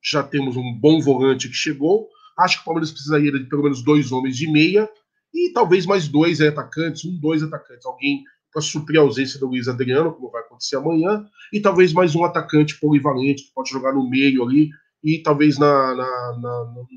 [0.00, 2.08] já temos um bom volante que chegou.
[2.38, 4.88] Acho que o Palmeiras precisaria de pelo menos dois homens de meia
[5.34, 7.84] e talvez mais dois atacantes, um, dois atacantes.
[7.84, 8.22] Alguém
[8.56, 12.24] para suprir a ausência do Luiz Adriano, como vai acontecer amanhã, e talvez mais um
[12.24, 14.70] atacante polivalente que pode jogar no meio ali
[15.04, 16.40] e talvez na, na,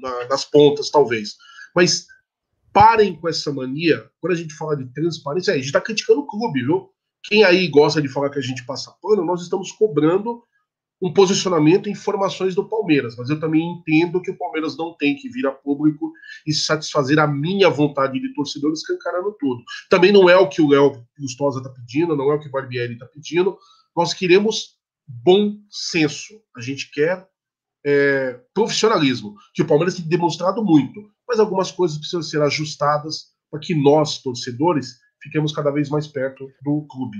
[0.01, 1.35] na, nas pontas, talvez.
[1.75, 2.07] Mas
[2.71, 4.09] parem com essa mania.
[4.21, 6.91] Quando a gente fala de transparência, a gente está criticando o clube, viu?
[7.23, 10.41] Quem aí gosta de falar que a gente passa pano, nós estamos cobrando
[11.01, 15.15] um posicionamento e informações do Palmeiras, mas eu também entendo que o Palmeiras não tem
[15.15, 16.11] que vir a público
[16.45, 19.63] e satisfazer a minha vontade de torcedor escancarando tudo.
[19.89, 22.51] Também não é o que o Léo Gustosa está pedindo, não é o que o
[22.51, 23.57] Barbieri está pedindo.
[23.95, 24.77] Nós queremos
[25.07, 26.33] bom senso.
[26.55, 27.25] A gente quer
[27.85, 30.99] é, profissionalismo, que o Palmeiras tem demonstrado muito
[31.29, 36.49] mas algumas coisas precisam ser ajustadas para que nós, torcedores, fiquemos cada vez mais perto
[36.63, 37.17] do clube.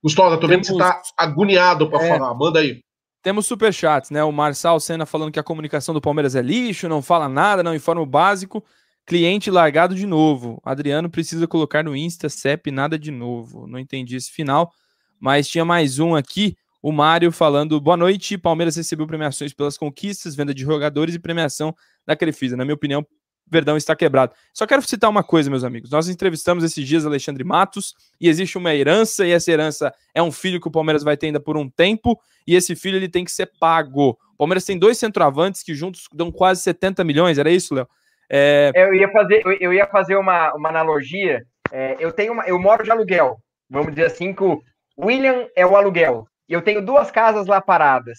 [0.00, 2.32] Gustavo, tô vendo que você está agoniado para é, falar.
[2.34, 2.80] Manda aí.
[3.24, 4.22] Temos superchats, né?
[4.22, 7.74] O Marçal Senna falando que a comunicação do Palmeiras é lixo, não fala nada, não
[7.74, 8.62] informa o básico.
[9.06, 10.60] Cliente largado de novo.
[10.62, 13.66] Adriano precisa colocar no Insta, CEP, nada de novo.
[13.66, 14.70] Não entendi esse final,
[15.18, 16.54] mas tinha mais um aqui.
[16.82, 18.36] O Mário falando: boa noite.
[18.36, 21.74] Palmeiras recebeu premiações pelas conquistas, venda de jogadores e premiação
[22.06, 22.58] da Crefisa.
[22.58, 23.06] Na minha opinião,
[23.46, 24.32] Verdão está quebrado.
[24.52, 25.90] Só quero citar uma coisa, meus amigos.
[25.90, 30.32] Nós entrevistamos esses dias Alexandre Matos e existe uma herança e essa herança é um
[30.32, 33.24] filho que o Palmeiras vai ter ainda por um tempo e esse filho ele tem
[33.24, 34.10] que ser pago.
[34.10, 37.88] O Palmeiras tem dois centroavantes que juntos dão quase 70 milhões, era isso, Léo?
[38.30, 38.72] É...
[38.74, 41.42] Eu ia fazer, eu ia fazer uma, uma analogia.
[41.70, 43.36] É, eu tenho uma, eu moro de aluguel.
[43.68, 44.62] Vamos dizer assim que o
[44.98, 46.26] William é o aluguel.
[46.48, 48.18] Eu tenho duas casas lá paradas.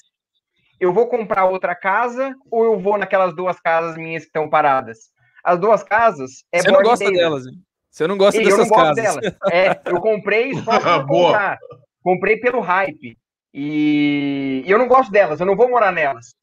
[0.80, 5.10] Eu vou comprar outra casa ou eu vou naquelas duas casas minhas que estão paradas?
[5.46, 7.62] As duas casas é Você não gosta delas, hein?
[7.92, 9.06] Você não gosta e dessas eu não casas.
[9.06, 9.38] Gosto delas.
[9.52, 11.60] É, eu comprei só para comprar.
[12.04, 13.18] Comprei pelo hype.
[13.54, 14.64] E...
[14.66, 16.34] e eu não gosto delas, eu não vou morar nelas.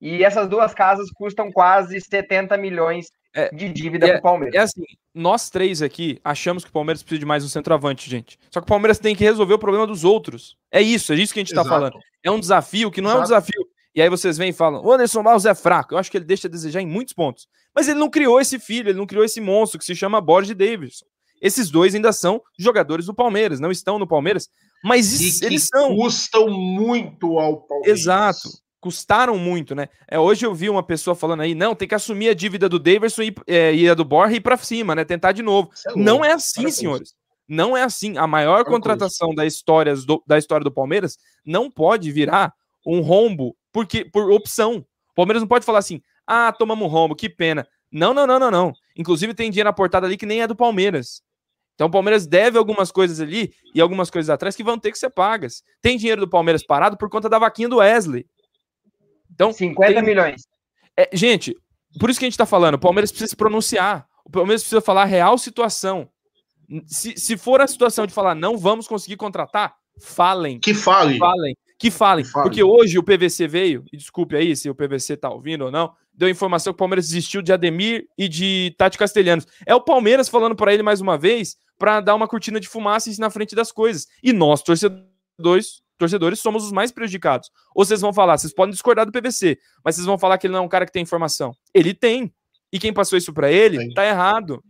[0.00, 4.54] E essas duas casas custam quase 70 milhões é, de dívida é, pro Palmeiras.
[4.54, 8.38] É assim, nós três aqui achamos que o Palmeiras precisa de mais um centroavante, gente.
[8.50, 10.56] Só que o Palmeiras tem que resolver o problema dos outros.
[10.72, 11.98] É isso, é isso que a gente está falando.
[12.22, 13.20] É um desafio que não Exato.
[13.20, 15.94] é um desafio e aí vocês vêm e falam: o Anderson Barros é fraco.
[15.94, 17.48] Eu acho que ele deixa a desejar em muitos pontos.
[17.74, 20.56] Mas ele não criou esse filho, ele não criou esse monstro que se chama Borges
[20.56, 21.06] Davidson.
[21.40, 24.48] Esses dois ainda são jogadores do Palmeiras, não estão no Palmeiras,
[24.84, 25.96] mas eles são.
[25.96, 28.00] Custam muito ao Palmeiras.
[28.00, 28.48] Exato.
[28.80, 29.88] Custaram muito, né?
[30.08, 32.78] É, hoje eu vi uma pessoa falando aí, não, tem que assumir a dívida do
[32.78, 35.04] Davidson e, é, e a do Borja e ir pra cima, né?
[35.04, 35.70] Tentar de novo.
[35.86, 37.14] É não é assim, senhores.
[37.46, 38.16] Não é assim.
[38.16, 42.54] A maior contratação da história, do, da história do Palmeiras não pode virar
[42.86, 44.84] um rombo porque por opção.
[45.10, 47.66] O Palmeiras não pode falar assim: "Ah, tomamos um rombo, que pena".
[47.90, 48.72] Não, não, não, não, não.
[48.96, 51.22] Inclusive tem dinheiro aportado ali que nem é do Palmeiras.
[51.74, 54.98] Então o Palmeiras deve algumas coisas ali e algumas coisas atrás que vão ter que
[54.98, 55.62] ser pagas.
[55.80, 58.26] Tem dinheiro do Palmeiras parado por conta da vaquinha do Wesley.
[59.32, 60.02] Então, 50 tem...
[60.02, 60.42] milhões.
[60.96, 61.56] É, gente,
[61.98, 64.06] por isso que a gente está falando, o Palmeiras precisa se pronunciar.
[64.24, 66.08] O Palmeiras precisa falar a real situação.
[66.86, 70.60] Se, se for a situação de falar não vamos conseguir contratar, falem.
[70.60, 71.18] Que falem.
[71.18, 72.26] Falem que falem.
[72.26, 72.44] Fale.
[72.44, 75.90] Porque hoje o PVC veio, e desculpe aí se o PVC tá ouvindo ou não,
[76.12, 79.46] deu informação que o Palmeiras desistiu de Ademir e de Tati Castelhanos.
[79.66, 83.10] É o Palmeiras falando para ele mais uma vez para dar uma cortina de fumaça
[83.18, 84.06] na frente das coisas.
[84.22, 87.50] E nós, torcedores, torcedores somos os mais prejudicados.
[87.74, 90.52] Ou vocês vão falar, vocês podem discordar do PVC, mas vocês vão falar que ele
[90.52, 91.56] não é um cara que tem informação.
[91.72, 92.30] Ele tem.
[92.70, 93.94] E quem passou isso para ele, Sim.
[93.94, 94.62] tá errado.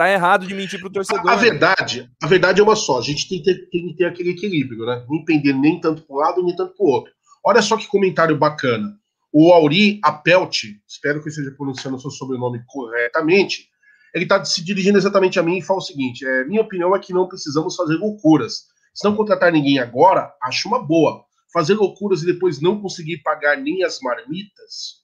[0.00, 1.28] Tá errado de mentir pro torcedor.
[1.28, 2.98] A, a verdade, a verdade é uma só.
[2.98, 5.04] A gente tem que, ter, tem que ter aquele equilíbrio, né?
[5.06, 7.12] Não entender nem tanto para um lado, nem tanto para o outro.
[7.44, 8.96] Olha só que comentário bacana.
[9.30, 13.68] O Auri Apelt, espero que eu esteja pronunciando o seu sobrenome corretamente,
[14.14, 16.98] ele está se dirigindo exatamente a mim e fala o seguinte: é, minha opinião é
[16.98, 18.68] que não precisamos fazer loucuras.
[18.94, 21.26] Se não contratar ninguém agora, acho uma boa.
[21.52, 25.00] Fazer loucuras e depois não conseguir pagar nem as marmitas,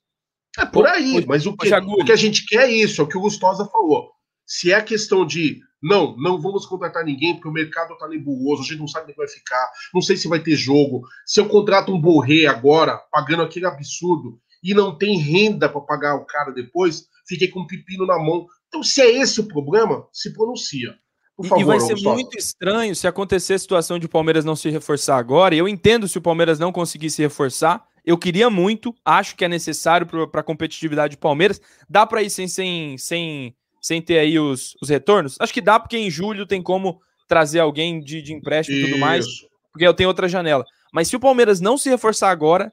[0.59, 1.23] é por aí.
[1.27, 3.67] Mas o que, o que a gente quer é isso, é o que o Gustosa
[3.67, 4.16] falou.
[4.47, 8.65] Se é questão de não, não vamos contratar ninguém porque o mercado está nebuloso, a
[8.65, 11.03] gente não sabe onde vai ficar, não sei se vai ter jogo.
[11.27, 16.17] Se eu contrato um Borré agora, pagando aquele absurdo, e não tem renda para pagar
[16.17, 18.47] o cara depois, fiquei com um pepino na mão.
[18.69, 20.97] Então, se é esse o problema, se pronuncia.
[21.45, 22.15] Favor, e vai ser Gustavo.
[22.15, 25.55] muito estranho se acontecer a situação de o Palmeiras não se reforçar agora.
[25.55, 27.87] Eu entendo se o Palmeiras não conseguir se reforçar.
[28.05, 31.61] Eu queria muito, acho que é necessário para a competitividade do Palmeiras.
[31.89, 33.55] Dá para ir sem, sem, sem,
[33.87, 35.37] sem ter aí os, os retornos?
[35.39, 38.99] Acho que dá, porque em julho tem como trazer alguém de, de empréstimo e tudo
[38.99, 39.25] mais,
[39.73, 40.65] porque eu tenho outra janela.
[40.93, 42.73] Mas se o Palmeiras não se reforçar agora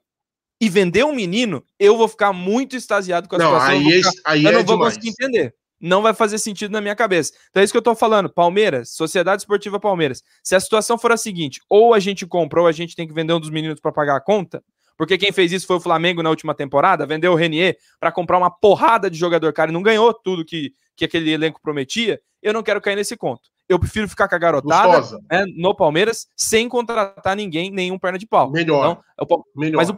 [0.60, 3.69] e vender um menino, eu vou ficar muito extasiado com a não, situação.
[3.69, 4.94] Aí eu, ficar, aí eu não é vou demais.
[4.95, 5.53] conseguir entender
[5.84, 7.34] não vai fazer sentido na minha cabeça.
[7.49, 8.30] Então é isso que eu tô falando.
[8.30, 10.23] Palmeiras, Sociedade Esportiva Palmeiras.
[10.41, 13.14] Se a situação for a seguinte, ou a gente compra ou a gente tem que
[13.14, 14.64] vender um dos meninos para pagar a conta,
[14.98, 18.38] porque quem fez isso foi o Flamengo na última temporada, vendeu o Renier para comprar
[18.38, 22.53] uma porrada de jogador cara e não ganhou tudo que, que aquele elenco prometia, eu
[22.53, 23.49] não quero cair nesse conto.
[23.68, 28.28] Eu prefiro ficar com a garotada né, no Palmeiras sem contratar ninguém, nenhum perna de
[28.28, 28.52] pau.
[28.52, 29.02] Melhor.
[29.20, 29.78] Então, Melhor.
[29.78, 29.95] Mas o,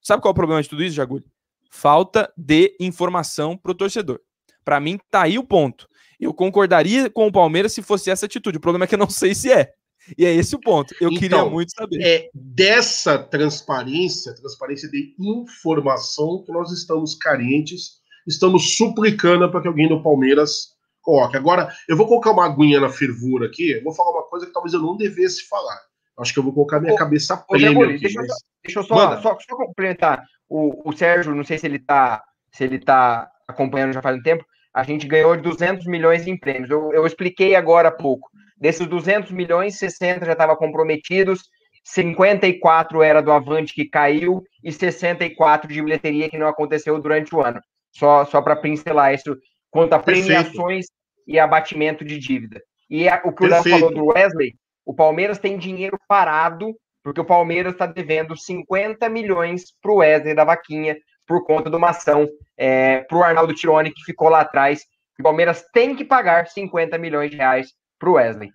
[0.00, 1.24] sabe qual é o problema de tudo isso, Jagulho?
[1.70, 4.20] Falta de informação pro torcedor.
[4.64, 5.88] Para mim, tá aí o ponto.
[6.18, 8.58] Eu concordaria com o Palmeiras se fosse essa atitude.
[8.58, 9.72] O problema é que eu não sei se é.
[10.16, 10.94] E é esse o ponto.
[11.00, 12.02] Eu então, queria muito saber.
[12.02, 19.88] É dessa transparência, transparência de informação que nós estamos carentes, estamos suplicando para que alguém
[19.88, 21.36] do Palmeiras coloque.
[21.36, 24.52] Agora, eu vou colocar uma aguinha na fervura aqui, eu vou falar uma coisa que
[24.52, 25.78] talvez eu não devesse falar.
[26.18, 28.00] Acho que eu vou colocar minha ô, cabeça prêmio aqui.
[28.00, 28.28] Deixa, mas...
[28.28, 30.22] eu, deixa eu só, só, só, complementar.
[30.48, 32.22] O, o Sérgio, não sei se ele está
[32.52, 34.44] se ele tá acompanhando já faz um tempo,
[34.74, 36.70] a gente ganhou 200 milhões em prêmios.
[36.70, 38.28] Eu, eu expliquei agora há pouco.
[38.56, 41.42] Desses 200 milhões, 60 já estavam comprometidos,
[41.82, 47.40] 54 era do Avante que caiu e 64 de bilheteria que não aconteceu durante o
[47.40, 47.60] ano.
[47.92, 49.36] Só, só para pincelar isso
[49.70, 50.86] quanto a premiações
[51.26, 52.60] e abatimento de dívida.
[52.88, 53.46] E a, o que Perfeito.
[53.46, 54.54] o Léo falou do Wesley,
[54.84, 60.34] o Palmeiras tem dinheiro parado, porque o Palmeiras está devendo 50 milhões para o Wesley
[60.34, 60.96] da Vaquinha,
[61.26, 64.82] por conta de uma ação é, para o Arnaldo Tironi, que ficou lá atrás.
[65.18, 68.50] O Palmeiras tem que pagar 50 milhões de reais para o Wesley.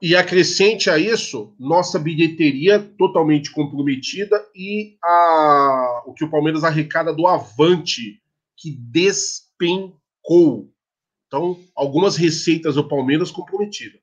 [0.00, 7.12] E acrescente a isso, nossa bilheteria totalmente comprometida e a, o que o Palmeiras arrecada
[7.12, 8.18] do Avante,
[8.60, 10.70] que despencou.
[11.26, 14.00] Então, algumas receitas do Palmeiras comprometidas.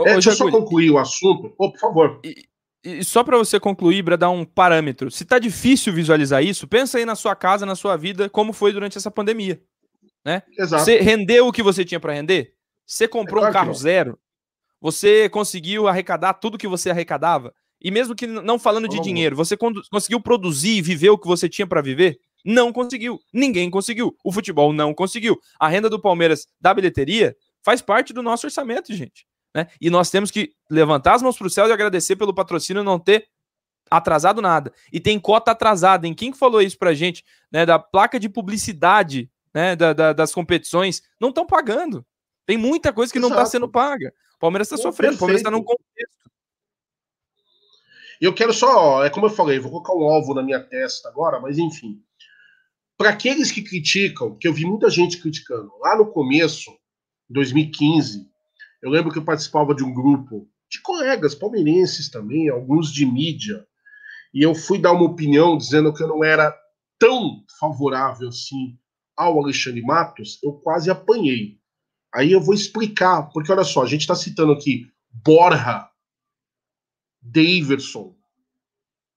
[0.00, 1.54] É, deixa eu só concluir o assunto.
[1.58, 2.20] Oh, por favor.
[2.24, 2.48] E,
[2.82, 6.96] e só para você concluir, para dar um parâmetro, se tá difícil visualizar isso, pensa
[6.96, 9.60] aí na sua casa, na sua vida, como foi durante essa pandemia,
[10.24, 10.42] né?
[10.58, 10.84] Exato.
[10.84, 12.54] Você rendeu o que você tinha para render?
[12.86, 14.18] Você comprou é claro um carro zero?
[14.80, 17.52] Você conseguiu arrecadar tudo que você arrecadava?
[17.82, 21.48] E mesmo que não falando de dinheiro, você conseguiu produzir e viver o que você
[21.48, 22.18] tinha para viver?
[22.44, 23.20] Não conseguiu.
[23.32, 24.16] Ninguém conseguiu.
[24.24, 25.38] O futebol não conseguiu.
[25.58, 29.26] A renda do Palmeiras da bilheteria faz parte do nosso orçamento, gente.
[29.54, 29.66] Né?
[29.80, 32.98] E nós temos que levantar as mãos para o céu e agradecer pelo patrocínio não
[32.98, 33.26] ter
[33.90, 34.72] atrasado nada.
[34.92, 36.06] E tem cota atrasada.
[36.06, 37.24] Em quem falou isso para gente?
[37.50, 42.04] Né, da placa de publicidade né, da, da, das competições, não estão pagando.
[42.46, 43.34] Tem muita coisa que tá Exato.
[43.34, 44.14] não está sendo paga.
[44.36, 46.20] O Palmeiras está sofrendo, o Palmeiras está num contexto.
[48.20, 51.40] Eu quero só, é como eu falei, vou colocar um alvo na minha testa agora,
[51.40, 52.02] mas enfim.
[53.00, 56.70] Para aqueles que criticam, que eu vi muita gente criticando, lá no começo,
[57.30, 58.28] 2015,
[58.82, 63.66] eu lembro que eu participava de um grupo de colegas palmeirenses também, alguns de mídia,
[64.34, 66.54] e eu fui dar uma opinião dizendo que eu não era
[66.98, 68.78] tão favorável assim
[69.16, 71.58] ao Alexandre Matos, eu quase apanhei.
[72.14, 75.88] Aí eu vou explicar, porque olha só, a gente está citando aqui Borja,
[77.22, 78.14] Daverson,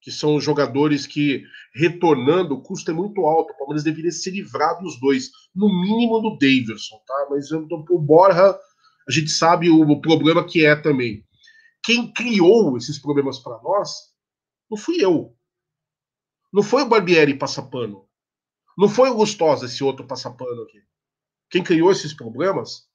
[0.03, 3.53] que são jogadores que, retornando, o custo é muito alto.
[3.53, 7.27] O Palmeiras deveria se livrar dos dois, no mínimo do Daverson, tá?
[7.29, 8.59] Mas eu, o Borja
[9.07, 11.25] a gente sabe o, problema que é também.
[11.81, 14.13] Quem criou esses problemas para nós
[14.69, 15.33] não fui eu.
[16.51, 18.05] Não foi o Barbieri passapano.
[18.77, 20.81] Não foi o Gustosa, esse outro passapano aqui.
[21.49, 22.89] Quem criou esses problemas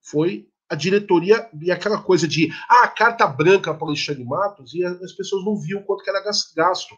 [0.00, 4.84] foi a diretoria e aquela coisa de ah, carta branca para o Alexandre Matos e
[4.84, 6.94] as pessoas não viam quanto que era gasto.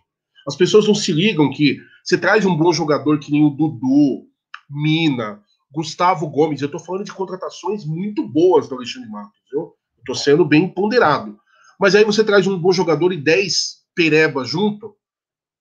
[0.47, 4.27] As pessoas não se ligam que você traz um bom jogador que nem o Dudu,
[4.69, 5.41] Mina,
[5.71, 6.61] Gustavo Gomes.
[6.61, 9.75] Eu estou falando de contratações muito boas do Alexandre Matos, viu?
[9.99, 11.39] Estou sendo bem ponderado.
[11.79, 14.97] Mas aí você traz um bom jogador e 10 pereba junto,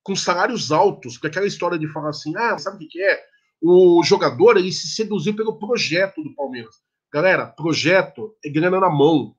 [0.02, 3.22] com salários altos, porque aquela história de falar assim, ah, sabe o que é?
[3.62, 6.76] O jogador ele se seduziu pelo projeto do Palmeiras.
[7.12, 9.36] Galera, projeto é grana na mão.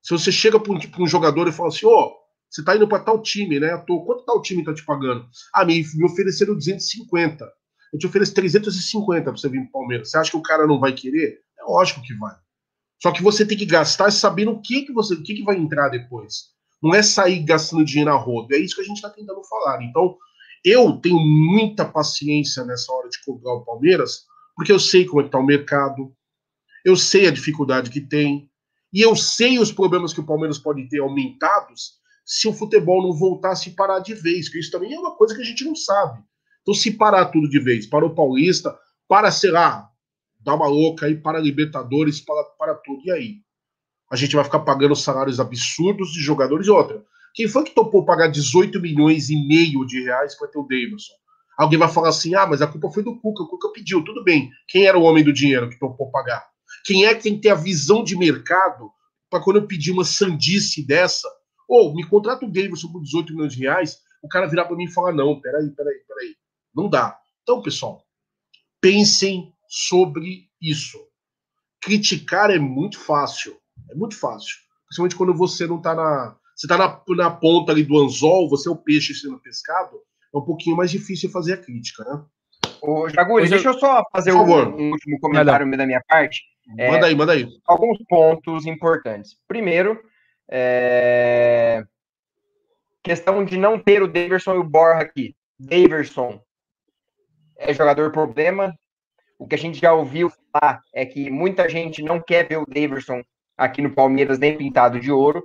[0.00, 2.16] Se você chega para um, um, jogador e fala assim, ó, oh,
[2.48, 3.76] você tá indo para tal time, né?
[3.86, 5.26] Tô, quanto tal time tá te pagando?
[5.54, 7.44] Ah, me, me ofereceram 250.
[7.92, 10.10] Eu te ofereço 350 para você vir pro Palmeiras.
[10.10, 11.40] Você acha que o cara não vai querer?
[11.58, 12.34] É lógico que vai.
[13.02, 15.56] Só que você tem que gastar sabendo o que que você, o que que vai
[15.56, 16.52] entrar depois.
[16.82, 18.54] Não é sair gastando dinheiro a rodo.
[18.54, 19.82] É isso que a gente está tentando falar.
[19.82, 20.16] Então,
[20.64, 24.24] eu tenho muita paciência nessa hora de cobrar o Palmeiras,
[24.54, 26.14] porque eu sei como é que está o mercado,
[26.84, 28.50] eu sei a dificuldade que tem,
[28.92, 33.12] e eu sei os problemas que o Palmeiras pode ter aumentados se o futebol não
[33.12, 35.74] voltasse a parar de vez, que isso também é uma coisa que a gente não
[35.74, 36.22] sabe.
[36.60, 38.76] Então, se parar tudo de vez, para o Paulista,
[39.08, 39.88] para, sei lá,
[40.40, 43.34] dar uma louca aí, para Libertadores, para, para tudo, e aí?
[44.10, 47.02] A gente vai ficar pagando salários absurdos de jogadores e outra.
[47.34, 51.14] Quem foi que topou pagar 18 milhões e meio de reais para ter o Davidson?
[51.58, 54.22] Alguém vai falar assim: ah, mas a culpa foi do Cuca, o Cuca pediu, tudo
[54.22, 54.50] bem.
[54.68, 56.51] Quem era o homem do dinheiro que topou pagar?
[56.84, 58.90] Quem é que tem que ter a visão de mercado
[59.30, 61.28] para quando eu pedir uma sandice dessa,
[61.68, 64.76] ou oh, me contrata o Davidson por 18 milhões de reais, o cara virar para
[64.76, 66.36] mim e falar: não, peraí, peraí, peraí.
[66.74, 67.18] Não dá.
[67.42, 68.04] Então, pessoal,
[68.80, 70.98] pensem sobre isso.
[71.80, 73.56] Criticar é muito fácil.
[73.90, 74.56] É muito fácil.
[74.86, 76.36] Principalmente quando você não está na.
[76.54, 79.96] Você está na, na ponta ali do anzol, você é o peixe sendo pescado,
[80.32, 82.24] é um pouquinho mais difícil fazer a crítica, né?
[82.82, 86.42] Ô, Jagulho, deixa eu só fazer um, um, último comentário da minha parte.
[86.66, 87.46] Manda é, aí, manda aí.
[87.66, 89.36] Alguns pontos importantes.
[89.48, 90.00] Primeiro,
[90.50, 91.84] é...
[93.02, 95.36] questão de não ter o Daverson e o Borja aqui.
[95.58, 96.40] Daverson
[97.56, 98.74] é jogador problema.
[99.38, 102.66] O que a gente já ouviu falar é que muita gente não quer ver o
[102.66, 103.22] Daverson
[103.56, 105.42] aqui no Palmeiras nem pintado de ouro.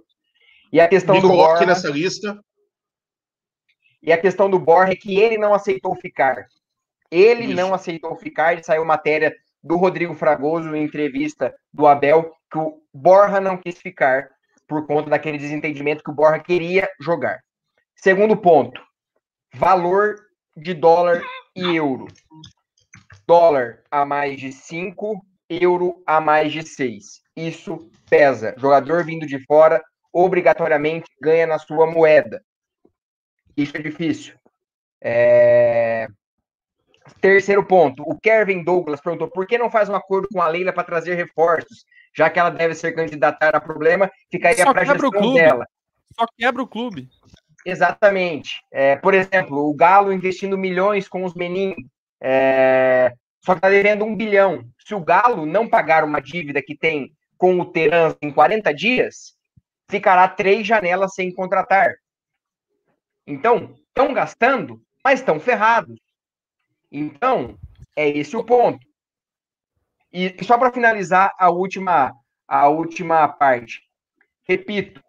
[0.71, 2.39] E a questão Me do Borja nessa lista.
[4.01, 6.45] E a questão do Borja é que ele não aceitou ficar.
[7.09, 7.55] Ele Isso.
[7.55, 13.39] não aceitou ficar, saiu matéria do Rodrigo Fragoso em entrevista do Abel que o Borja
[13.39, 14.29] não quis ficar
[14.67, 17.39] por conta daquele desentendimento que o Borja queria jogar.
[17.95, 18.81] Segundo ponto,
[19.53, 20.15] valor
[20.55, 21.21] de dólar
[21.55, 22.07] e euro.
[23.25, 27.21] Dólar a mais de 5, euro a mais de 6.
[27.35, 28.55] Isso pesa.
[28.57, 32.43] Jogador vindo de fora obrigatoriamente ganha na sua moeda.
[33.55, 34.35] Isso é difícil.
[35.01, 36.07] É...
[37.21, 40.73] Terceiro ponto, o Kevin Douglas perguntou por que não faz um acordo com a Leila
[40.73, 41.85] para trazer reforços,
[42.15, 45.67] já que ela deve ser candidatada a problema, ficaria para a gestão dela.
[46.17, 47.09] Só quebra o clube.
[47.65, 48.61] Exatamente.
[48.71, 51.77] É, por exemplo, o Galo investindo milhões com os meninos,
[52.21, 53.13] é,
[53.43, 54.63] só que está devendo um bilhão.
[54.85, 59.35] Se o Galo não pagar uma dívida que tem com o Terans em 40 dias,
[59.89, 61.93] ficará três janelas sem contratar.
[63.25, 65.99] Então, estão gastando, mas estão ferrados.
[66.91, 67.57] Então,
[67.95, 68.85] é esse o ponto.
[70.11, 72.13] E só para finalizar a última,
[72.47, 73.81] a última parte.
[74.43, 75.03] Repito,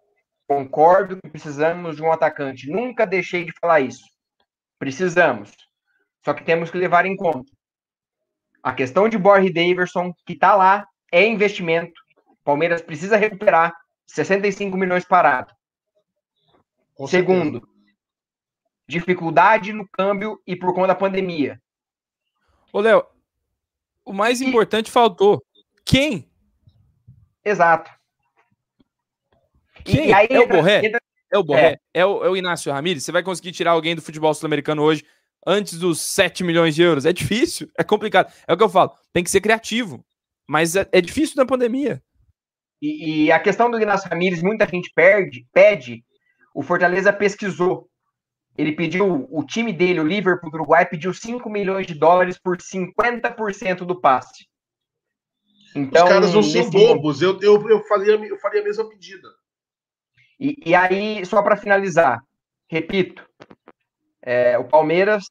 [0.47, 2.69] concordo que precisamos de um atacante.
[2.69, 4.03] Nunca deixei de falar isso.
[4.77, 5.51] Precisamos.
[6.23, 7.49] Só que temos que levar em conta.
[8.61, 11.93] A questão de Borre Daverson, que está lá, é investimento.
[12.43, 13.73] Palmeiras precisa recuperar
[14.07, 15.53] 65 milhões parado.
[17.07, 17.65] Segundo,
[18.87, 21.61] dificuldade no câmbio e por conta da pandemia.
[22.71, 23.03] Ô, Léo,
[24.05, 25.43] o mais importante faltou.
[25.85, 26.29] Quem?
[27.43, 27.91] Exato.
[29.83, 30.13] Quem?
[30.13, 30.81] Aí, é o Borré?
[31.31, 31.79] É o Borré?
[31.93, 32.01] É.
[32.01, 33.03] É, o, é o Inácio Ramírez?
[33.03, 35.05] Você vai conseguir tirar alguém do futebol sul-americano hoje
[35.45, 37.05] antes dos 7 milhões de euros?
[37.05, 38.31] É difícil, é complicado.
[38.47, 40.03] É o que eu falo, tem que ser criativo.
[40.47, 42.01] Mas é, é difícil na pandemia.
[42.81, 46.03] E, e, a questão do Inácio Ramírez, muita gente perde, pede.
[46.55, 47.87] O Fortaleza pesquisou.
[48.59, 52.57] Ele pediu, o time dele, o Liverpool do Uruguai, pediu 5 milhões de dólares por
[52.57, 54.49] 50% do passe.
[55.73, 59.29] Então, Os caras não são bobos, eu, eu, eu, faria, eu faria a mesma pedida.
[60.37, 62.21] E, e aí, só para finalizar,
[62.69, 63.25] repito,
[64.21, 65.23] é, o Palmeiras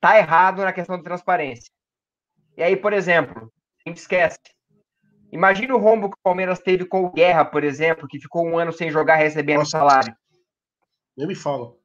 [0.00, 1.70] tá errado na questão da transparência.
[2.56, 3.52] E aí, por exemplo,
[3.84, 4.38] a gente esquece,
[5.30, 8.58] Imagina o rombo que o Palmeiras teve com o Guerra, por exemplo, que ficou um
[8.58, 10.16] ano sem jogar recebendo Nossa, salário.
[11.14, 11.77] Nem me fala.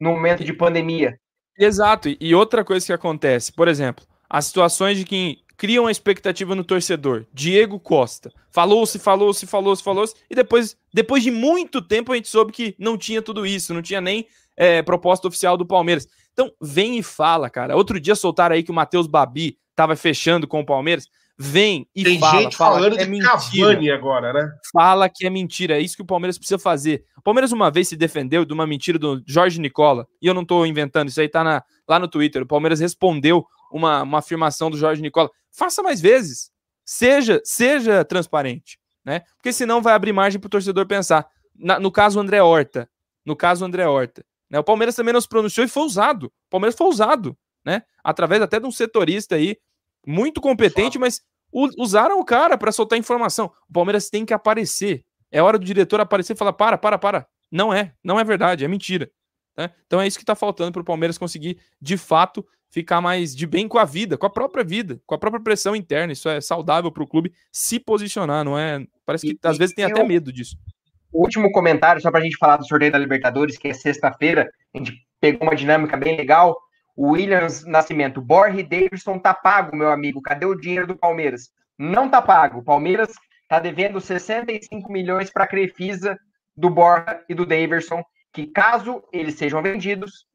[0.00, 1.18] No momento de pandemia.
[1.58, 2.08] Exato.
[2.20, 6.62] E outra coisa que acontece, por exemplo, as situações de que criam a expectativa no
[6.62, 7.26] torcedor.
[7.34, 8.32] Diego Costa.
[8.50, 12.96] Falou-se, falou-se, falou-se, falou-se, e depois, depois de muito tempo a gente soube que não
[12.96, 14.24] tinha tudo isso, não tinha nem
[14.56, 16.06] é, proposta oficial do Palmeiras.
[16.32, 17.76] Então, vem e fala, cara.
[17.76, 21.06] Outro dia soltaram aí que o Matheus Babi estava fechando com o Palmeiras.
[21.38, 22.42] Vem e Tem fala.
[22.42, 23.30] gente fala falando que é de mentira.
[23.68, 24.50] Cavani agora, né?
[24.72, 25.76] Fala que é mentira.
[25.76, 27.04] É isso que o Palmeiras precisa fazer.
[27.16, 30.06] O Palmeiras uma vez se defendeu de uma mentira do Jorge Nicola.
[30.20, 32.42] E eu não tô inventando, isso aí tá na, lá no Twitter.
[32.42, 35.30] O Palmeiras respondeu uma, uma afirmação do Jorge Nicola.
[35.56, 36.50] Faça mais vezes.
[36.84, 39.20] Seja, seja transparente, né?
[39.36, 41.26] Porque senão vai abrir margem pro torcedor pensar.
[41.56, 42.88] Na- no caso André Horta,
[43.24, 44.58] no caso André Horta, né?
[44.58, 46.24] O Palmeiras também não se pronunciou e foi usado.
[46.26, 47.82] O Palmeiras foi usado, né?
[48.02, 49.56] Através até de um setorista aí
[50.06, 51.20] muito competente, mas
[51.52, 53.50] usaram o cara para soltar informação.
[53.68, 55.04] O Palmeiras tem que aparecer.
[55.30, 57.26] É hora do diretor aparecer e falar: para, para, para.
[57.50, 59.10] Não é, não é verdade, é mentira.
[59.56, 59.70] né?
[59.86, 63.46] Então é isso que está faltando para o Palmeiras conseguir, de fato, ficar mais de
[63.46, 66.12] bem com a vida, com a própria vida, com a própria pressão interna.
[66.12, 68.84] Isso é saudável para o clube se posicionar, não é?
[69.06, 70.56] Parece que E- às e- vezes tem até medo disso.
[71.10, 74.50] O último comentário, só para a gente falar do sorteio da Libertadores, que é sexta-feira,
[74.74, 76.54] a gente pegou uma dinâmica bem legal.
[77.00, 80.20] O Williams Nascimento, Borre Davidson tá pago, meu amigo.
[80.20, 81.48] Cadê o dinheiro do Palmeiras?
[81.78, 82.58] Não tá pago.
[82.58, 83.12] O Palmeiras
[83.48, 86.18] tá devendo 65 milhões para a Crefisa
[86.56, 88.02] do Borja e do Davidson,
[88.32, 90.26] que caso eles sejam vendidos,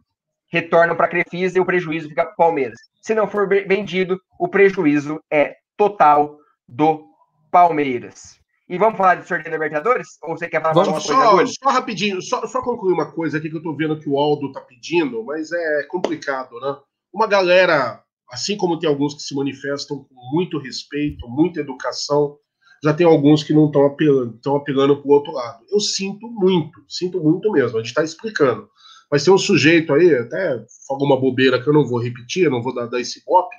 [0.49, 2.80] retornam para a Crefisa e o prejuízo fica para o Palmeiras.
[3.02, 7.06] Se não for ve- vendido, o prejuízo é total do
[7.52, 8.40] Palmeiras.
[8.69, 10.07] E vamos falar de sorteio da Libertadores?
[10.23, 11.48] Ou você quer falar Vamos, alguma coisa, Só, Agulho?
[11.48, 14.52] só rapidinho, só, só concluir uma coisa aqui que eu tô vendo que o Aldo
[14.52, 16.77] tá pedindo, mas é complicado, né?
[17.14, 22.38] Uma galera, assim como tem alguns que se manifestam com muito respeito, muita educação,
[22.84, 25.64] já tem alguns que não estão apelando, estão apelando pro outro lado.
[25.69, 28.69] Eu sinto muito, sinto muito mesmo, a gente tá explicando.
[29.11, 32.52] Mas tem um sujeito aí, até falou uma bobeira que eu não vou repetir, eu
[32.52, 33.56] não vou dar, dar esse golpe,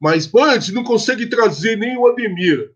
[0.00, 2.73] mas, pô, a gente não consegue trazer nem o Ademir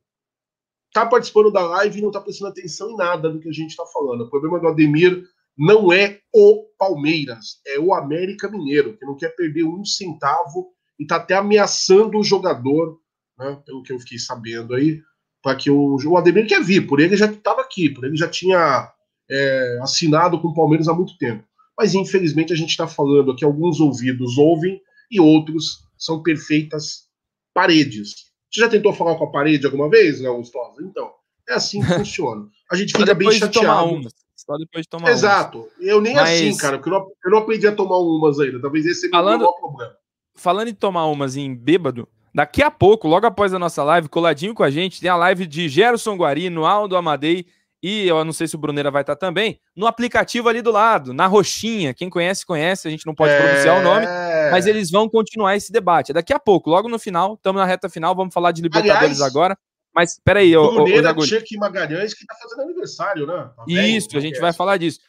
[0.93, 3.77] tá participando da live e não tá prestando atenção em nada do que a gente
[3.77, 4.23] tá falando.
[4.23, 5.25] O problema do Ademir
[5.57, 11.07] não é o Palmeiras, é o América Mineiro, que não quer perder um centavo e
[11.07, 12.99] tá até ameaçando o jogador,
[13.39, 15.01] né, pelo que eu fiquei sabendo aí,
[15.43, 18.29] para que o, o Ademir quer vir, por ele já estava aqui, por ele já
[18.29, 18.93] tinha
[19.31, 21.45] é, assinado com o Palmeiras há muito tempo.
[21.77, 27.09] Mas infelizmente a gente está falando aqui, alguns ouvidos ouvem e outros são perfeitas
[27.55, 28.28] paredes.
[28.51, 30.83] Você já tentou falar com a parede alguma vez, Léo Gustosa?
[30.83, 31.11] Então,
[31.49, 32.47] é assim que funciona.
[32.71, 33.91] A gente fica bem de chateado.
[33.91, 34.13] umas.
[34.35, 35.19] Só depois de tomar umas.
[35.19, 35.69] Exato.
[35.81, 38.61] Eu nem Mas- assim, cara, porque eu não, eu não aprendi a tomar umas ainda.
[38.61, 39.93] Talvez esse seja Falando- o problema.
[40.35, 44.55] falando em tomar umas em bêbado, daqui a pouco, logo após a nossa live, coladinho
[44.55, 47.47] com a gente, tem a live de Gerson Guarino, Aldo Amadei
[47.83, 51.13] e eu não sei se o Bruneira vai estar também, no aplicativo ali do lado,
[51.15, 51.95] na roxinha.
[51.95, 54.51] Quem conhece, conhece, a gente não pode pronunciar o nome, É.
[54.51, 56.11] mas eles vão continuar esse debate.
[56.11, 59.21] É Daqui a pouco, logo no final, estamos na reta final, vamos falar de Libertadores
[59.21, 59.57] Aliás, agora.
[59.95, 61.29] Mas peraí, ô, ô, Bruneira Zagulho.
[61.29, 63.51] Cheque Magalhães, que tá fazendo aniversário, né?
[63.57, 65.01] Tá velho, Isso, a gente vai falar disso.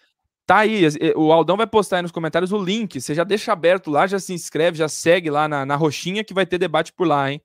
[0.46, 3.00] Tá aí, eh, o Aldão vai postar aí nos comentários o link.
[3.00, 6.34] Você já deixa aberto lá, já se inscreve, já segue lá na, na roxinha que
[6.34, 7.40] vai ter debate por lá, hein?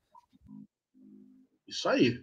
[1.68, 2.22] Isso aí.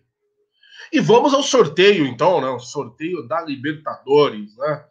[0.91, 2.48] E vamos ao sorteio, então, né?
[2.49, 4.86] O sorteio da Libertadores, né?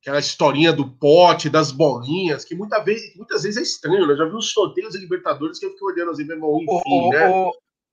[0.00, 4.16] Aquela historinha do pote, das bolinhas, que muita vez, muitas vezes é estranho, né?
[4.16, 7.10] Já vi os sorteios da Libertadores que eu fico olhando assim, meu irmão, enfim, ô,
[7.10, 7.28] né?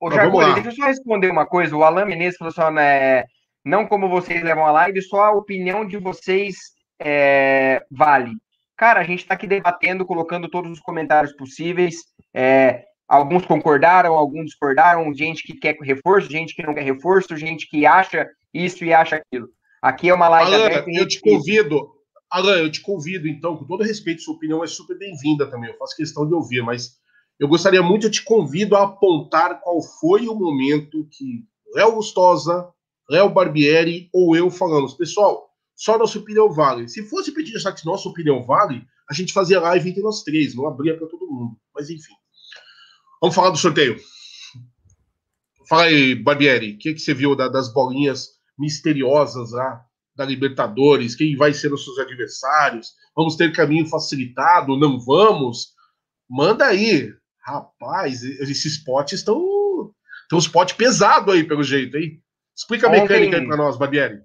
[0.00, 0.08] ô,
[0.38, 0.54] lá.
[0.54, 1.76] deixa eu só responder uma coisa.
[1.76, 3.24] O Alan Menezes falou só, né?
[3.64, 6.56] Não como vocês levam a live, só a opinião de vocês
[6.98, 8.32] é, vale.
[8.76, 11.96] Cara, a gente está aqui debatendo, colocando todos os comentários possíveis.
[12.32, 17.68] é, alguns concordaram, alguns discordaram, gente que quer reforço, gente que não quer reforço, gente
[17.68, 19.48] que acha isso e acha aquilo.
[19.82, 21.90] Aqui é uma live Alan, aberta eu te convido,
[22.30, 25.78] Alan, eu te convido, então, com todo respeito, sua opinião é super bem-vinda também, eu
[25.78, 26.98] faço questão de ouvir, mas
[27.40, 31.44] eu gostaria muito, eu te convido a apontar qual foi o momento que
[31.74, 32.68] Léo Gustosa,
[33.08, 36.88] Léo Barbieri ou eu falamos, pessoal, só nossa opinião vale.
[36.88, 40.54] Se fosse pedir já que nossa opinião vale, a gente fazia live entre nós três,
[40.54, 41.56] não abria para todo mundo.
[41.72, 42.12] Mas enfim.
[43.20, 43.96] Vamos falar do sorteio.
[45.68, 48.28] Fala aí, Barbieri, o que, que você viu da- das bolinhas
[48.58, 49.82] misteriosas lá
[50.16, 51.14] da Libertadores?
[51.14, 52.88] Quem vai ser os seus adversários?
[53.14, 54.76] Vamos ter caminho facilitado?
[54.78, 55.68] Não vamos?
[56.28, 57.12] Manda aí.
[57.44, 59.38] Rapaz, esses potes estão.
[60.28, 62.22] Tem uns potes pesados aí, pelo jeito, hein?
[62.56, 64.18] Explica a Ontem- mecânica aí pra nós, Barbieri.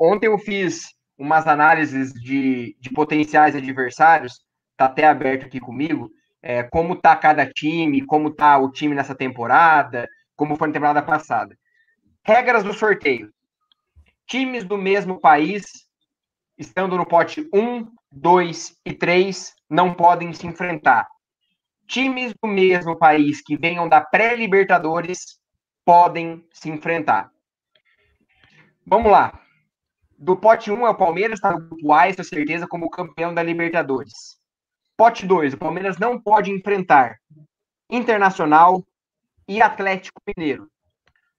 [0.00, 0.84] Ontem eu fiz
[1.18, 4.32] umas análises de, de potenciais adversários,
[4.76, 6.10] tá até aberto aqui comigo,
[6.42, 11.02] é, como tá cada time, como tá o time nessa temporada, como foi na temporada
[11.02, 11.56] passada.
[12.24, 13.32] Regras do sorteio.
[14.26, 15.86] Times do mesmo país,
[16.58, 21.06] estando no pote 1, 2 e 3, não podem se enfrentar.
[21.86, 25.38] times do mesmo país que venham da pré-Libertadores
[25.84, 27.30] podem se enfrentar.
[28.86, 29.38] Vamos lá.
[30.18, 33.42] Do pote 1 é o Palmeiras, está no grupo A, com certeza, como campeão da
[33.42, 34.40] Libertadores.
[35.02, 37.18] Pote 2, o Palmeiras não pode enfrentar
[37.90, 38.86] Internacional
[39.48, 40.68] e Atlético Mineiro.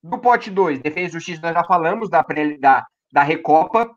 [0.03, 2.25] Do pote 2, Defesa e Justiça, nós já falamos da,
[2.59, 3.89] da, da Recopa.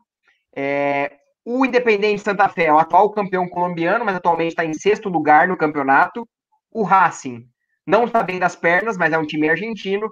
[0.55, 5.09] É, o Independente Santa Fé é o atual campeão colombiano, mas atualmente está em sexto
[5.09, 6.25] lugar no campeonato.
[6.71, 7.45] O Racing
[7.85, 10.09] não está bem das pernas, mas é um time argentino.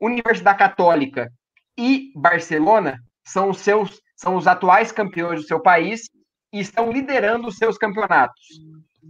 [0.00, 1.30] Universidade Católica
[1.76, 6.08] e Barcelona são os seus são os atuais campeões do seu país
[6.50, 8.46] e estão liderando os seus campeonatos.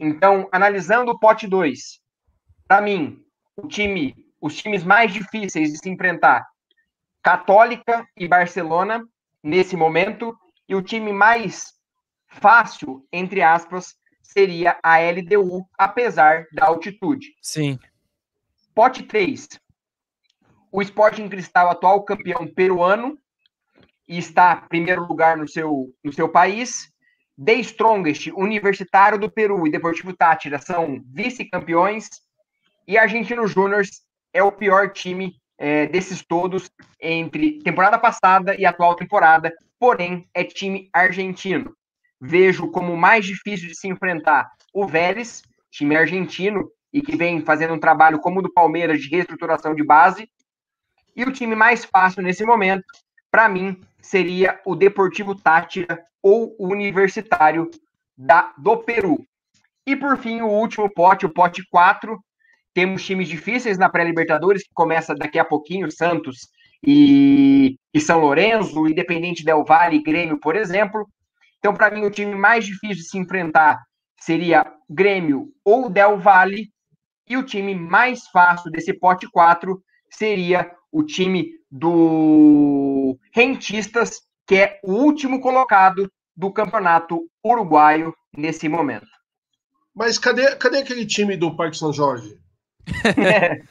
[0.00, 2.00] Então, analisando o pote 2,
[2.66, 3.22] para mim,
[3.56, 6.46] o time, os times mais difíceis de se enfrentar,
[7.22, 9.02] Católica e Barcelona
[9.42, 10.36] nesse momento,
[10.68, 11.72] e o time mais
[12.26, 17.34] fácil, entre aspas, seria a LDU, apesar da altitude.
[17.40, 17.78] Sim.
[18.74, 19.48] Pote 3.
[20.72, 23.18] O Sporting Cristal, atual campeão peruano,
[24.08, 26.92] e está em primeiro lugar no seu, no seu país.
[27.42, 32.08] The Strongest, Universitário do Peru e Deportivo Tátira são vice-campeões.
[32.86, 33.82] E Argentino Júnior
[34.32, 36.70] é o pior time é, desses todos
[37.00, 41.74] entre temporada passada e atual temporada, porém é time argentino.
[42.20, 47.74] Vejo como mais difícil de se enfrentar o Vélez, time argentino, e que vem fazendo
[47.74, 50.28] um trabalho como o do Palmeiras de reestruturação de base.
[51.16, 52.84] E o time mais fácil nesse momento,
[53.30, 57.70] para mim, seria o Deportivo Tátira ou o Universitário
[58.16, 59.26] da, do Peru.
[59.86, 62.18] E por fim, o último pote, o pote 4.
[62.74, 66.48] Temos times difíceis na pré-Libertadores, que começa daqui a pouquinho, Santos
[66.86, 71.08] e, e São Lourenço, Independente Del Valle e Grêmio, por exemplo.
[71.58, 73.82] Então, para mim, o time mais difícil de se enfrentar
[74.20, 76.68] seria Grêmio ou Del Valle.
[77.26, 84.80] E o time mais fácil desse pote 4 seria o time do Rentistas, que é
[84.84, 89.08] o último colocado do campeonato uruguaio nesse momento.
[89.92, 92.38] Mas cadê, cadê aquele time do Parque São Jorge?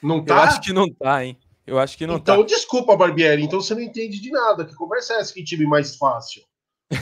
[0.00, 0.34] Não tá?
[0.34, 1.36] Eu acho que não tá, hein?
[1.66, 2.32] Eu acho que não então, tá.
[2.34, 4.64] Então, desculpa, Barbieri, então você não entende de nada.
[4.64, 5.34] Que conversa é essa?
[5.34, 6.42] Que time mais fácil?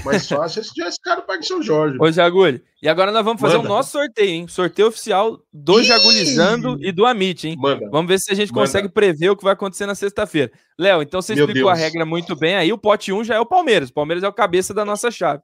[0.05, 1.97] Mais fácil é se tivesse cara do Parque São Jorge.
[2.01, 3.69] Ô, Jagulho, e agora nós vamos fazer Manda.
[3.69, 4.49] o nosso sorteio, hein?
[4.49, 5.85] Sorteio oficial do Ih!
[5.85, 7.57] Jagulizando e do Amit, hein?
[7.57, 7.89] Manda.
[7.91, 8.63] Vamos ver se a gente Manda.
[8.67, 10.51] consegue prever o que vai acontecer na sexta-feira.
[10.79, 11.79] Léo, então você Meu explicou Deus.
[11.79, 12.73] a regra muito bem aí.
[12.73, 13.91] O pote 1 já é o Palmeiras.
[13.91, 15.43] O Palmeiras é o cabeça da nossa chave,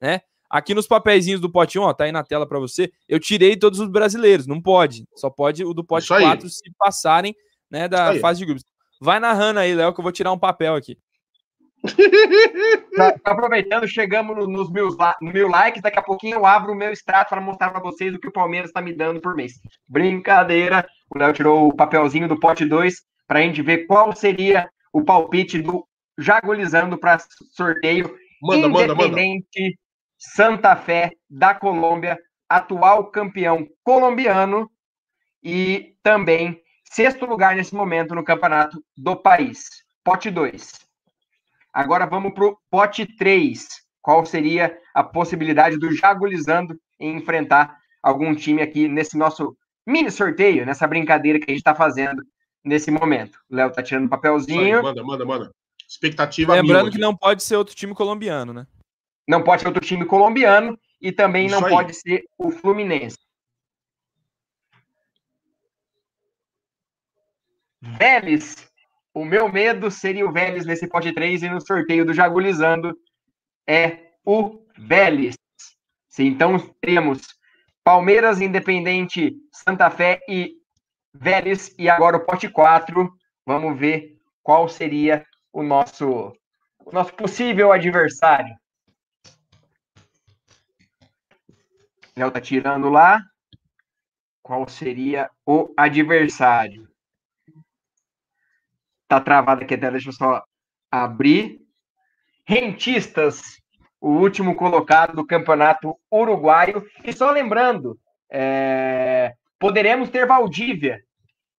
[0.00, 0.20] né?
[0.50, 2.90] Aqui nos papeizinhos do pote 1, ó, tá aí na tela para você.
[3.08, 5.04] Eu tirei todos os brasileiros, não pode.
[5.16, 7.34] Só pode o do pote 4 se passarem,
[7.70, 8.64] né, da fase de grupos.
[9.00, 10.96] Vai narrando aí, Léo, que eu vou tirar um papel aqui.
[12.96, 15.82] Tá, tá, aproveitando, chegamos nos meus, no mil likes.
[15.82, 18.32] Daqui a pouquinho eu abro o meu extrato para mostrar para vocês o que o
[18.32, 19.54] Palmeiras está me dando por mês.
[19.88, 20.86] Brincadeira.
[21.12, 22.94] O Léo tirou o papelzinho do pote 2
[23.26, 25.86] para a gente ver qual seria o palpite do
[26.16, 27.18] Jagulizando para
[27.52, 28.16] sorteio.
[28.40, 29.74] Manda, Independente manda, manda.
[30.16, 34.70] Santa Fé da Colômbia, atual campeão colombiano
[35.42, 39.64] e também sexto lugar nesse momento no campeonato do país.
[40.04, 40.83] Pote 2.
[41.74, 43.66] Agora vamos para o pote 3.
[44.00, 50.64] Qual seria a possibilidade do Jagulizando em enfrentar algum time aqui nesse nosso mini sorteio,
[50.64, 52.22] nessa brincadeira que a gente está fazendo
[52.64, 53.40] nesse momento?
[53.50, 54.76] O Léo tá tirando um papelzinho.
[54.76, 55.54] Aí, manda, manda, manda.
[55.88, 58.66] Expectativa Lembrando que não pode ser outro time colombiano, né?
[59.26, 61.72] Não pode ser outro time colombiano e também Isso não aí.
[61.72, 63.18] pode ser o Fluminense.
[67.80, 68.72] Vélez
[69.14, 72.98] o meu medo seria o Vélez nesse pote 3 e no sorteio do Jagulizando
[73.66, 75.36] é o Vélez.
[76.18, 77.22] Então temos
[77.84, 80.56] Palmeiras, Independente, Santa Fé e
[81.14, 81.72] Vélez.
[81.78, 83.08] E agora o pote 4.
[83.46, 86.32] Vamos ver qual seria o nosso,
[86.84, 88.54] o nosso possível adversário.
[92.16, 93.20] Léo tá tirando lá.
[94.42, 96.93] Qual seria o adversário?
[99.14, 100.42] Tá travada aqui até, deixa eu só
[100.90, 101.60] abrir.
[102.44, 103.42] Rentistas,
[104.00, 106.84] o último colocado do campeonato uruguaio.
[107.04, 107.96] E só lembrando,
[108.28, 109.34] é...
[109.58, 110.98] poderemos ter Valdívia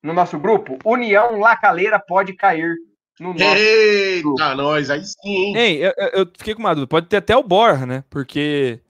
[0.04, 0.78] no nosso grupo.
[0.84, 2.76] União Lacaleira pode cair
[3.22, 4.56] no nosso Eita, grupo.
[4.56, 5.56] nós, aí sim, hein?
[5.56, 6.90] Ei, eu, eu, fiquei com uma dúvida.
[6.90, 8.04] Pode ter até o Borra, né?
[8.10, 8.82] Porque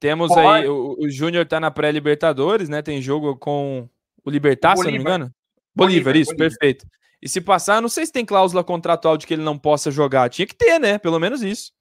[0.00, 2.80] temos aí, o, o Júnior tá na pré-Libertadores, né?
[2.80, 3.86] Tem jogo com
[4.24, 5.30] o Libertar, se não me engano.
[5.74, 6.48] Bolívar, Bolívar isso, Bolívar.
[6.48, 6.86] perfeito.
[7.20, 10.30] E se passar, não sei se tem cláusula contratual de que ele não possa jogar.
[10.30, 10.98] Tinha que ter, né?
[10.98, 11.72] Pelo menos isso.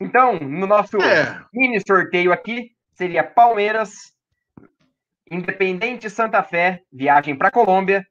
[0.00, 1.44] Então, no nosso é.
[1.52, 4.12] mini sorteio aqui, seria Palmeiras,
[5.30, 8.06] Independente Santa Fé, viagem para Colômbia.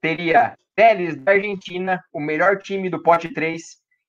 [0.00, 3.60] Teria Vélez da Argentina, o melhor time do pote 3.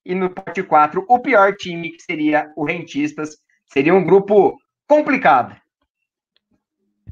[0.06, 3.36] E no pote 4, o pior time, que seria o Rentistas.
[3.72, 4.56] Seria um grupo
[4.86, 5.56] complicado.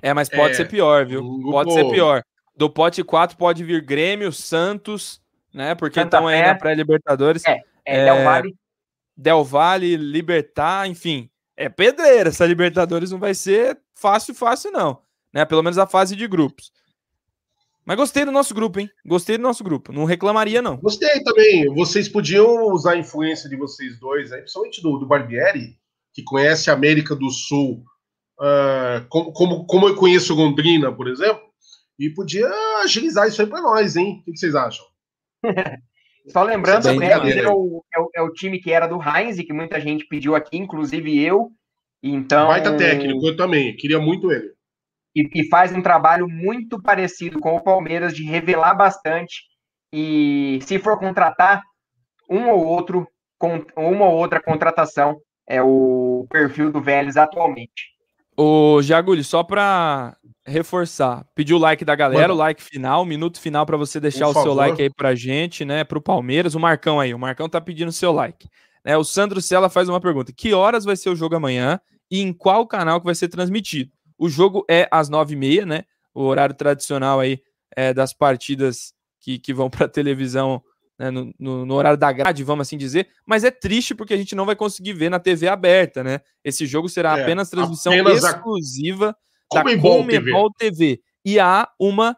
[0.02, 1.22] É, mas pode é, ser pior, viu?
[1.50, 2.22] Pode ser pior.
[2.56, 5.22] Do pote 4 pode vir Grêmio, Santos,
[5.54, 5.74] né?
[5.74, 7.44] Porque estão aí na pré-Libertadores.
[7.46, 8.56] É, é, é, Del Valle.
[9.16, 11.30] Del Valle, Libertar, enfim.
[11.56, 12.30] É pedreira.
[12.30, 14.98] Essa Libertadores não vai ser fácil, fácil, não.
[15.32, 15.44] Né?
[15.44, 16.72] Pelo menos a fase de grupos.
[17.84, 18.88] Mas gostei do nosso grupo, hein?
[19.04, 19.92] Gostei do nosso grupo.
[19.92, 20.76] Não reclamaria, não.
[20.76, 21.66] Gostei também.
[21.74, 25.76] Vocês podiam usar a influência de vocês dois, aí, principalmente do, do Barbieri,
[26.12, 27.82] que conhece a América do Sul,
[28.42, 31.42] uh, como, como, como eu conheço Londrina, por exemplo,
[31.98, 32.50] e podia
[32.82, 34.22] agilizar isso aí para nós, hein?
[34.26, 34.84] O que vocês acham?
[36.28, 39.52] Só lembrando, é, é, o, é, o, é, o, time que era do Heinz, que
[39.52, 41.50] muita gente pediu aqui, inclusive eu.
[42.00, 42.46] Então.
[42.46, 43.74] Baita técnico, eu também.
[43.74, 44.52] Queria muito ele.
[45.16, 49.42] E, e, faz um trabalho muito parecido com o Palmeiras de revelar bastante.
[49.92, 51.60] E se for contratar
[52.30, 53.06] um ou outro,
[53.36, 57.91] com uma ou outra contratação, é o perfil do Vélez atualmente.
[58.44, 62.34] O Jaguli, só para reforçar, pedir o like da galera, Mano.
[62.34, 64.46] o like final, minuto final para você deixar Por o favor.
[64.48, 65.84] seu like aí pra gente, né?
[65.84, 68.48] Pro Palmeiras, o Marcão aí, o Marcão tá pedindo seu like.
[68.84, 71.78] Né, o Sandro Sela faz uma pergunta: que horas vai ser o jogo amanhã
[72.10, 73.92] e em qual canal que vai ser transmitido?
[74.18, 75.84] O jogo é às nove e meia, né?
[76.12, 77.40] O horário tradicional aí
[77.76, 80.60] é, das partidas que, que vão para televisão
[80.98, 84.16] né, no, no, no, horário da grade, vamos assim dizer, mas é triste porque a
[84.16, 86.20] gente não vai conseguir ver na TV aberta, né?
[86.44, 89.16] Esse jogo será é, apenas transmissão apenas exclusiva
[89.52, 89.56] a...
[89.56, 90.70] da Comebol TV.
[90.70, 91.00] TV.
[91.24, 92.16] E há uma,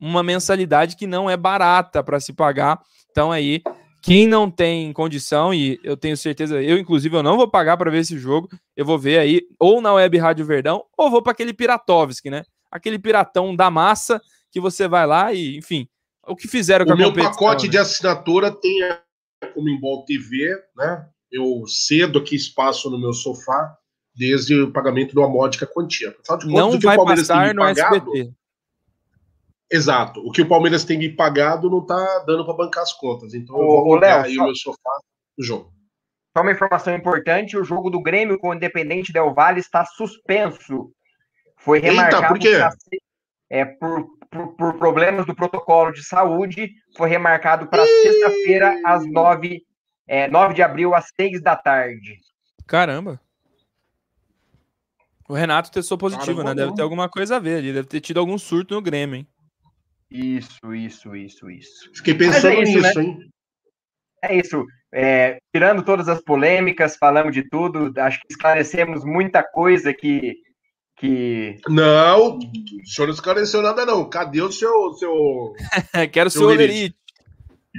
[0.00, 2.80] uma mensalidade que não é barata para se pagar.
[3.10, 3.62] Então aí,
[4.02, 7.90] quem não tem condição, e eu tenho certeza, eu inclusive eu não vou pagar para
[7.90, 11.32] ver esse jogo, eu vou ver aí ou na Web Rádio Verdão, ou vou para
[11.32, 12.42] aquele Piratovski, né?
[12.70, 14.20] Aquele piratão da massa
[14.50, 15.86] que você vai lá e, enfim,
[16.26, 17.72] o que fizeram com o a meu pacote né?
[17.72, 19.00] de assinatura tem a
[19.54, 21.08] Comembol TV, né?
[21.30, 23.76] Eu cedo aqui espaço no meu sofá
[24.14, 26.14] desde o pagamento de uma módica quantia.
[26.26, 28.32] Contas, não vai passar no pagado, SBT.
[29.70, 30.20] Exato.
[30.20, 33.32] O que o Palmeiras tem me pagado não está dando para bancar as contas.
[33.32, 34.42] Então eu vou olhar aí só...
[34.42, 34.98] o meu sofá
[35.38, 35.72] no jogo.
[36.36, 40.92] Só uma informação importante: o jogo do Grêmio com o Independente Del Valle está suspenso.
[41.56, 42.58] Foi remarcado Eita, por quê?
[43.52, 49.62] É, por por, por, problemas do protocolo de saúde, foi remarcado para sexta-feira, às nove,
[50.06, 52.18] é, 9 de abril, às seis da tarde.
[52.66, 53.20] Caramba!
[55.28, 56.62] O Renato testou positivo, Caramba, né?
[56.62, 59.28] Deve ter alguma coisa a ver ali, deve ter tido algum surto no Grêmio, hein?
[60.10, 61.90] Isso, isso, isso, isso.
[61.94, 63.04] Fiquei pensando é isso, nisso, né?
[63.04, 63.18] hein?
[64.22, 64.64] É isso.
[64.94, 70.36] É, tirando todas as polêmicas, falamos de tudo, acho que esclarecemos muita coisa que
[71.02, 71.56] que.
[71.68, 74.08] Não, o senhor não esclareceu nada, não.
[74.08, 74.92] Cadê o seu.
[74.94, 75.52] seu
[76.12, 76.96] Quero o seu Olerite.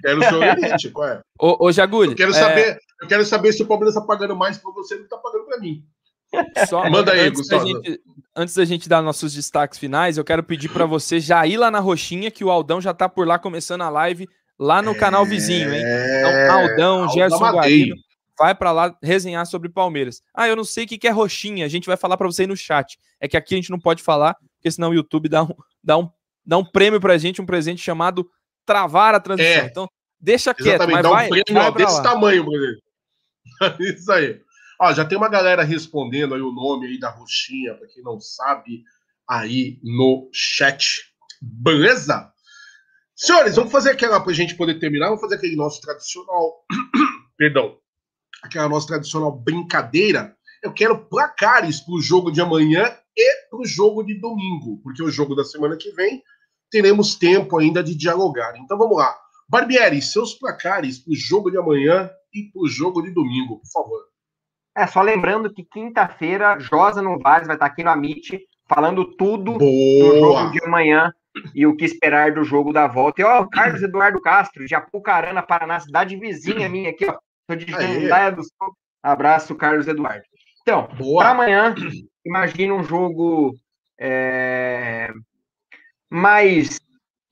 [0.02, 1.22] Quero o seu Olerite, qual é?
[1.40, 2.12] Ô, ô Jagulho.
[2.12, 2.34] Eu quero, é...
[2.34, 5.18] saber, eu quero saber se o Palmeiras está pagando mais para você do que está
[5.18, 5.82] pagando para mim.
[6.68, 7.64] Só, Manda aí, antes Gustavo.
[7.64, 8.02] Da gente,
[8.36, 11.72] antes da gente dar nossos destaques finais, eu quero pedir para você já ir lá
[11.72, 14.28] na Roxinha, que o Aldão já tá por lá começando a live,
[14.60, 14.96] lá no é...
[14.96, 15.82] canal vizinho, hein?
[15.82, 17.96] Então, Aldão, Aldão Gerson Guarino
[18.38, 20.22] vai para lá resenhar sobre Palmeiras.
[20.34, 22.48] Ah, eu não sei o que é roxinha, a gente vai falar para você aí
[22.48, 22.98] no chat.
[23.20, 25.98] É que aqui a gente não pode falar, porque senão o YouTube dá um, dá
[25.98, 26.10] um,
[26.46, 28.30] dá um prêmio pra gente, um presente chamado
[28.66, 29.64] travar a transmissão.
[29.64, 29.88] É, então,
[30.20, 32.04] deixa quieto, exatamente, mas dá um vai, prêmio vai ó, desse lá.
[32.04, 32.46] tamanho,
[33.80, 34.42] Isso aí.
[34.82, 38.20] Ó, já tem uma galera respondendo aí o nome aí da roxinha, para quem não
[38.20, 38.84] sabe,
[39.30, 41.14] aí no chat.
[41.42, 42.32] Beleza?
[43.16, 46.66] Senhores, vamos fazer aquela pra gente poder terminar, vamos fazer aquele nosso tradicional.
[47.38, 47.78] Perdão
[48.44, 52.84] aquela nossa tradicional brincadeira, eu quero placares para o jogo de amanhã
[53.16, 56.22] e para o jogo de domingo, porque o jogo da semana que vem
[56.70, 58.54] teremos tempo ainda de dialogar.
[58.58, 59.16] Então vamos lá.
[59.48, 63.72] Barbieri, seus placares para o jogo de amanhã e para o jogo de domingo, por
[63.72, 64.02] favor.
[64.76, 69.60] É, só lembrando que quinta-feira, Josa Novaes vai estar aqui no Amit falando tudo Boa.
[69.60, 71.14] do jogo de amanhã
[71.54, 73.22] e o que esperar do jogo da volta.
[73.22, 77.18] E ó, Carlos Eduardo Castro, de Apucarana, Paraná, cidade vizinha minha aqui, ó.
[77.48, 78.76] Tô digitando Laia do Sul.
[79.02, 80.24] Abraço, Carlos Eduardo.
[80.62, 80.88] Então,
[81.18, 81.76] para amanhã,
[82.26, 83.54] imagina um jogo
[84.00, 85.12] é,
[86.10, 86.80] mais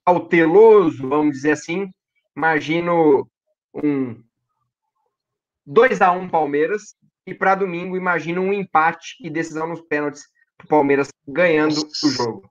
[0.05, 1.89] cauteloso, vamos dizer assim.
[2.35, 3.25] Imagino
[3.73, 4.21] um
[5.65, 6.95] 2 a 1 Palmeiras.
[7.25, 10.23] E para domingo, imagino um empate e decisão nos pênaltis
[10.63, 12.07] o Palmeiras ganhando Nossa.
[12.07, 12.49] o jogo.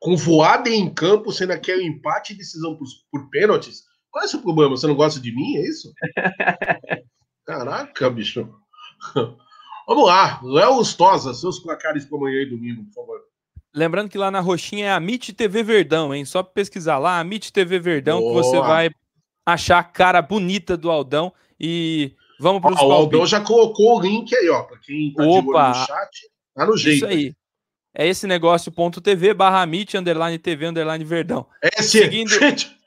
[0.00, 3.82] Com voada em campo, sendo aquele empate e decisão por, por pênaltis,
[4.12, 4.76] qual é o seu problema?
[4.76, 5.56] Você não gosta de mim?
[5.56, 5.92] É isso?
[7.44, 8.48] Caraca, bicho.
[9.88, 13.20] Vamos lá, Léo Lustosa, seus placares para amanhã e domingo, por favor.
[13.74, 16.24] Lembrando que lá na roxinha é a MIT TV Verdão, hein?
[16.24, 18.30] Só pesquisar lá, a MIT TV Verdão, Boa.
[18.30, 18.90] que você vai
[19.46, 24.00] achar a cara bonita do Aldão e vamos para os O Aldão já colocou o
[24.00, 26.96] link aí, ó, para quem tá Opa, no chat, tá no jeito.
[26.96, 27.34] Isso aí.
[27.94, 31.46] É esse negócio, ponto TV, barra MIT, underline TV, underline Verdão.
[31.62, 32.28] É esse, Seguindo...
[32.28, 32.81] gente.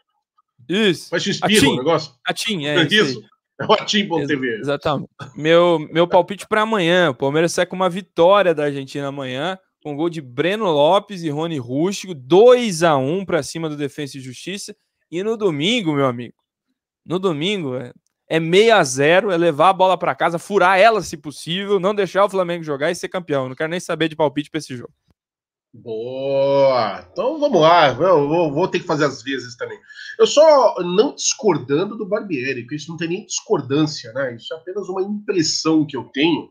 [0.68, 1.10] Isso.
[1.10, 2.14] Faz espirro o negócio?
[2.26, 3.22] Atim, é isso.
[3.60, 4.60] É o Atim.tv.
[4.60, 5.10] Exatamente.
[5.36, 7.12] Meu, meu palpite para amanhã.
[7.12, 11.30] O Palmeiras sai com uma vitória da Argentina amanhã com gol de Breno Lopes e
[11.30, 14.76] Rony Rústico, 2 a 1 para cima do Defensa e Justiça.
[15.12, 16.34] E no domingo, meu amigo,
[17.06, 17.94] no domingo é,
[18.28, 21.94] é 6 a 0 é levar a bola para casa, furar ela se possível, não
[21.94, 23.48] deixar o Flamengo jogar e ser campeão.
[23.48, 24.92] Não quero nem saber de palpite para esse jogo.
[25.78, 27.06] Boa!
[27.12, 29.78] Então vamos lá, eu vou, vou, ter que fazer as vezes também.
[30.18, 34.36] Eu só não discordando do Barbieri, porque isso não tem nem discordância, né?
[34.36, 36.50] Isso é apenas uma impressão que eu tenho,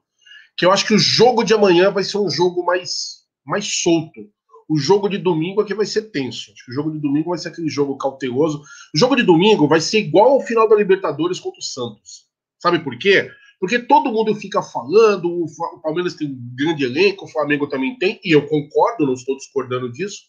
[0.58, 4.20] que eu acho que o jogo de amanhã vai ser um jogo mais mais solto.
[4.68, 6.52] O jogo de domingo aqui vai ser tenso.
[6.52, 8.62] Acho que o jogo de domingo vai ser aquele jogo cauteloso.
[8.94, 12.26] O jogo de domingo vai ser igual ao final da Libertadores contra o Santos.
[12.58, 13.30] Sabe por quê?
[13.60, 18.20] Porque todo mundo fica falando, o Palmeiras tem um grande elenco, o Flamengo também tem,
[18.24, 20.22] e eu concordo, não estou discordando disso.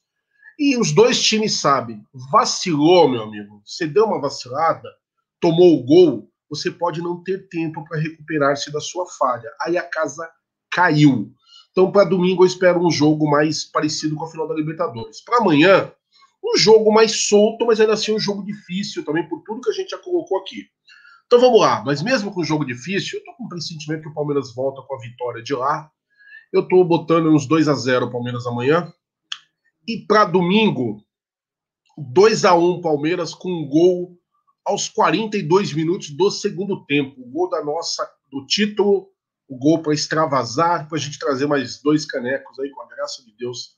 [0.58, 2.02] E os dois times sabem.
[2.32, 3.62] Vacilou, meu amigo.
[3.66, 4.90] Você deu uma vacilada,
[5.42, 9.50] tomou o gol, você pode não ter tempo para recuperar-se da sua falha.
[9.62, 10.30] Aí a casa
[10.72, 11.32] caiu.
[11.72, 15.22] Então, para domingo, eu espero um jogo mais parecido com a final da Libertadores.
[15.22, 15.92] Para amanhã,
[16.44, 19.74] um jogo mais solto, mas ainda assim um jogo difícil também, por tudo que a
[19.74, 20.68] gente já colocou aqui.
[21.26, 24.10] Então vamos lá, mas mesmo com um jogo difícil, eu tô com o pressentimento que
[24.10, 25.90] o Palmeiras volta com a vitória de lá.
[26.54, 28.92] Eu tô botando uns 2 a 0 o Palmeiras amanhã.
[29.88, 31.04] E para domingo,
[31.98, 34.18] 2 a 1 Palmeiras com um gol
[34.64, 37.22] aos 42 minutos do segundo tempo.
[37.22, 39.10] O gol da nossa do título
[39.48, 43.24] o gol para extravasar, para a gente trazer mais dois canecos aí, com a graça
[43.24, 43.76] de Deus,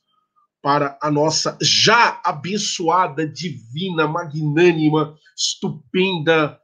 [0.62, 6.58] para a nossa já abençoada, divina, magnânima, estupenda,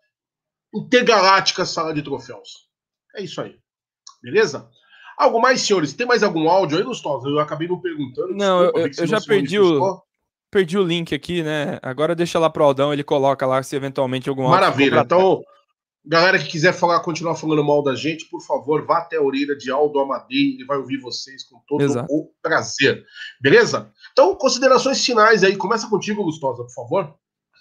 [0.75, 2.69] intergaláctica sala de troféus.
[3.17, 3.57] É isso aí.
[4.23, 4.69] Beleza?
[5.17, 5.93] Algo mais, senhores?
[5.93, 7.29] Tem mais algum áudio aí, Lustosa?
[7.29, 8.35] Eu acabei não perguntando.
[8.35, 10.03] Não, desculpa, eu, eu já perdi o,
[10.51, 11.79] perdi o link aqui, né?
[11.83, 14.61] Agora deixa lá pro Aldão, ele coloca lá se eventualmente algum áudio.
[14.61, 15.01] Maravilha.
[15.01, 15.43] Então,
[16.07, 19.57] Galera que quiser falar, continuar falando mal da gente, por favor, vá até a orelha
[19.57, 22.13] de Aldo Amadei, ele vai ouvir vocês com todo Exato.
[22.13, 23.03] o prazer.
[23.41, 23.91] Beleza?
[24.13, 25.57] Então, considerações finais aí.
[25.57, 27.15] Começa contigo, Gustosa, por favor.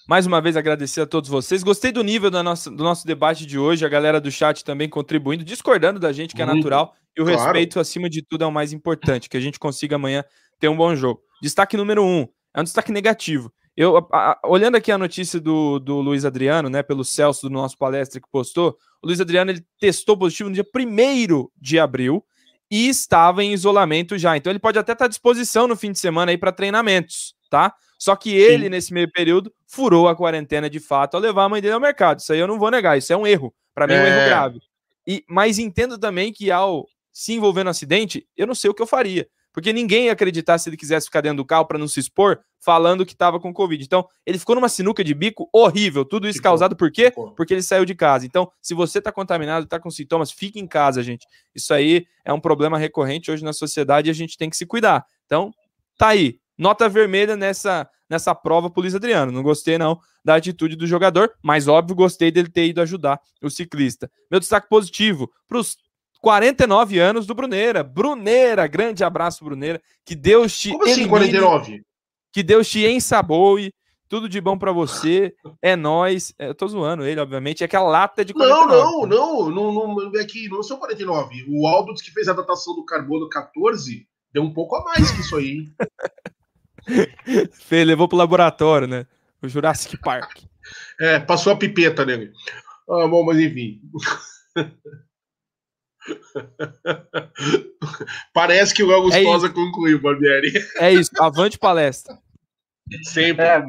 [0.07, 1.63] Mais uma vez agradecer a todos vocês.
[1.63, 4.89] Gostei do nível do nosso, do nosso debate de hoje, a galera do chat também
[4.89, 7.41] contribuindo, discordando da gente, que é natural, e o claro.
[7.41, 10.23] respeito, acima de tudo, é o mais importante, que a gente consiga amanhã
[10.59, 11.21] ter um bom jogo.
[11.41, 13.51] Destaque número um, é um destaque negativo.
[13.75, 17.53] Eu, a, a, olhando aqui a notícia do, do Luiz Adriano, né, pelo Celso do
[17.53, 22.23] nosso palestra que postou, o Luiz Adriano ele testou positivo no dia 1 de abril
[22.69, 24.35] e estava em isolamento já.
[24.37, 27.73] Então ele pode até estar à disposição no fim de semana aí para treinamentos, tá?
[28.03, 28.69] Só que ele, Sim.
[28.69, 32.19] nesse meio período, furou a quarentena de fato ao levar a mãe dele ao mercado.
[32.19, 33.55] Isso aí eu não vou negar, isso é um erro.
[33.73, 34.25] Para mim é um erro é.
[34.27, 34.59] grave.
[35.07, 38.81] E, mas entendo também que ao se envolver no acidente, eu não sei o que
[38.81, 39.25] eu faria.
[39.53, 42.41] Porque ninguém ia acreditar se ele quisesse ficar dentro do carro para não se expor,
[42.59, 43.81] falando que estava com Covid.
[43.81, 46.03] Então, ele ficou numa sinuca de bico horrível.
[46.03, 47.05] Tudo isso ficou, causado por quê?
[47.05, 47.31] Ficou.
[47.31, 48.25] Porque ele saiu de casa.
[48.25, 51.25] Então, se você está contaminado, está com sintomas, fique em casa, gente.
[51.55, 54.65] Isso aí é um problema recorrente hoje na sociedade e a gente tem que se
[54.65, 55.05] cuidar.
[55.25, 55.53] Então,
[55.97, 56.42] tá aí.
[56.57, 59.31] Nota vermelha nessa, nessa prova pro Luiz Adriano.
[59.31, 63.49] Não gostei, não, da atitude do jogador, mas óbvio, gostei dele ter ido ajudar o
[63.49, 64.09] ciclista.
[64.29, 65.77] Meu destaque positivo para os
[66.21, 67.83] 49 anos do Bruneira.
[67.83, 69.81] Bruneira, grande abraço, Bruneira.
[70.05, 70.71] Que Deus te.
[70.71, 71.83] Como assim, 49?
[72.31, 73.73] Que Deus te ensaboe.
[74.07, 75.33] Tudo de bom para você.
[75.61, 76.33] É nós.
[76.39, 77.63] É, eu tô zoando ele, obviamente.
[77.63, 78.71] É que a lata de 49.
[78.71, 81.45] Não, não, não, não, é que não são 49.
[81.49, 85.21] O Aldo que fez a datação do carbono 14 deu um pouco a mais que
[85.21, 85.67] isso aí.
[87.53, 89.05] Fê levou pro laboratório, né?
[89.41, 90.43] O Jurassic Park.
[90.99, 92.31] É, passou a pipeta nele.
[92.89, 93.81] Ah, bom, mas enfim.
[98.33, 100.51] Parece que o Léo Gustosa é concluiu, Barbieri.
[100.77, 102.17] É isso, avante palestra.
[103.03, 103.45] Sempre.
[103.45, 103.63] É,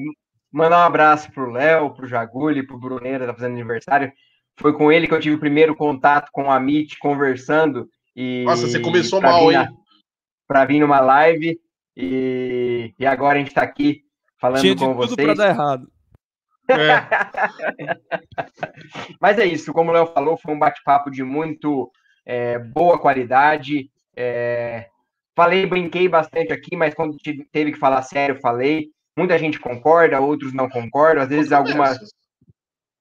[0.53, 4.13] mandar um abraço pro Léo, pro Jaguli, pro Bruneira, tá fazendo aniversário.
[4.59, 7.89] Foi com ele que eu tive o primeiro contato com a Amit, conversando.
[8.15, 9.67] E Nossa, você começou mal, hein?
[10.47, 11.59] Para vir numa live.
[11.97, 14.03] E, e agora a gente tá aqui
[14.41, 15.17] falando Tinha com vocês.
[15.17, 15.89] Tudo para dar errado.
[16.69, 17.97] É.
[19.21, 21.91] Mas é isso, como o Léo falou, foi um bate-papo de muito
[22.25, 23.91] é, boa qualidade.
[24.17, 24.89] É,
[25.37, 27.17] falei, brinquei bastante aqui, mas quando
[27.53, 28.89] teve que falar sério, falei.
[29.17, 31.23] Muita gente concorda, outros não concordam.
[31.23, 31.99] Às vezes algumas,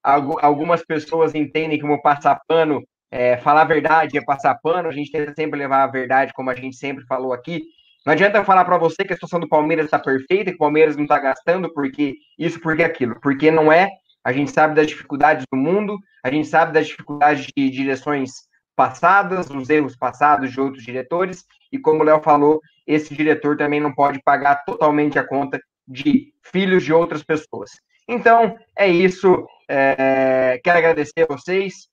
[0.04, 2.84] algumas pessoas entendem como passar pano
[3.16, 6.50] é, falar a verdade é passar pano, a gente tenta sempre levar a verdade, como
[6.50, 7.62] a gente sempre falou aqui.
[8.06, 10.98] Não adianta falar para você que a situação do Palmeiras está perfeita, que o Palmeiras
[10.98, 13.20] não está gastando, porque isso, porque aquilo.
[13.22, 13.90] Porque não é.
[14.24, 18.32] A gente sabe das dificuldades do mundo, a gente sabe das dificuldades de direções
[18.76, 23.80] passadas, os erros passados de outros diretores, e como o Léo falou, esse diretor também
[23.80, 27.72] não pode pagar totalmente a conta de filhos de outras pessoas.
[28.08, 29.46] Então, é isso.
[29.70, 31.88] É, quero agradecer a vocês.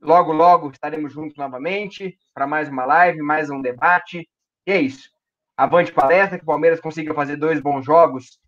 [0.00, 4.28] Logo, logo estaremos juntos novamente para mais uma live, mais um debate.
[4.66, 5.13] E é isso.
[5.56, 8.38] Avante palestra, que o Palmeiras consiga fazer dois bons jogos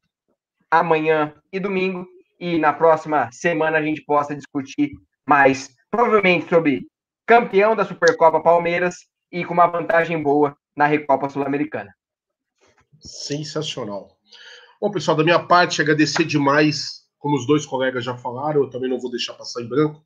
[0.71, 2.07] amanhã e domingo.
[2.39, 4.91] E na próxima semana a gente possa discutir
[5.27, 6.87] mais, provavelmente sobre
[7.27, 11.95] campeão da Supercopa Palmeiras e com uma vantagem boa na Recopa Sul-Americana.
[13.01, 14.17] Sensacional.
[14.81, 18.91] Bom, pessoal, da minha parte, agradecer demais, como os dois colegas já falaram, eu também
[18.91, 20.05] não vou deixar passar em branco,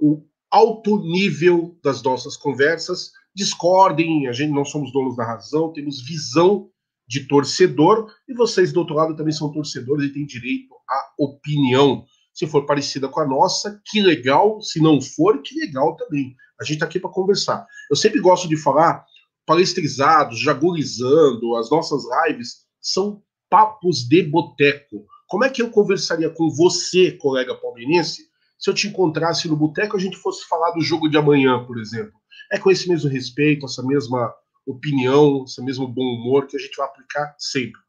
[0.00, 3.12] o alto nível das nossas conversas.
[3.34, 6.68] Discordem, a gente não somos donos da razão, temos visão
[7.08, 12.04] de torcedor e vocês do outro lado também são torcedores e têm direito à opinião.
[12.32, 14.60] Se for parecida com a nossa, que legal.
[14.62, 16.34] Se não for, que legal também.
[16.60, 17.66] A gente está aqui para conversar.
[17.90, 19.04] Eu sempre gosto de falar,
[19.44, 25.04] palestrizados, jagurizando, as nossas lives são papos de boteco.
[25.28, 28.22] Como é que eu conversaria com você, colega palmeirense,
[28.58, 31.64] se eu te encontrasse no boteco e a gente fosse falar do jogo de amanhã,
[31.64, 32.21] por exemplo.
[32.52, 34.32] É com esse mesmo respeito, essa mesma
[34.66, 37.80] opinião, esse mesmo bom humor que a gente vai aplicar sempre.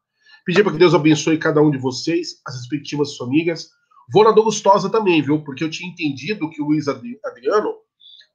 [0.44, 3.70] Pedir para que Deus abençoe cada um de vocês, as respectivas famílias.
[4.12, 5.42] Vou na do Gustosa também, viu?
[5.42, 7.74] Porque eu tinha entendido que o Luiz Adriano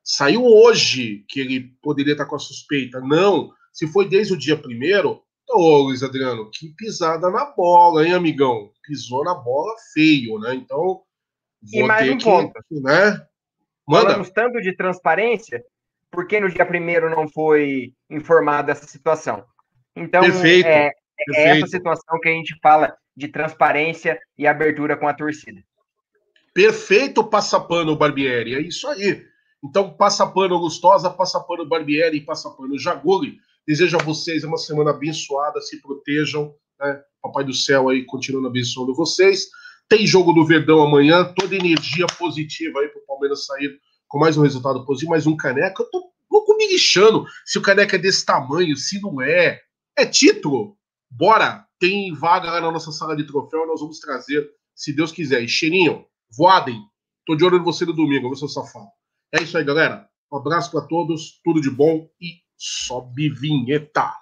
[0.04, 3.00] saiu hoje que ele poderia estar com a suspeita.
[3.02, 8.14] Não, se foi desde o dia primeiro, Ô, Luiz Adriano, que pisada na bola, hein,
[8.14, 8.72] amigão?
[8.84, 10.54] Pisou na bola feio, né?
[10.54, 11.02] Então,
[11.74, 12.54] e mais um que, ponto.
[12.70, 13.26] Né?
[13.88, 14.12] Manda.
[14.12, 15.64] Falamos tanto de transparência,
[16.12, 19.44] por que no dia primeiro não foi informada essa situação?
[19.96, 20.92] Então, perfeito, é, é
[21.26, 21.66] perfeito.
[21.66, 25.62] essa situação que a gente fala de transparência e abertura com a torcida.
[26.54, 29.24] Perfeito passapano Barbieri, é isso aí.
[29.64, 33.38] Então, passapano Gustosa, passapano Barbieri, passapano Jaguli.
[33.68, 37.02] Desejo a vocês uma semana abençoada, se protejam, né?
[37.22, 39.50] Papai do céu aí continuando abençoando vocês.
[39.88, 43.78] Tem jogo do Verdão amanhã, toda energia positiva aí para o Palmeiras sair
[44.10, 45.84] com mais um resultado positivo, mais um caneca.
[45.84, 49.62] Eu tô louco me lixando se o caneca é desse tamanho, se não é.
[49.98, 50.76] É título.
[51.10, 51.66] Bora!
[51.80, 54.46] Tem vaga lá na nossa sala de troféu, nós vamos trazer,
[54.76, 55.42] se Deus quiser.
[55.42, 56.06] E cheirinho,
[56.36, 56.78] voadem.
[57.26, 58.90] Tô de olho em você no domingo, seu safado.
[59.34, 60.10] É isso aí, galera.
[60.32, 64.14] Um abraço para todos, tudo de bom e sobe vinheta.